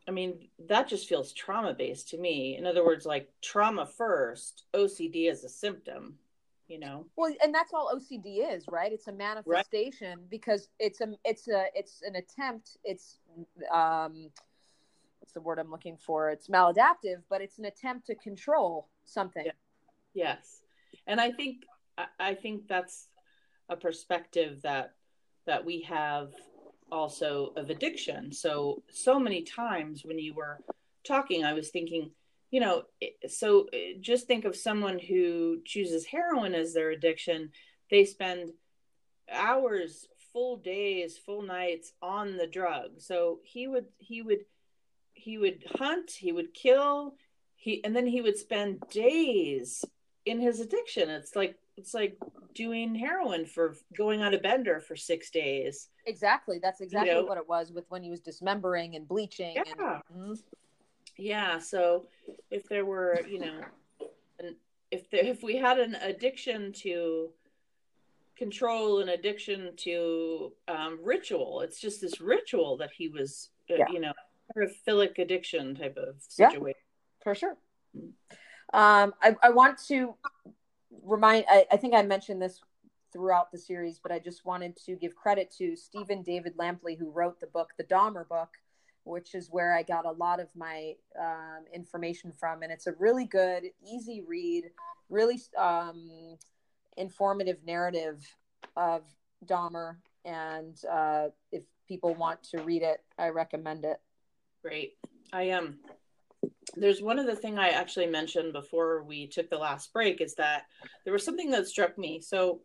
I 0.09 0.13
mean, 0.13 0.49
that 0.69 0.89
just 0.89 1.09
feels 1.09 1.33
trauma 1.33 1.75
based 1.75 2.09
to 2.11 2.19
me. 2.19 2.57
In 2.57 2.67
other 2.67 2.85
words, 2.85 3.07
like 3.07 3.31
trauma 3.43 3.87
first, 3.87 4.65
OCD 4.75 5.31
is 5.31 5.45
a 5.45 5.49
symptom, 5.49 6.17
you 6.69 6.79
know. 6.79 7.07
Well, 7.17 7.33
and 7.43 7.55
that's 7.55 7.73
all 7.73 7.93
OCD 7.95 8.53
is, 8.55 8.67
right? 8.69 8.93
It's 8.93 9.09
a 9.09 9.13
manifestation 9.13 10.19
right. 10.19 10.31
because 10.31 10.69
it's 10.79 11.01
a 11.01 11.09
it's 11.25 11.49
a 11.49 11.67
it's 11.75 12.03
an 12.03 12.17
attempt. 12.17 12.79
It's 12.83 13.19
um, 13.73 14.31
what's 15.21 15.33
the 15.35 15.41
word 15.41 15.59
I'm 15.59 15.71
looking 15.71 15.97
for? 15.97 16.31
It's 16.31 16.49
maladaptive, 16.49 17.23
but 17.29 17.41
it's 17.41 17.59
an 17.59 17.67
attempt 17.67 18.07
to 18.07 18.15
control 18.15 18.89
something. 19.05 19.45
Yeah. 19.45 19.53
Yes, 20.13 20.63
and 21.07 21.21
I 21.21 21.31
think 21.31 21.65
I 22.19 22.35
think 22.35 22.67
that's 22.67 23.07
a 23.69 23.77
perspective 23.77 24.63
that 24.63 24.95
that 25.47 25.65
we 25.65 25.83
have 25.83 26.33
also 26.91 27.53
of 27.57 27.71
addiction. 27.71 28.33
So, 28.33 28.83
so 28.91 29.19
many 29.19 29.43
times 29.43 30.05
when 30.05 30.19
you 30.19 30.35
were 30.35 30.59
talking, 31.05 31.45
I 31.45 31.53
was 31.53 31.71
thinking, 31.71 32.11
you 32.51 32.61
know, 32.61 32.85
so 33.29 33.69
just 34.01 34.27
think 34.27 34.45
of 34.45 34.57
someone 34.57 34.99
who 34.99 35.61
chooses 35.65 36.05
heroin 36.07 36.55
as 36.55 36.75
their 36.75 36.91
addiction. 36.91 37.51
They 37.91 38.05
spend 38.05 38.51
hours, 39.31 40.09
full 40.33 40.57
days, 40.57 41.17
full 41.17 41.43
nights 41.43 41.93
on 42.03 42.37
the 42.37 42.47
drug. 42.47 43.01
So 43.01 43.41
he 43.45 43.69
would, 43.69 43.87
he 43.99 44.23
would, 44.23 44.45
he 45.15 45.39
would 45.39 45.65
hunt, 45.79 46.11
he 46.11 46.33
would 46.33 46.55
kill, 46.55 47.15
he, 47.57 47.85
and 47.85 47.95
then 47.95 48.07
he 48.07 48.21
would 48.21 48.39
spend 48.39 48.83
days 48.91 49.85
in 50.25 50.41
his 50.41 50.61
addiction. 50.61 51.11
It's 51.11 51.37
like 51.37 51.57
it's 51.81 51.95
like 51.95 52.19
doing 52.55 52.95
heroin 52.95 53.47
for 53.47 53.75
going 53.97 54.21
on 54.23 54.35
a 54.35 54.39
bender 54.39 54.81
for 54.81 54.97
six 54.97 55.31
days. 55.31 55.89
Exactly. 56.07 56.59
That's 56.63 56.81
exactly 56.83 57.11
you 57.11 57.17
know? 57.17 57.25
what 57.25 57.39
it 57.39 57.49
was 57.49 57.73
with 57.73 57.87
when 57.89 58.03
he 58.03 58.11
was 58.11 58.21
dismembering 58.21 58.97
and 58.97 59.09
bleaching. 59.09 59.55
Yeah. 59.57 59.63
And, 59.67 59.81
mm-hmm. 59.81 60.33
Yeah. 61.17 61.59
So 61.59 62.07
if 62.51 62.69
there 62.69 62.85
were, 62.85 63.21
you 63.27 63.41
know, 63.41 63.61
an, 64.41 64.57
if 64.91 65.11
there, 65.11 65.25
if 65.25 65.43
we 65.43 65.57
had 65.57 65.79
an 65.79 65.95
addiction 65.97 66.73
to 66.85 67.31
control, 68.37 69.01
an 69.01 69.09
addiction 69.09 69.71
to 69.79 70.53
um, 70.69 70.99
ritual, 71.03 71.63
it's 71.63 71.81
just 71.81 72.03
this 72.03 72.21
ritual 72.21 72.77
that 72.77 72.91
he 72.95 73.09
was, 73.09 73.49
uh, 73.71 73.77
yeah. 73.77 73.85
you 73.91 74.01
know, 74.01 74.13
paraphilic 74.55 75.19
addiction 75.19 75.75
type 75.75 75.97
of 75.97 76.17
situation. 76.21 76.67
Yeah, 76.67 76.73
for 77.23 77.35
sure. 77.35 77.57
Um, 78.73 79.15
I, 79.21 79.37
I 79.43 79.51
want 79.51 79.79
to 79.89 80.15
remind 81.05 81.45
I, 81.49 81.67
I, 81.71 81.77
think 81.77 81.95
I 81.95 82.03
mentioned 82.03 82.41
this 82.43 82.61
throughout 83.13 83.51
the 83.51 83.59
series, 83.59 83.99
but 83.99 84.13
I 84.13 84.19
just 84.19 84.45
wanted 84.45 84.77
to 84.87 84.97
give 84.97 85.15
credit 85.15 85.53
to 85.59 85.77
Stephen 85.77 86.23
David 86.23 86.57
Lampley, 86.57 86.99
who 86.99 87.11
wrote 87.11 87.41
the 87.41 87.47
book, 87.47 87.71
the 87.77 87.85
Dahmer 87.85 88.29
book, 88.29 88.51
which 89.05 89.35
is 89.35 89.49
where 89.51 89.75
I 89.75 89.83
got 89.83 90.07
a 90.07 90.13
lot 90.13 90.41
of 90.41 90.49
my 90.55 90.95
um, 91.19 91.65
information 91.73 92.33
from. 92.33 92.63
And 92.63 92.71
it's 92.71 92.87
a 92.87 92.93
really 92.99 93.25
good, 93.25 93.65
easy 93.85 94.23
read, 94.27 94.71
really 95.09 95.41
um, 95.59 96.37
informative 96.97 97.59
narrative 97.67 98.25
of 98.77 99.03
Dahmer. 99.47 99.97
And 100.25 100.77
uh, 100.91 101.29
if 101.51 101.63
people 101.89 102.15
want 102.15 102.43
to 102.45 102.63
read 102.63 102.83
it, 102.83 103.03
I 103.19 103.31
recommend 103.31 103.85
it. 103.85 104.01
Great. 104.63 104.95
I 105.33 105.45
am. 105.45 105.65
Um 105.65 105.79
there's 106.77 107.03
one 107.03 107.19
other 107.19 107.35
thing 107.35 107.59
I 107.59 107.71
actually 107.71 108.07
mentioned 108.07 108.53
before 108.53 109.03
we 109.03 109.27
took 109.27 109.51
the 109.51 109.59
last 109.59 109.93
break 109.93 110.21
is 110.21 110.35
that 110.37 110.65
there 111.05 111.13
was 111.13 111.25
something 111.25 111.51
that 111.51 111.67
struck 111.67 111.99
me. 111.99 112.21
So, 112.21 112.61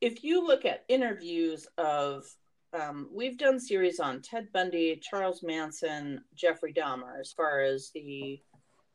if 0.00 0.22
you 0.22 0.46
look 0.46 0.64
at 0.64 0.84
interviews 0.88 1.66
of, 1.78 2.24
um, 2.72 3.08
we've 3.12 3.38
done 3.38 3.58
series 3.58 4.00
on 4.00 4.20
Ted 4.20 4.48
Bundy, 4.52 5.00
Charles 5.02 5.42
Manson, 5.42 6.22
Jeffrey 6.34 6.74
Dahmer, 6.74 7.20
as 7.20 7.32
far 7.32 7.60
as 7.60 7.90
the 7.94 8.40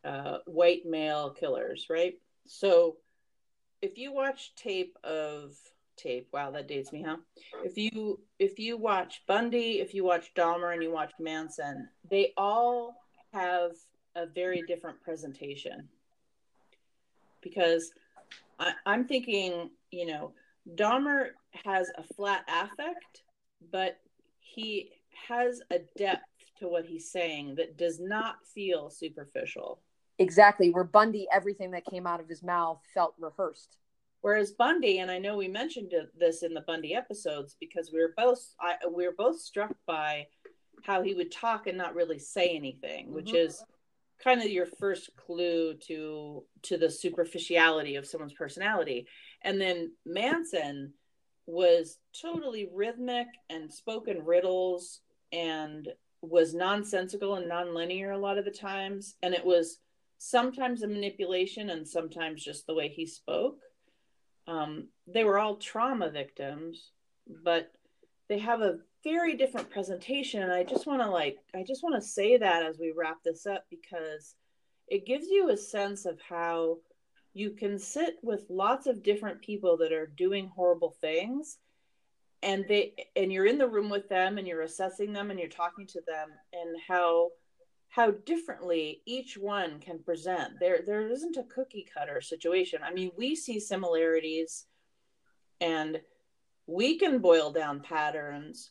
uh, 0.04 0.38
white 0.46 0.86
male 0.86 1.32
killers, 1.32 1.88
right? 1.90 2.14
So, 2.46 2.98
if 3.82 3.98
you 3.98 4.14
watch 4.14 4.54
tape 4.56 4.98
of 5.04 5.56
tape, 5.98 6.28
wow, 6.34 6.52
that 6.52 6.68
dates 6.68 6.92
me, 6.92 7.02
huh? 7.02 7.18
If 7.64 7.78
you 7.78 8.20
if 8.40 8.60
you 8.60 8.78
watch 8.78 9.22
Bundy, 9.28 9.80
if 9.80 9.94
you 9.94 10.04
watch 10.04 10.34
Dahmer, 10.36 10.74
and 10.74 10.84
you 10.84 10.92
watch 10.92 11.12
Manson, 11.20 11.90
they 12.10 12.34
all 12.38 12.96
have 13.34 13.72
a 14.16 14.26
very 14.26 14.64
different 14.68 15.02
presentation 15.02 15.88
because 17.42 17.92
I, 18.60 18.74
I'm 18.86 19.06
thinking, 19.06 19.70
you 19.92 20.06
know, 20.06 20.34
Dahmer 20.76 21.30
has 21.66 21.90
a 21.98 22.04
flat 22.14 22.44
affect, 22.48 23.24
but 23.72 24.00
he 24.40 24.92
has 25.28 25.62
a 25.72 25.80
depth 25.98 26.24
to 26.60 26.68
what 26.68 26.86
he's 26.86 27.10
saying 27.10 27.56
that 27.56 27.78
does 27.78 28.00
not 28.00 28.36
feel 28.54 28.90
superficial. 28.90 29.80
Exactly. 30.18 30.70
Where 30.70 30.84
Bundy, 30.84 31.28
everything 31.34 31.72
that 31.72 31.86
came 31.86 32.06
out 32.06 32.20
of 32.20 32.28
his 32.28 32.44
mouth 32.44 32.82
felt 32.94 33.16
rehearsed. 33.18 33.78
Whereas 34.22 34.52
Bundy, 34.52 35.00
and 35.00 35.10
I 35.10 35.18
know 35.18 35.38
we 35.38 35.48
mentioned 35.48 35.94
this 36.18 36.44
in 36.44 36.54
the 36.54 36.62
Bundy 36.62 36.94
episodes 36.94 37.56
because 37.58 37.92
we 37.94 38.00
were 38.00 38.14
both 38.18 38.54
I, 38.60 38.76
we 38.94 39.06
were 39.06 39.16
both 39.18 39.40
struck 39.40 39.74
by 39.86 40.28
how 40.84 41.02
he 41.02 41.14
would 41.14 41.32
talk 41.32 41.68
and 41.68 41.78
not 41.78 41.96
really 41.96 42.20
say 42.20 42.50
anything, 42.50 43.08
mm-hmm. 43.08 43.16
which 43.16 43.34
is 43.34 43.64
kind 44.24 44.42
of 44.42 44.50
your 44.50 44.66
first 44.66 45.10
clue 45.16 45.76
to 45.88 46.44
to 46.64 46.78
the 46.78 46.90
superficiality 46.90 47.96
of 47.96 48.06
someone's 48.06 48.34
personality. 48.34 49.08
And 49.42 49.60
then 49.60 49.94
Manson 50.06 50.94
was 51.46 51.98
totally 52.22 52.70
rhythmic 52.72 53.28
and 53.50 53.74
spoken 53.74 54.24
riddles 54.24 55.02
and 55.32 55.88
was 56.22 56.54
nonsensical 56.54 57.36
and 57.36 57.50
nonlinear 57.50 58.14
a 58.14 58.18
lot 58.18 58.38
of 58.38 58.46
the 58.46 58.52
times 58.52 59.16
and 59.24 59.34
it 59.34 59.44
was 59.44 59.80
sometimes 60.20 60.84
a 60.84 60.88
manipulation 60.88 61.70
and 61.70 61.88
sometimes 61.88 62.44
just 62.44 62.68
the 62.68 62.74
way 62.74 62.88
he 62.90 63.06
spoke 63.06 63.58
um, 64.48 64.90
they 65.08 65.24
were 65.24 65.40
all 65.40 65.56
trauma 65.56 66.10
victims 66.10 66.92
but 67.44 67.72
they 68.28 68.38
have 68.38 68.62
a 68.62 68.78
very 69.04 69.36
different 69.36 69.70
presentation 69.70 70.44
and 70.44 70.52
i 70.52 70.64
just 70.64 70.86
want 70.86 71.02
to 71.02 71.10
like 71.10 71.38
i 71.56 71.64
just 71.66 71.84
want 71.84 71.96
to 71.96 72.08
say 72.08 72.38
that 72.38 72.64
as 72.64 72.78
we 72.80 72.94
wrap 72.96 73.18
this 73.24 73.46
up 73.46 73.64
because 73.70 74.36
it 74.88 75.06
gives 75.06 75.28
you 75.28 75.50
a 75.50 75.58
sense 75.58 76.06
of 76.06 76.20
how 76.28 76.78
you 77.34 77.52
can 77.52 77.80
sit 77.80 78.16
with 78.22 78.46
lots 78.50 78.88
of 78.88 79.04
different 79.04 79.42
people 79.42 79.78
that 79.78 79.94
are 79.94 80.12
doing 80.18 80.52
horrible 80.54 80.96
things 81.00 81.58
and 82.42 82.66
they 82.68 82.94
and 83.16 83.32
you're 83.32 83.46
in 83.46 83.58
the 83.58 83.68
room 83.68 83.90
with 83.90 84.08
them 84.10 84.38
and 84.38 84.48
you're 84.48 84.62
assessing 84.62 85.14
them 85.14 85.30
and 85.30 85.40
you're 85.40 85.50
talking 85.50 85.86
to 85.88 86.02
them 86.08 86.30
and 86.54 86.76
how 86.88 87.30
how 87.90 88.12
differently 88.12 89.02
each 89.06 89.36
one 89.36 89.80
can 89.80 90.00
present. 90.00 90.54
There 90.60 90.82
there 90.86 91.10
isn't 91.10 91.38
a 91.38 91.44
cookie 91.44 91.88
cutter 91.92 92.22
situation. 92.22 92.82
I 92.84 92.94
mean 92.94 93.12
we 93.18 93.36
see 93.36 93.60
similarities 93.60 94.66
and 95.60 96.00
we 96.68 96.98
can 96.98 97.20
boil 97.20 97.52
down 97.52 97.82
patterns 97.82 98.70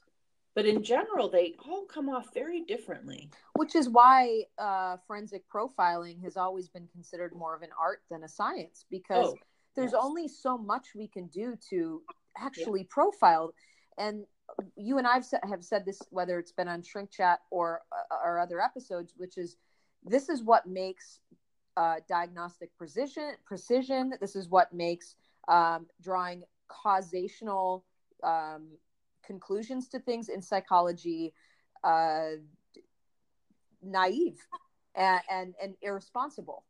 but 0.58 0.66
in 0.66 0.82
general 0.82 1.28
they 1.28 1.54
all 1.68 1.84
come 1.84 2.08
off 2.08 2.34
very 2.34 2.62
differently 2.62 3.30
which 3.54 3.76
is 3.76 3.88
why 3.88 4.42
uh, 4.58 4.96
forensic 5.06 5.44
profiling 5.48 6.20
has 6.20 6.36
always 6.36 6.68
been 6.68 6.88
considered 6.88 7.32
more 7.32 7.54
of 7.54 7.62
an 7.62 7.68
art 7.80 8.00
than 8.10 8.24
a 8.24 8.28
science 8.28 8.84
because 8.90 9.28
oh, 9.28 9.38
there's 9.76 9.92
yes. 9.92 10.00
only 10.02 10.26
so 10.26 10.58
much 10.58 10.88
we 10.96 11.06
can 11.06 11.28
do 11.28 11.56
to 11.70 12.02
actually 12.36 12.80
yeah. 12.80 12.86
profile 12.90 13.54
and 13.98 14.24
you 14.74 14.98
and 14.98 15.06
i 15.06 15.20
have 15.48 15.62
said 15.62 15.86
this 15.86 16.02
whether 16.10 16.40
it's 16.40 16.50
been 16.50 16.66
on 16.66 16.82
shrink 16.82 17.08
chat 17.12 17.38
or 17.52 17.82
uh, 17.92 18.16
or 18.24 18.40
other 18.40 18.60
episodes 18.60 19.14
which 19.16 19.38
is 19.38 19.58
this 20.04 20.28
is 20.28 20.42
what 20.42 20.66
makes 20.66 21.20
uh, 21.76 21.96
diagnostic 22.08 22.76
precision 22.76 23.34
precision 23.46 24.12
this 24.20 24.34
is 24.34 24.48
what 24.48 24.72
makes 24.72 25.14
um, 25.46 25.86
drawing 26.02 26.42
causational 26.68 27.82
um, 28.24 28.66
conclusions 29.28 29.86
to 29.88 30.00
things 30.00 30.28
in 30.28 30.40
psychology 30.42 31.32
uh, 31.84 32.30
naive 33.82 34.38
and, 34.96 35.20
and, 35.30 35.54
and 35.62 35.74
irresponsible. 35.82 36.64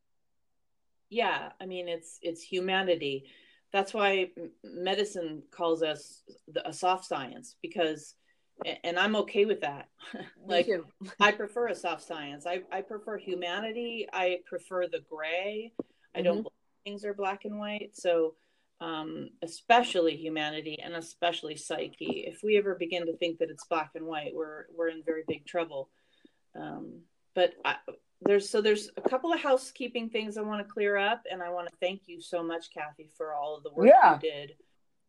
Yeah 1.09 1.53
i 1.59 1.65
mean 1.65 1.89
it's 1.89 2.19
it's 2.21 2.43
humanity. 2.43 3.25
That's 3.71 3.93
why 3.93 4.31
medicine 4.65 5.43
calls 5.51 5.83
us 5.83 6.23
a 6.65 6.73
soft 6.73 7.05
science 7.05 7.57
because 7.63 8.15
and 8.85 8.99
i'm 8.99 9.17
okay 9.17 9.45
with 9.47 9.61
that. 9.61 9.89
Like 10.55 10.69
i 11.21 11.31
prefer 11.33 11.69
a 11.69 11.75
soft 11.75 12.03
science. 12.03 12.47
I, 12.47 12.57
I 12.73 12.81
prefer 12.83 13.17
humanity. 13.19 14.07
I 14.13 14.41
prefer 14.47 14.87
the 14.87 15.03
gray. 15.15 15.73
I 16.15 16.19
mm-hmm. 16.19 16.25
don't 16.25 16.47
things 16.85 17.05
are 17.05 17.15
black 17.15 17.45
and 17.45 17.59
white. 17.59 17.91
So 17.95 18.35
um, 18.81 19.31
especially 19.43 20.17
humanity 20.17 20.79
and 20.83 20.95
especially 20.95 21.57
psyche. 21.57 22.25
If 22.27 22.43
we 22.43 22.57
ever 22.57 22.75
begin 22.75 23.07
to 23.07 23.17
think 23.17 23.39
that 23.39 23.51
it's 23.51 23.67
black 23.67 23.91
and 23.95 24.07
white, 24.07 24.33
we're 24.35 24.67
we're 24.77 24.89
in 24.89 25.03
very 25.05 25.23
big 25.27 25.47
trouble. 25.47 25.91
Um, 26.55 27.03
but 27.35 27.55
I, 27.65 27.77
there's 28.23 28.49
so 28.49 28.61
there's 28.61 28.91
a 28.97 29.09
couple 29.09 29.33
of 29.33 29.41
housekeeping 29.41 30.11
things 30.11 30.37
I 30.37 30.43
want 30.43 30.67
to 30.67 30.73
clear 30.73 30.97
up, 30.97 31.23
and 31.31 31.43
I 31.43 31.51
want 31.51 31.69
to 31.69 31.75
thank 31.81 32.03
you 32.07 32.21
so 32.21 32.43
much, 32.43 32.73
Kathy, 32.73 33.11
for 33.17 33.35
all 33.35 33.57
of 33.57 33.63
the 33.63 33.71
work 33.73 33.89
yeah. 33.89 34.15
you 34.15 34.21
did. 34.21 34.53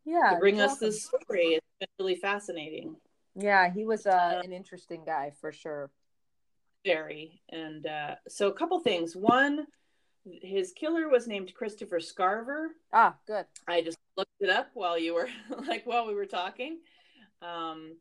Yeah, 0.04 0.34
to 0.34 0.38
bring 0.38 0.60
us 0.60 0.70
welcome. 0.70 0.88
this 0.88 1.04
story. 1.04 1.54
It's 1.54 1.66
been 1.78 1.88
really 1.98 2.16
fascinating. 2.16 2.96
Yeah, 3.34 3.72
he 3.72 3.84
was 3.84 4.06
uh, 4.06 4.40
an 4.44 4.52
interesting 4.52 5.02
guy 5.04 5.32
for 5.40 5.52
sure. 5.52 5.90
Very. 6.84 7.42
And 7.50 7.86
uh, 7.86 8.14
so 8.28 8.48
a 8.48 8.52
couple 8.52 8.80
things. 8.80 9.14
One, 9.14 9.66
his 10.24 10.72
killer 10.72 11.08
was 11.08 11.26
named 11.26 11.54
Christopher 11.54 11.98
Scarver. 11.98 12.68
Ah, 12.92 13.16
good. 13.26 13.46
I 13.66 13.80
just 13.82 13.98
looked 14.16 14.30
it 14.40 14.50
up 14.50 14.70
while 14.74 14.98
you 14.98 15.14
were 15.14 15.28
like 15.66 15.86
while 15.86 16.06
we 16.06 16.14
were 16.14 16.26
talking. 16.26 16.78
Um, 17.42 17.96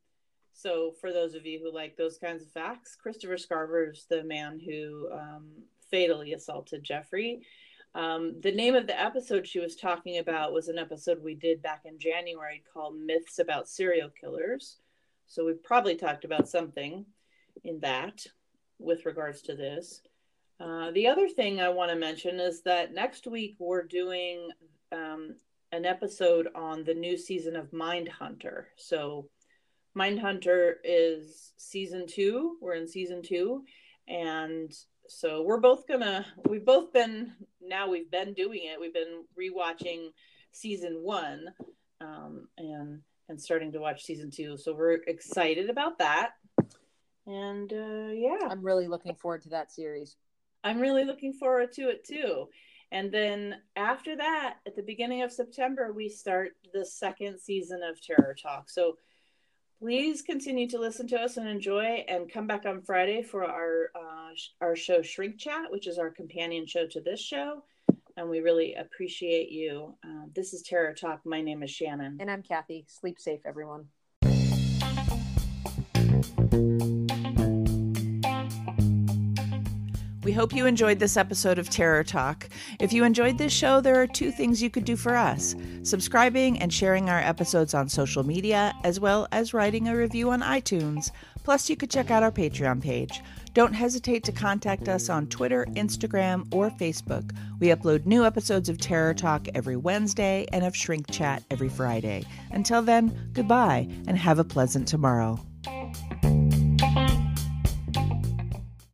so 0.54 0.94
for 1.00 1.14
those 1.14 1.36
of 1.36 1.46
you 1.46 1.60
who 1.60 1.74
like 1.74 1.96
those 1.96 2.18
kinds 2.18 2.44
of 2.44 2.52
facts, 2.52 2.96
Christopher 3.02 3.38
Scarver 3.38 3.92
is 3.92 4.06
the 4.10 4.24
man 4.24 4.60
who 4.60 5.10
um, 5.12 5.48
fatally 5.90 6.34
assaulted 6.34 6.84
Jeffrey. 6.84 7.42
Um, 7.96 8.36
the 8.42 8.52
name 8.52 8.76
of 8.76 8.86
the 8.86 9.00
episode 9.00 9.48
she 9.48 9.60
was 9.60 9.76
talking 9.76 10.20
about 10.20 10.54
was 10.54 10.68
an 10.68 10.78
episode 10.78 11.24
we 11.24 11.34
did 11.34 11.62
back 11.62 11.82
in 11.86 11.98
January 11.98 12.62
called 12.72 12.96
Myths 13.00 13.40
About 13.40 13.68
Serial 13.68 14.10
Killers. 14.10 14.78
So 15.28 15.46
we 15.46 15.54
probably 15.54 15.96
talked 15.96 16.26
about 16.26 16.48
something 16.48 17.06
in 17.64 17.80
that 17.80 18.26
with 18.80 19.06
regards 19.06 19.42
to 19.44 19.56
this. 19.56 20.02
Uh, 20.60 20.92
the 20.92 21.08
other 21.08 21.30
thing 21.30 21.62
I 21.62 21.70
want 21.70 21.90
to 21.92 21.96
mention 21.96 22.40
is 22.40 22.62
that 22.64 22.94
next 22.94 23.28
week 23.28 23.56
we're 23.60 23.84
doing 23.84 24.50
um, 24.92 25.36
an 25.72 25.86
episode 25.86 26.50
on 26.54 26.84
the 26.84 26.94
new 26.94 27.18
season 27.18 27.56
of 27.56 27.72
Mindhunter. 27.72 28.66
So, 28.76 29.30
Mindhunter 29.98 30.74
is 30.84 31.54
season 31.58 32.06
two. 32.08 32.58
We're 32.62 32.76
in 32.76 32.88
season 32.88 33.22
two. 33.22 33.64
And 34.08 34.74
so 35.08 35.42
we're 35.42 35.60
both 35.60 35.88
gonna, 35.88 36.26
we've 36.48 36.66
both 36.66 36.94
been, 36.94 37.34
now 37.62 37.90
we've 37.90 38.10
been 38.10 38.34
doing 38.34 38.62
it. 38.64 38.80
We've 38.80 38.94
been 38.94 39.24
rewatching 39.40 40.10
season 40.52 41.00
one 41.02 41.48
um, 42.02 42.48
and, 42.58 43.02
and 43.30 43.42
starting 43.42 43.72
to 43.74 43.80
watch 43.80 44.04
season 44.04 44.32
two. 44.32 44.58
So 44.58 44.74
we're 44.74 45.00
excited 45.08 45.70
about 45.70 46.00
that. 46.00 46.32
And 47.26 47.72
uh, 47.72 48.12
yeah, 48.14 48.48
I'm 48.50 48.64
really 48.64 48.88
looking 48.88 49.16
forward 49.16 49.42
to 49.44 49.50
that 49.50 49.72
series. 49.72 50.16
I'm 50.64 50.80
really 50.80 51.06
looking 51.06 51.34
forward 51.34 51.72
to 51.74 51.90
it 51.90 52.06
too. 52.06 52.48
And 52.92 53.12
then 53.12 53.56
after 53.76 54.16
that, 54.18 54.56
at 54.66 54.76
the 54.76 54.82
beginning 54.82 55.22
of 55.22 55.32
September, 55.32 55.94
we 55.94 56.10
start 56.10 56.54
the 56.74 56.86
second 56.86 57.40
season 57.40 57.82
of 57.84 58.02
Terror 58.02 58.36
Talk. 58.42 58.70
So 58.70 58.98
please 59.80 60.22
continue 60.22 60.68
to 60.70 60.80
listen 60.80 61.08
to 61.08 61.20
us 61.20 61.38
and 61.38 61.48
enjoy, 61.48 62.04
and 62.08 62.32
come 62.32 62.48
back 62.48 62.66
on 62.66 62.82
Friday 62.82 63.22
for 63.22 63.46
our 63.46 63.92
uh, 63.96 64.34
our 64.62 64.76
show 64.76 65.02
Shrink 65.02 65.38
Chat, 65.38 65.72
which 65.72 65.88
is 65.88 65.98
our 65.98 66.10
companion 66.10 66.66
show 66.66 66.88
to 66.88 67.02
this 67.02 67.22
show. 67.22 67.64
And 68.18 68.30
we 68.30 68.40
really 68.42 68.74
appreciate 68.74 69.50
you. 69.50 69.96
Uh, 70.04 70.26
this 70.36 70.54
is 70.54 70.64
Terror 70.64 70.94
Talk. 70.94 71.22
My 71.26 71.42
name 71.42 71.64
is 71.64 71.72
Shannon, 71.72 72.18
and 72.20 72.30
I'm 72.30 72.44
Kathy. 72.44 72.86
Sleep 72.88 73.20
safe, 73.20 73.42
everyone. 73.46 73.86
We 80.30 80.36
hope 80.36 80.54
you 80.54 80.68
enjoyed 80.68 81.00
this 81.00 81.18
episode 81.18 81.58
of 81.58 81.72
Terror 81.72 82.04
Talk. 82.04 82.50
If 82.80 82.94
you 82.94 83.04
enjoyed 83.04 83.40
this 83.40 83.52
show, 83.52 83.82
there 83.82 84.00
are 84.00 84.06
two 84.06 84.30
things 84.30 84.62
you 84.62 84.70
could 84.70 84.86
do 84.86 84.96
for 84.96 85.16
us 85.16 85.56
subscribing 85.82 86.60
and 86.60 86.72
sharing 86.72 87.10
our 87.10 87.18
episodes 87.18 87.74
on 87.74 87.90
social 87.90 88.22
media, 88.22 88.76
as 88.84 89.00
well 89.00 89.28
as 89.32 89.56
writing 89.56 89.88
a 89.88 89.96
review 89.96 90.30
on 90.30 90.42
iTunes. 90.42 91.10
Plus, 91.44 91.68
you 91.68 91.76
could 91.76 91.90
check 91.90 92.12
out 92.12 92.22
our 92.22 92.32
Patreon 92.32 92.80
page. 92.80 93.22
Don't 93.56 93.74
hesitate 93.74 94.24
to 94.26 94.32
contact 94.32 94.88
us 94.88 95.10
on 95.10 95.26
Twitter, 95.26 95.66
Instagram, 95.72 96.46
or 96.54 96.70
Facebook. 96.70 97.36
We 97.60 97.70
upload 97.70 98.06
new 98.06 98.24
episodes 98.24 98.70
of 98.70 98.78
Terror 98.78 99.16
Talk 99.16 99.48
every 99.56 99.78
Wednesday 99.78 100.46
and 100.54 100.64
of 100.64 100.76
Shrink 100.76 101.10
Chat 101.10 101.42
every 101.50 101.70
Friday. 101.70 102.24
Until 102.52 102.84
then, 102.84 103.32
goodbye 103.34 103.88
and 104.06 104.16
have 104.16 104.38
a 104.38 104.44
pleasant 104.44 104.88
tomorrow. 104.88 105.40